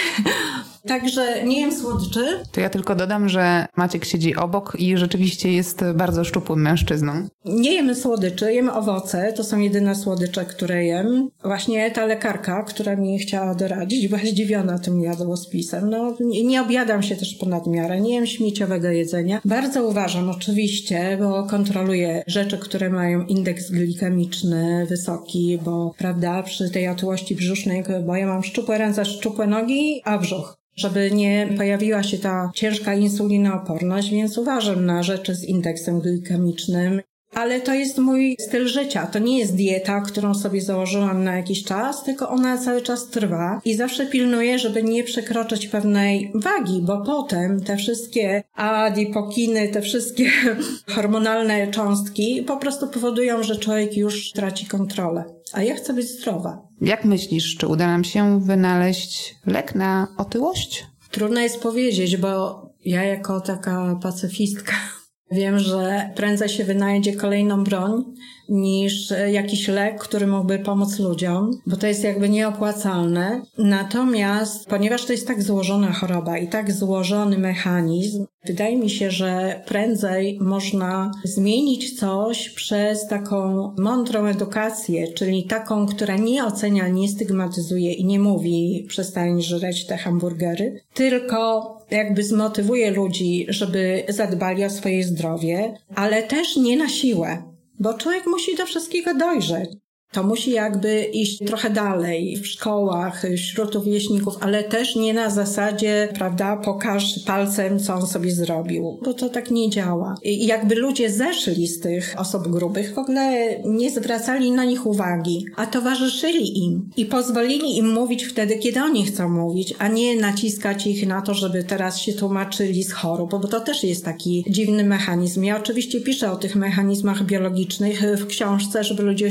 Także 0.87 1.43
nie 1.43 1.61
jem 1.61 1.71
słodyczy. 1.71 2.39
To 2.51 2.61
ja 2.61 2.69
tylko 2.69 2.95
dodam, 2.95 3.29
że 3.29 3.65
Maciek 3.75 4.05
siedzi 4.05 4.34
obok 4.37 4.75
i 4.79 4.97
rzeczywiście 4.97 5.51
jest 5.51 5.81
bardzo 5.95 6.23
szczupłym 6.23 6.61
mężczyzną. 6.61 7.27
Nie 7.45 7.73
jemy 7.73 7.95
słodyczy, 7.95 8.53
jemy 8.53 8.73
owoce. 8.73 9.33
To 9.33 9.43
są 9.43 9.59
jedyne 9.59 9.95
słodycze, 9.95 10.45
które 10.45 10.85
jem. 10.85 11.29
Właśnie 11.43 11.91
ta 11.91 12.05
lekarka, 12.05 12.63
która 12.63 12.95
mi 12.95 13.19
chciała 13.19 13.55
doradzić, 13.55 14.07
była 14.07 14.21
zdziwiona 14.25 14.79
tym 14.79 15.01
jadłospisem. 15.01 15.89
No, 15.89 16.17
nie, 16.19 16.61
objadam 16.61 17.03
się 17.03 17.15
też 17.15 17.35
ponad 17.35 17.67
miarę. 17.67 18.01
Nie 18.01 18.15
jem 18.15 18.27
śmieciowego 18.27 18.87
jedzenia. 18.87 19.41
Bardzo 19.45 19.87
uważam 19.87 20.29
oczywiście, 20.29 21.17
bo 21.19 21.47
kontroluję 21.47 22.23
rzeczy, 22.27 22.57
które 22.57 22.89
mają 22.89 23.25
indeks 23.25 23.71
glikemiczny 23.71 24.85
wysoki, 24.89 25.59
bo 25.65 25.93
prawda, 25.97 26.43
przy 26.43 26.69
tej 26.69 26.87
otyłości 26.87 27.35
brzusznej, 27.35 27.83
bo 28.05 28.15
ja 28.15 28.27
mam 28.27 28.43
szczupłe 28.43 28.77
ręce, 28.77 29.05
szczupłe 29.05 29.47
nogi, 29.47 30.01
a 30.03 30.17
brzuch 30.17 30.64
żeby 30.75 31.11
nie 31.11 31.49
pojawiła 31.57 32.03
się 32.03 32.17
ta 32.17 32.51
ciężka 32.55 32.93
insulinooporność, 32.93 34.09
więc 34.11 34.37
uważam 34.37 34.85
na 34.85 35.03
rzeczy 35.03 35.35
z 35.35 35.43
indeksem 35.43 35.99
glikemicznym. 35.99 37.01
Ale 37.35 37.61
to 37.61 37.73
jest 37.73 37.97
mój 37.97 38.37
styl 38.39 38.67
życia. 38.67 39.07
To 39.07 39.19
nie 39.19 39.39
jest 39.39 39.55
dieta, 39.55 40.01
którą 40.01 40.33
sobie 40.33 40.61
założyłam 40.61 41.23
na 41.23 41.35
jakiś 41.35 41.63
czas, 41.63 42.03
tylko 42.03 42.29
ona 42.29 42.57
cały 42.57 42.81
czas 42.81 43.07
trwa 43.07 43.61
i 43.65 43.75
zawsze 43.75 44.05
pilnuję, 44.05 44.59
żeby 44.59 44.83
nie 44.83 45.03
przekroczyć 45.03 45.67
pewnej 45.67 46.31
wagi, 46.35 46.81
bo 46.81 47.01
potem 47.05 47.61
te 47.61 47.77
wszystkie 47.77 48.43
adipokiny, 48.53 49.67
te 49.67 49.81
wszystkie 49.81 50.29
hormonalne 50.95 51.71
cząstki 51.71 52.43
po 52.47 52.57
prostu 52.57 52.87
powodują, 52.87 53.43
że 53.43 53.55
człowiek 53.55 53.97
już 53.97 54.31
traci 54.31 54.65
kontrolę. 54.65 55.34
A 55.55 55.63
ja 55.63 55.75
chcę 55.75 55.93
być 55.93 56.07
zdrowa. 56.07 56.67
Jak 56.81 57.05
myślisz, 57.05 57.57
czy 57.57 57.67
uda 57.67 57.87
nam 57.87 58.03
się 58.03 58.41
wynaleźć 58.41 59.35
lek 59.45 59.75
na 59.75 60.07
otyłość? 60.17 60.85
Trudno 61.11 61.41
jest 61.41 61.61
powiedzieć, 61.61 62.17
bo 62.17 62.61
ja 62.85 63.03
jako 63.03 63.41
taka 63.41 63.99
pacyfistka 64.01 64.73
wiem, 65.31 65.59
że 65.59 66.09
prędzej 66.15 66.49
się 66.49 66.63
wynajdzie 66.63 67.15
kolejną 67.15 67.63
broń 67.63 68.03
niż 68.49 69.13
jakiś 69.31 69.67
lek, 69.67 69.99
który 69.99 70.27
mógłby 70.27 70.59
pomóc 70.59 70.99
ludziom, 70.99 71.51
bo 71.67 71.77
to 71.77 71.87
jest 71.87 72.03
jakby 72.03 72.29
nieopłacalne. 72.29 73.41
Natomiast, 73.57 74.67
ponieważ 74.67 75.05
to 75.05 75.11
jest 75.11 75.27
tak 75.27 75.43
złożona 75.43 75.93
choroba 75.93 76.37
i 76.37 76.47
tak 76.47 76.71
złożony 76.71 77.37
mechanizm, 77.37 78.25
wydaje 78.45 78.77
mi 78.77 78.89
się, 78.89 79.11
że 79.11 79.61
prędzej 79.67 80.37
można 80.41 81.11
zmienić 81.23 81.99
coś 81.99 82.49
przez 82.49 83.07
taką 83.07 83.71
mądrą 83.77 84.25
edukację, 84.25 85.13
czyli 85.13 85.43
taką, 85.43 85.85
która 85.85 86.15
nie 86.15 86.45
ocenia, 86.45 86.87
nie 86.87 87.07
stygmatyzuje 87.07 87.93
i 87.93 88.05
nie 88.05 88.19
mówi 88.19 88.85
przestań 88.87 89.41
żreć 89.41 89.85
te 89.85 89.97
hamburgery, 89.97 90.81
tylko 90.93 91.75
jakby 91.91 92.23
zmotywuje 92.23 92.91
ludzi, 92.91 93.45
żeby 93.49 94.03
zadbali 94.09 94.65
o 94.65 94.69
swoje 94.69 95.03
zdrowie, 95.03 95.77
ale 95.95 96.23
też 96.23 96.57
nie 96.57 96.77
na 96.77 96.89
siłę. 96.89 97.54
Bo 97.79 97.93
człowiek 97.93 98.27
musi 98.27 98.55
do 98.55 98.65
wszystkiego 98.65 99.13
dojrzeć. 99.13 99.69
To 100.11 100.23
musi 100.23 100.51
jakby 100.51 101.03
iść 101.03 101.39
trochę 101.45 101.69
dalej 101.69 102.37
w 102.37 102.47
szkołach, 102.47 103.23
wśród 103.37 103.75
rówieśników, 103.75 104.37
ale 104.41 104.63
też 104.63 104.95
nie 104.95 105.13
na 105.13 105.29
zasadzie, 105.29 106.09
prawda, 106.17 106.57
pokaż 106.57 107.19
palcem, 107.25 107.79
co 107.79 107.93
on 107.93 108.07
sobie 108.07 108.31
zrobił, 108.31 108.99
bo 109.05 109.13
to 109.13 109.29
tak 109.29 109.51
nie 109.51 109.69
działa. 109.69 110.15
I 110.23 110.45
jakby 110.45 110.75
ludzie 110.75 111.09
zeszli 111.09 111.67
z 111.67 111.79
tych 111.79 112.15
osób 112.17 112.47
grubych, 112.47 112.93
w 112.93 112.97
ogóle 112.97 113.55
nie 113.65 113.91
zwracali 113.91 114.51
na 114.51 114.65
nich 114.65 114.85
uwagi, 114.85 115.45
a 115.55 115.65
towarzyszyli 115.65 116.63
im 116.65 116.89
i 116.97 117.05
pozwolili 117.05 117.77
im 117.77 117.93
mówić 117.93 118.23
wtedy, 118.23 118.57
kiedy 118.57 118.81
oni 118.81 119.05
chcą 119.05 119.29
mówić, 119.29 119.73
a 119.79 119.87
nie 119.87 120.15
naciskać 120.15 120.87
ich 120.87 121.07
na 121.07 121.21
to, 121.21 121.33
żeby 121.33 121.63
teraz 121.63 121.99
się 121.99 122.13
tłumaczyli 122.13 122.83
z 122.83 122.93
chorób, 122.93 123.31
bo 123.31 123.47
to 123.47 123.59
też 123.59 123.83
jest 123.83 124.05
taki 124.05 124.45
dziwny 124.49 124.83
mechanizm. 124.83 125.43
Ja 125.43 125.57
oczywiście 125.57 126.01
piszę 126.01 126.31
o 126.31 126.35
tych 126.35 126.55
mechanizmach 126.55 127.25
biologicznych 127.25 128.01
w 128.17 128.27
książce, 128.27 128.83
żeby 128.83 129.03
ludzi 129.03 129.25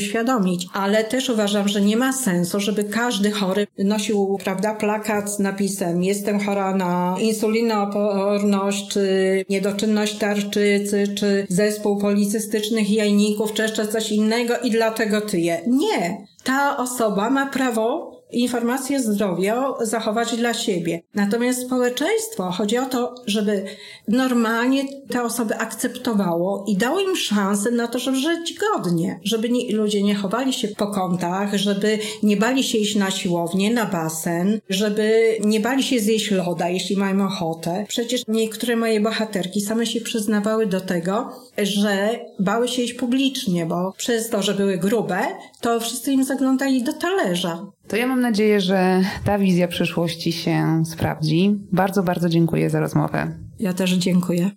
ale 0.72 1.04
też 1.04 1.28
uważam, 1.28 1.68
że 1.68 1.80
nie 1.80 1.96
ma 1.96 2.12
sensu, 2.12 2.60
żeby 2.60 2.84
każdy 2.84 3.30
chory 3.30 3.66
nosił, 3.78 4.38
prawda, 4.44 4.74
plakat 4.74 5.30
z 5.30 5.38
napisem 5.38 6.02
jestem 6.02 6.40
chora 6.40 6.76
na 6.76 7.16
insulinooporność, 7.20 8.88
czy 8.88 9.44
niedoczynność 9.48 10.18
tarczycy, 10.18 11.14
czy 11.18 11.46
zespół 11.48 11.98
policystycznych 11.98 12.90
jajników, 12.90 13.52
czy 13.52 13.62
jeszcze 13.62 13.88
coś 13.88 14.12
innego 14.12 14.58
i 14.58 14.70
dlatego 14.70 15.20
tyję. 15.20 15.60
Nie. 15.66 16.26
Ta 16.44 16.76
osoba 16.76 17.30
ma 17.30 17.46
prawo 17.46 18.13
informacje 18.34 19.00
zdrowia 19.00 19.74
zachować 19.80 20.36
dla 20.36 20.54
siebie. 20.54 21.02
Natomiast 21.14 21.62
społeczeństwo 21.62 22.50
chodzi 22.50 22.78
o 22.78 22.86
to, 22.86 23.14
żeby 23.26 23.64
normalnie 24.08 24.84
te 25.08 25.22
osoby 25.22 25.56
akceptowało 25.56 26.64
i 26.68 26.76
dało 26.76 27.00
im 27.00 27.16
szansę 27.16 27.70
na 27.70 27.88
to, 27.88 27.98
żeby 27.98 28.16
żyć 28.16 28.54
godnie, 28.72 29.20
żeby 29.24 29.48
nie, 29.48 29.76
ludzie 29.76 30.02
nie 30.02 30.14
chowali 30.14 30.52
się 30.52 30.68
po 30.68 30.86
kątach, 30.86 31.54
żeby 31.54 31.98
nie 32.22 32.36
bali 32.36 32.64
się 32.64 32.78
iść 32.78 32.96
na 32.96 33.10
siłownię, 33.10 33.74
na 33.74 33.86
basen, 33.86 34.60
żeby 34.68 35.36
nie 35.44 35.60
bali 35.60 35.82
się 35.82 36.00
zjeść 36.00 36.30
loda, 36.30 36.68
jeśli 36.68 36.96
mają 36.96 37.26
ochotę. 37.26 37.84
Przecież 37.88 38.22
niektóre 38.28 38.76
moje 38.76 39.00
bohaterki 39.00 39.60
same 39.60 39.86
się 39.86 40.00
przyznawały 40.00 40.66
do 40.66 40.80
tego, 40.80 41.30
że 41.62 42.18
bały 42.38 42.68
się 42.68 42.82
iść 42.82 42.94
publicznie, 42.94 43.66
bo 43.66 43.92
przez 43.96 44.28
to, 44.28 44.42
że 44.42 44.54
były 44.54 44.78
grube, 44.78 45.20
to 45.60 45.80
wszyscy 45.80 46.12
im 46.12 46.24
zaglądali 46.24 46.82
do 46.82 46.92
talerza. 46.92 47.66
To 47.88 47.96
ja 47.96 48.06
mam 48.06 48.20
nadzieję, 48.20 48.60
że 48.60 49.02
ta 49.24 49.38
wizja 49.38 49.68
przyszłości 49.68 50.32
się 50.32 50.82
sprawdzi. 50.86 51.58
Bardzo, 51.72 52.02
bardzo 52.02 52.28
dziękuję 52.28 52.70
za 52.70 52.80
rozmowę. 52.80 53.38
Ja 53.58 53.72
też 53.72 53.90
dziękuję. 53.92 54.50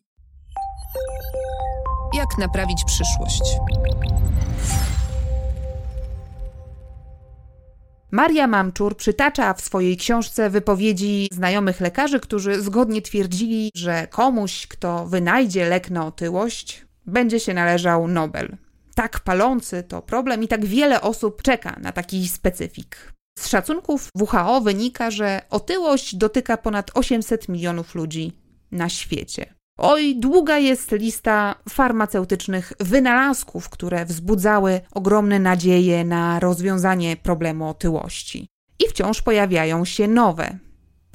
Jak 2.14 2.38
naprawić 2.38 2.84
przyszłość? 2.86 3.42
Maria 8.12 8.48
Mamczur 8.48 8.98
przytacza 8.98 9.54
w 9.54 9.62
swojej 9.62 9.98
książce 9.98 10.50
wypowiedzi 10.50 11.28
znajomych 11.32 11.82
lekarzy, 11.82 12.20
którzy 12.20 12.62
zgodnie 12.62 13.02
twierdzili, 13.02 13.72
że 13.76 14.08
komuś, 14.08 14.68
kto 14.68 15.06
wynajdzie 15.06 15.70
lek 15.70 15.90
na 15.90 16.06
otyłość, 16.06 16.86
będzie 17.06 17.40
się 17.40 17.54
należał 17.54 18.08
Nobel. 18.08 18.58
Tak 18.98 19.20
palący 19.20 19.84
to 19.84 20.02
problem 20.02 20.44
i 20.44 20.48
tak 20.48 20.66
wiele 20.66 21.02
osób 21.02 21.42
czeka 21.42 21.80
na 21.82 21.92
taki 21.92 22.28
specyfik. 22.28 23.14
Z 23.40 23.48
szacunków 23.48 24.10
WHO 24.20 24.62
wynika, 24.62 25.12
że 25.12 25.42
otyłość 25.50 26.16
dotyka 26.16 26.58
ponad 26.58 26.92
800 26.94 27.50
milionów 27.50 27.96
ludzi 27.96 28.32
na 28.72 28.90
świecie. 28.90 29.54
Oj, 29.80 30.16
długa 30.16 30.58
jest 30.58 30.92
lista 30.92 31.56
farmaceutycznych 31.70 32.74
wynalazków, 32.80 33.70
które 33.70 34.06
wzbudzały 34.06 34.82
ogromne 34.92 35.40
nadzieje 35.40 36.06
na 36.06 36.40
rozwiązanie 36.40 37.18
problemu 37.18 37.70
otyłości. 37.70 38.48
I 38.80 38.88
wciąż 38.90 39.22
pojawiają 39.22 39.86
się 39.86 40.08
nowe. 40.08 40.58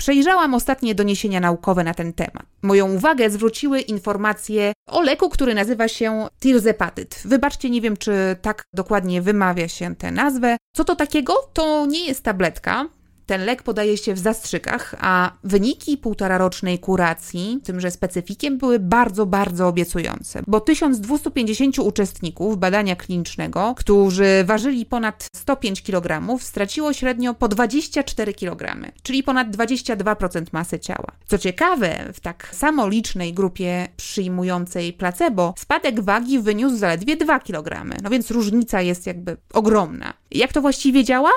Przejrzałam 0.02 0.54
ostatnie 0.54 0.94
doniesienia 0.94 1.40
naukowe 1.40 1.84
na 1.84 1.94
ten 1.94 2.12
temat. 2.12 2.46
Moją 2.62 2.92
uwagę 2.94 3.30
zwróciły 3.30 3.80
informacje 3.80 4.72
o 4.86 5.02
leku, 5.02 5.28
który 5.28 5.54
nazywa 5.54 5.88
się 5.88 6.28
tirzepatyt. 6.40 7.22
Wybaczcie, 7.24 7.70
nie 7.70 7.80
wiem, 7.80 7.96
czy 7.96 8.12
tak 8.42 8.64
dokładnie 8.72 9.22
wymawia 9.22 9.68
się 9.68 9.96
tę 9.96 10.10
nazwę. 10.10 10.56
Co 10.76 10.84
to 10.84 10.96
takiego? 10.96 11.34
To 11.52 11.86
nie 11.86 12.06
jest 12.06 12.22
tabletka, 12.22 12.86
ten 13.32 13.44
lek 13.44 13.62
podaje 13.62 13.96
się 13.96 14.14
w 14.14 14.18
zastrzykach, 14.18 14.94
a 15.00 15.32
wyniki 15.44 15.96
półtorarocznej 15.96 16.78
kuracji, 16.78 17.60
tymże 17.64 17.90
specyfikiem, 17.90 18.58
były 18.58 18.78
bardzo, 18.78 19.26
bardzo 19.26 19.68
obiecujące, 19.68 20.42
bo 20.46 20.60
1250 20.60 21.78
uczestników 21.78 22.58
badania 22.58 22.96
klinicznego, 22.96 23.74
którzy 23.76 24.44
ważyli 24.44 24.86
ponad 24.86 25.26
105 25.36 25.82
kg, 25.82 26.38
straciło 26.40 26.92
średnio 26.92 27.34
po 27.34 27.48
24 27.48 28.34
kg, 28.34 28.92
czyli 29.02 29.22
ponad 29.22 29.48
22% 29.48 30.44
masy 30.52 30.78
ciała. 30.78 31.12
Co 31.26 31.38
ciekawe, 31.38 32.12
w 32.12 32.20
tak 32.20 32.54
samo 32.54 32.88
licznej 32.88 33.32
grupie 33.34 33.88
przyjmującej 33.96 34.92
placebo 34.92 35.54
spadek 35.58 36.00
wagi 36.00 36.38
wyniósł 36.38 36.76
zaledwie 36.76 37.16
2 37.16 37.40
kg, 37.40 37.84
no 38.02 38.10
więc 38.10 38.30
różnica 38.30 38.82
jest 38.82 39.06
jakby 39.06 39.36
ogromna. 39.52 40.14
Jak 40.30 40.52
to 40.52 40.60
właściwie 40.60 41.04
działa? 41.04 41.30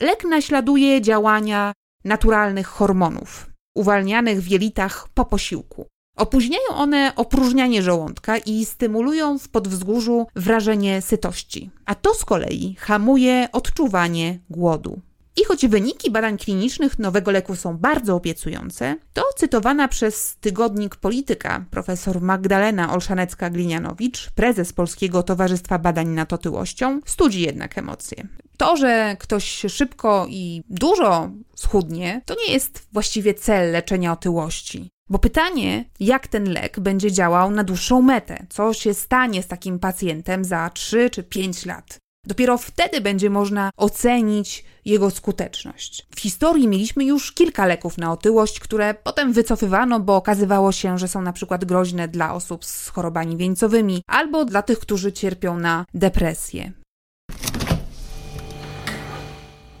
Lek 0.00 0.24
naśladuje 0.24 1.00
działania 1.00 1.72
naturalnych 2.04 2.66
hormonów, 2.66 3.50
uwalnianych 3.74 4.42
w 4.42 4.48
jelitach 4.48 5.08
po 5.14 5.24
posiłku. 5.24 5.86
Opóźniają 6.16 6.68
one 6.74 7.12
opróżnianie 7.16 7.82
żołądka 7.82 8.38
i 8.38 8.64
stymulują 8.64 9.38
w 9.38 9.48
podwzgórzu 9.48 10.26
wrażenie 10.36 11.02
sytości, 11.02 11.70
a 11.86 11.94
to 11.94 12.14
z 12.14 12.24
kolei 12.24 12.76
hamuje 12.78 13.48
odczuwanie 13.52 14.38
głodu. 14.50 15.00
I 15.36 15.44
choć 15.44 15.66
wyniki 15.66 16.10
badań 16.10 16.38
klinicznych 16.38 16.98
nowego 16.98 17.30
leku 17.30 17.56
są 17.56 17.78
bardzo 17.78 18.16
obiecujące, 18.16 18.96
to 19.12 19.22
cytowana 19.36 19.88
przez 19.88 20.36
tygodnik 20.36 20.96
Polityka 20.96 21.64
profesor 21.70 22.20
Magdalena 22.20 22.96
Olszanecka-Glinianowicz, 22.96 24.30
prezes 24.34 24.72
Polskiego 24.72 25.22
Towarzystwa 25.22 25.78
Badań 25.78 26.08
nad 26.08 26.32
Otyłością, 26.32 27.00
studzi 27.04 27.40
jednak 27.40 27.78
emocje. 27.78 28.28
To, 28.56 28.76
że 28.76 29.16
ktoś 29.18 29.66
szybko 29.68 30.26
i 30.28 30.62
dużo 30.70 31.30
schudnie, 31.56 32.22
to 32.26 32.34
nie 32.46 32.52
jest 32.52 32.88
właściwie 32.92 33.34
cel 33.34 33.72
leczenia 33.72 34.12
otyłości. 34.12 34.90
Bo 35.08 35.18
pytanie, 35.18 35.84
jak 36.00 36.28
ten 36.28 36.52
lek 36.52 36.80
będzie 36.80 37.12
działał 37.12 37.50
na 37.50 37.64
dłuższą 37.64 38.02
metę, 38.02 38.46
co 38.48 38.72
się 38.74 38.94
stanie 38.94 39.42
z 39.42 39.46
takim 39.46 39.78
pacjentem 39.78 40.44
za 40.44 40.70
3 40.70 41.10
czy 41.10 41.22
5 41.22 41.66
lat. 41.66 41.98
Dopiero 42.26 42.58
wtedy 42.58 43.00
będzie 43.00 43.30
można 43.30 43.70
ocenić 43.76 44.64
jego 44.84 45.10
skuteczność. 45.10 46.06
W 46.16 46.20
historii 46.20 46.68
mieliśmy 46.68 47.04
już 47.04 47.32
kilka 47.32 47.66
leków 47.66 47.98
na 47.98 48.12
otyłość, 48.12 48.60
które 48.60 48.94
potem 48.94 49.32
wycofywano, 49.32 50.00
bo 50.00 50.16
okazywało 50.16 50.72
się, 50.72 50.98
że 50.98 51.08
są 51.08 51.22
na 51.22 51.32
przykład 51.32 51.64
groźne 51.64 52.08
dla 52.08 52.34
osób 52.34 52.64
z 52.64 52.88
chorobami 52.88 53.36
wieńcowymi 53.36 54.02
albo 54.06 54.44
dla 54.44 54.62
tych, 54.62 54.78
którzy 54.78 55.12
cierpią 55.12 55.58
na 55.58 55.84
depresję. 55.94 56.72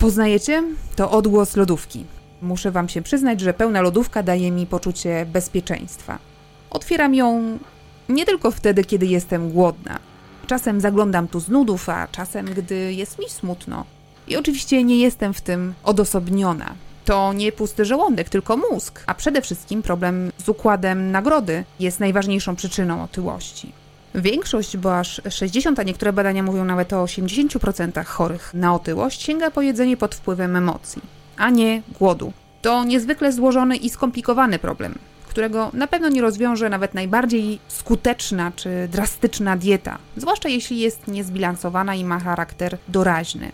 Poznajecie? 0.02 0.64
To 0.96 1.10
odgłos 1.10 1.56
lodówki. 1.56 2.04
Muszę 2.40 2.70
Wam 2.70 2.88
się 2.88 3.02
przyznać, 3.02 3.40
że 3.40 3.54
pełna 3.54 3.80
lodówka 3.80 4.22
daje 4.22 4.50
mi 4.50 4.66
poczucie 4.66 5.26
bezpieczeństwa. 5.26 6.18
Otwieram 6.70 7.14
ją 7.14 7.58
nie 8.08 8.26
tylko 8.26 8.50
wtedy, 8.50 8.84
kiedy 8.84 9.06
jestem 9.06 9.50
głodna. 9.50 9.98
Czasem 10.46 10.80
zaglądam 10.80 11.28
tu 11.28 11.40
z 11.40 11.48
nudów, 11.48 11.88
a 11.88 12.08
czasem, 12.08 12.46
gdy 12.46 12.94
jest 12.94 13.18
mi 13.18 13.28
smutno. 13.28 13.84
I 14.28 14.36
oczywiście 14.36 14.84
nie 14.84 14.98
jestem 14.98 15.34
w 15.34 15.40
tym 15.40 15.74
odosobniona. 15.84 16.74
To 17.04 17.32
nie 17.32 17.52
pusty 17.52 17.84
żołądek, 17.84 18.28
tylko 18.28 18.56
mózg, 18.56 19.04
a 19.06 19.14
przede 19.14 19.42
wszystkim 19.42 19.82
problem 19.82 20.32
z 20.44 20.48
układem 20.48 21.10
nagrody 21.10 21.64
jest 21.80 22.00
najważniejszą 22.00 22.56
przyczyną 22.56 23.02
otyłości. 23.02 23.72
Większość, 24.14 24.76
bo 24.76 24.98
aż 24.98 25.20
60, 25.30 25.78
a 25.78 25.82
niektóre 25.82 26.12
badania 26.12 26.42
mówią 26.42 26.64
nawet 26.64 26.92
o 26.92 27.04
80% 27.04 28.04
chorych 28.04 28.54
na 28.54 28.74
otyłość, 28.74 29.22
sięga 29.22 29.50
po 29.50 29.62
jedzenie 29.62 29.96
pod 29.96 30.14
wpływem 30.14 30.56
emocji, 30.56 31.02
a 31.36 31.50
nie 31.50 31.82
głodu. 31.98 32.32
To 32.62 32.84
niezwykle 32.84 33.32
złożony 33.32 33.76
i 33.76 33.90
skomplikowany 33.90 34.58
problem, 34.58 34.94
którego 35.28 35.70
na 35.72 35.86
pewno 35.86 36.08
nie 36.08 36.22
rozwiąże 36.22 36.68
nawet 36.68 36.94
najbardziej 36.94 37.58
skuteczna 37.68 38.52
czy 38.56 38.88
drastyczna 38.92 39.56
dieta, 39.56 39.98
zwłaszcza 40.16 40.48
jeśli 40.48 40.78
jest 40.80 41.08
niezbilansowana 41.08 41.94
i 41.94 42.04
ma 42.04 42.20
charakter 42.20 42.78
doraźny. 42.88 43.52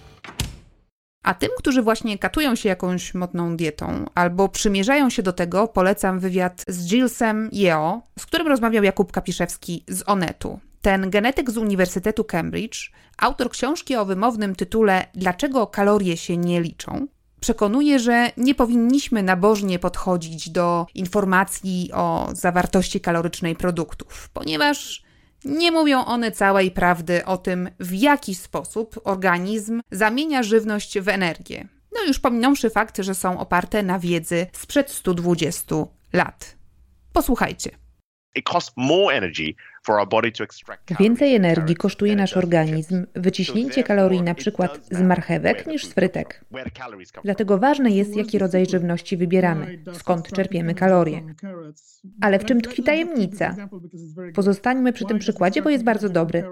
A 1.23 1.35
tym, 1.35 1.51
którzy 1.59 1.83
właśnie 1.83 2.19
katują 2.19 2.55
się 2.55 2.69
jakąś 2.69 3.15
modną 3.15 3.57
dietą 3.57 4.05
albo 4.15 4.49
przymierzają 4.49 5.11
się 5.11 5.23
do 5.23 5.33
tego, 5.33 5.69
polecam 5.69 6.21
wywiad 6.21 6.65
z 6.69 6.89
Gillesem 6.89 7.51
Yeo, 7.53 8.03
z 8.19 8.27
którym 8.27 8.49
rozmawiał 8.49 8.85
Jakub 8.85 9.13
Kapiszewski 9.13 9.85
z 9.89 10.03
Onetu. 10.07 10.61
Ten 10.83 11.11
genetyk 11.11 11.51
z 11.51 11.57
Uniwersytetu 11.57 12.25
Cambridge, 12.25 12.93
autor 13.19 13.51
książki 13.51 13.97
o 13.97 14.05
wymownym 14.05 14.55
tytule 14.55 15.07
Dlaczego 15.15 15.67
kalorie 15.67 16.17
się 16.17 16.37
nie 16.37 16.61
liczą, 16.61 17.07
przekonuje, 17.41 17.99
że 17.99 18.31
nie 18.37 18.55
powinniśmy 18.55 19.23
nabożnie 19.23 19.79
podchodzić 19.79 20.51
do 20.51 20.87
informacji 20.95 21.91
o 21.95 22.29
zawartości 22.33 23.01
kalorycznej 23.01 23.57
produktów, 23.57 24.31
ponieważ 24.33 25.08
nie 25.45 25.73
mówią 25.73 26.05
one 26.05 26.33
całej 26.33 26.71
prawdy 26.71 27.25
o 27.25 27.39
tym, 27.39 27.71
w 27.81 27.93
jaki 27.93 28.35
sposób 28.35 29.01
organizm 29.05 29.81
zamienia 29.91 30.43
żywność 30.43 30.99
w 30.99 31.09
energię. 31.09 31.69
No 31.93 32.05
już 32.07 32.19
pominąwszy 32.19 32.71
fakt, 32.71 32.99
że 32.99 33.15
są 33.15 33.39
oparte 33.39 33.83
na 33.83 33.99
wiedzy 33.99 34.47
sprzed 34.53 34.91
120 34.91 35.77
lat. 36.13 36.57
Posłuchajcie. 37.13 37.71
It 38.35 38.49
costs 38.49 38.73
more 38.77 39.17
energy 39.17 39.55
Więcej 41.01 41.35
energii 41.35 41.77
kosztuje 41.77 42.17
nasz 42.17 42.37
organizm 42.37 43.07
wyciśnięcie 43.15 43.83
kalorii 43.83 44.23
na 44.23 44.35
przykład 44.35 44.81
z 44.91 45.03
marchewek 45.03 45.67
niż 45.67 45.87
z 45.87 45.93
frytek. 45.93 46.45
Dlatego 47.25 47.59
ważne 47.59 47.91
jest, 47.91 48.17
jaki 48.17 48.39
rodzaj 48.39 48.67
żywności 48.67 49.17
wybieramy, 49.17 49.83
skąd 49.93 50.33
czerpiemy 50.33 50.75
kalorie. 50.75 51.35
Ale 52.21 52.39
w 52.39 52.45
czym 52.45 52.61
tkwi 52.61 52.83
tajemnica? 52.83 53.57
Pozostańmy 54.35 54.93
przy 54.93 55.05
tym 55.05 55.19
przykładzie, 55.19 55.63
bo 55.63 55.71
jest 55.71 55.85
bardzo 55.85 56.09
dobry. 56.09 56.45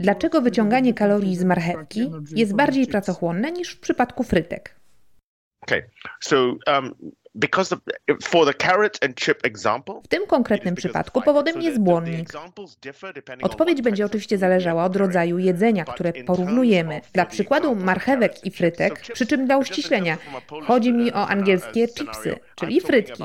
Dlaczego 0.00 0.40
wyciąganie 0.40 0.94
kalorii 0.94 1.36
z 1.36 1.44
marchewki 1.44 2.10
jest 2.36 2.54
bardziej 2.54 2.86
pracochłonne 2.86 3.52
niż 3.52 3.70
w 3.70 3.80
przypadku 3.80 4.22
frytek? 4.22 4.76
Okay, 5.60 5.90
so 6.20 6.56
um, 6.66 6.94
w 10.04 10.08
tym 10.08 10.26
konkretnym 10.26 10.74
przypadku 10.74 11.22
powodem 11.22 11.62
jest 11.62 11.80
błonnik. 11.80 12.28
Odpowiedź 13.42 13.82
będzie 13.82 14.06
oczywiście 14.06 14.38
zależała 14.38 14.84
od 14.84 14.96
rodzaju 14.96 15.38
jedzenia, 15.38 15.84
które 15.84 16.12
porównujemy. 16.12 17.00
Dla 17.12 17.26
przykładu 17.26 17.74
marchewek 17.76 18.46
i 18.46 18.50
frytek, 18.50 19.00
przy 19.12 19.26
czym 19.26 19.46
dla 19.46 19.56
uściślenia, 19.56 20.18
chodzi 20.66 20.92
mi 20.92 21.12
o 21.12 21.28
angielskie 21.28 21.88
chipsy, 21.88 22.36
czyli 22.54 22.80
frytki. 22.80 23.22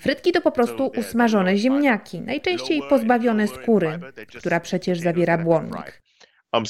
Frytki 0.00 0.32
to 0.32 0.40
po 0.40 0.52
prostu 0.52 0.92
usmażone 0.96 1.56
ziemniaki, 1.56 2.20
najczęściej 2.20 2.82
pozbawione 2.88 3.48
skóry, 3.48 3.98
która 4.38 4.60
przecież 4.60 5.00
zawiera 5.00 5.38
błonnik. 5.38 5.71
Um, 6.52 6.64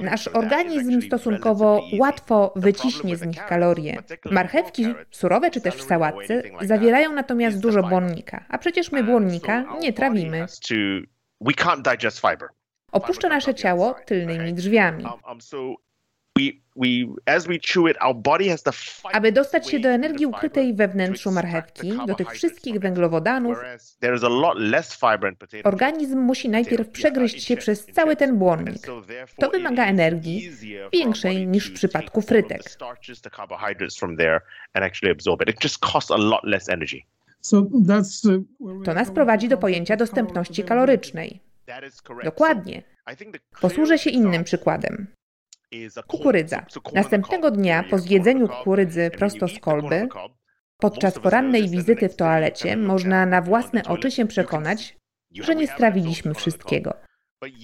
Nasz 0.00 0.28
organizm 0.28 1.02
stosunkowo 1.02 1.82
łatwo 1.98 2.52
wyciśnie 2.56 3.16
z 3.16 3.26
nich 3.26 3.46
kalorie. 3.46 4.02
Marchewki, 4.30 4.94
surowe 5.10 5.50
czy 5.50 5.60
też 5.60 5.74
w 5.74 5.82
sałatce, 5.82 6.42
zawierają 6.60 7.12
natomiast 7.12 7.60
dużo 7.60 7.82
błonnika, 7.82 8.44
a 8.48 8.58
przecież 8.58 8.92
my 8.92 9.04
błonnika 9.04 9.64
nie 9.80 9.92
trawimy. 9.92 10.46
Opuszcza 12.92 13.28
nasze 13.28 13.54
ciało 13.54 13.94
tylnymi 14.06 14.54
drzwiami. 14.54 15.04
Aby 19.12 19.32
dostać 19.32 19.70
się 19.70 19.80
do 19.80 19.88
energii 19.88 20.26
ukrytej 20.26 20.74
we 20.74 20.88
wnętrzu 20.88 21.30
marchewki, 21.32 21.92
do 22.06 22.14
tych 22.14 22.30
wszystkich 22.30 22.78
węglowodanów, 22.78 23.58
organizm 25.64 26.18
musi 26.18 26.48
najpierw 26.48 26.88
przegryźć 26.88 27.44
się 27.44 27.56
przez 27.56 27.86
cały 27.86 28.16
ten 28.16 28.38
błonnik. 28.38 28.86
To 29.38 29.50
wymaga 29.50 29.86
energii 29.86 30.50
większej 30.92 31.46
niż 31.46 31.70
w 31.70 31.74
przypadku 31.74 32.22
frytek. 32.22 32.62
To 38.84 38.94
nas 38.94 39.10
prowadzi 39.10 39.48
do 39.48 39.58
pojęcia 39.58 39.96
dostępności 39.96 40.64
kalorycznej. 40.64 41.40
Dokładnie. 42.24 42.82
Posłużę 43.60 43.98
się 43.98 44.10
innym 44.10 44.44
przykładem. 44.44 45.06
Kukurydza. 46.06 46.66
Następnego 46.94 47.50
dnia 47.50 47.84
po 47.90 47.98
zjedzeniu 47.98 48.48
kukurydzy 48.48 49.10
prosto 49.10 49.48
z 49.48 49.58
kolby 49.58 50.08
Podczas 50.78 51.18
porannej 51.18 51.68
wizyty 51.68 52.08
w 52.08 52.16
toalecie 52.16 52.76
można 52.76 53.26
na 53.26 53.42
własne 53.42 53.84
oczy 53.84 54.10
się 54.10 54.26
przekonać, 54.26 54.96
że 55.30 55.54
nie 55.54 55.66
strawiliśmy 55.66 56.34
wszystkiego. 56.34 56.94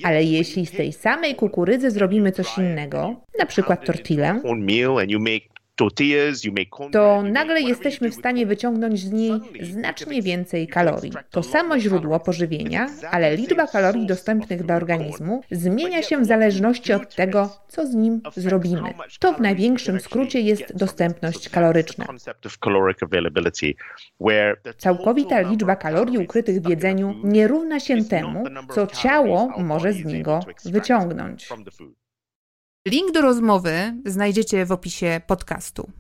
Ale 0.05 0.25
jeśli 0.25 0.67
z 0.67 0.73
tej 0.73 0.93
samej 0.93 1.35
kukurydzy 1.35 1.91
zrobimy 1.91 2.33
coś 2.33 2.59
innego, 2.59 3.25
na 3.39 3.47
przykład 3.47 3.87
tortillę, 3.87 4.41
to 6.93 7.23
nagle 7.23 7.61
jesteśmy 7.61 8.11
w 8.11 8.15
stanie 8.15 8.47
wyciągnąć 8.47 9.01
z 9.01 9.13
niej 9.13 9.33
znacznie 9.61 10.23
więcej 10.23 10.69
kalorii. 10.69 11.13
To 11.31 11.43
samo 11.43 11.79
źródło 11.79 12.21
pożywienia, 12.21 12.89
ale 13.11 13.37
liczba 13.37 13.67
kalorii 13.67 14.07
dostępnych 14.07 14.63
dla 14.65 14.77
organizmu 14.77 15.43
zmienia 15.51 16.03
się 16.03 16.19
w 16.19 16.25
zależności 16.27 16.93
od 16.93 17.15
tego, 17.15 17.51
co 17.69 17.87
z 17.87 17.95
nim 17.95 18.21
zrobimy. 18.37 18.95
To 19.21 19.33
w 19.33 19.41
największym 19.41 20.01
skrócie 20.01 20.41
jest 20.41 20.77
dostępność 20.77 21.49
kaloryczna. 21.49 22.07
Całkowita 24.79 25.41
liczba 25.41 25.77
kalorii 25.77 26.19
ukrytych 26.19 26.61
w 26.61 26.69
jedzeniu 26.69 27.15
nie 27.25 27.49
równa 27.49 27.81
się 27.81 28.05
temu, 28.05 28.45
co 28.75 28.87
ciało 28.87 29.53
może 29.59 29.93
z 29.93 30.05
niego 30.05 30.41
wyciągnąć. 30.65 31.49
Link 32.87 33.13
do 33.13 33.21
rozmowy 33.21 33.95
znajdziecie 34.07 34.67
w 34.67 34.73
opisie 34.73 35.21
podcastu. 35.27 35.91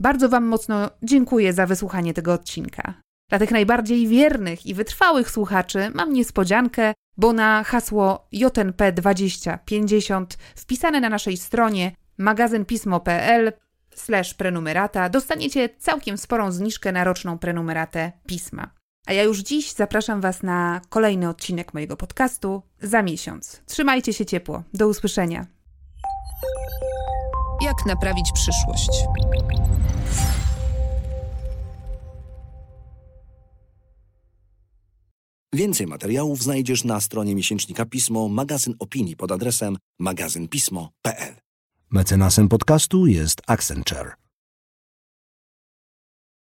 Bardzo 0.00 0.28
Wam 0.28 0.44
mocno 0.44 0.90
dziękuję 1.02 1.52
za 1.52 1.66
wysłuchanie 1.66 2.14
tego 2.14 2.32
odcinka. 2.32 2.94
Dla 3.28 3.38
tych 3.38 3.50
najbardziej 3.50 4.08
wiernych 4.08 4.66
i 4.66 4.74
wytrwałych 4.74 5.30
słuchaczy 5.30 5.90
mam 5.94 6.12
niespodziankę, 6.12 6.94
bo 7.16 7.32
na 7.32 7.64
hasło 7.64 8.28
JNP2050 8.32 10.26
wpisane 10.56 11.00
na 11.00 11.08
naszej 11.08 11.36
stronie 11.36 11.92
magazynpismo.pl 12.18 13.52
slash 13.94 14.34
prenumerata 14.34 15.08
dostaniecie 15.08 15.68
całkiem 15.78 16.18
sporą 16.18 16.52
zniżkę 16.52 16.92
na 16.92 17.04
roczną 17.04 17.38
prenumeratę 17.38 18.12
pisma. 18.26 18.70
A 19.06 19.12
ja 19.12 19.22
już 19.22 19.38
dziś 19.38 19.72
zapraszam 19.72 20.20
Was 20.20 20.42
na 20.42 20.80
kolejny 20.88 21.28
odcinek 21.28 21.74
mojego 21.74 21.96
podcastu 21.96 22.62
za 22.82 23.02
miesiąc. 23.02 23.62
Trzymajcie 23.66 24.12
się 24.12 24.26
ciepło. 24.26 24.62
Do 24.74 24.88
usłyszenia. 24.88 25.57
Jak 27.62 27.86
naprawić 27.86 28.32
przyszłość? 28.32 28.90
Więcej 35.52 35.86
materiałów 35.86 36.42
znajdziesz 36.42 36.84
na 36.84 37.00
stronie 37.00 37.34
miesięcznika 37.34 37.86
Pismo, 37.86 38.28
magazyn 38.28 38.74
opinii 38.78 39.16
pod 39.16 39.32
adresem 39.32 39.76
magazynpismo.pl. 39.98 41.34
Mecenasem 41.90 42.48
podcastu 42.48 43.06
jest 43.06 43.42
Accenture. 43.46 44.27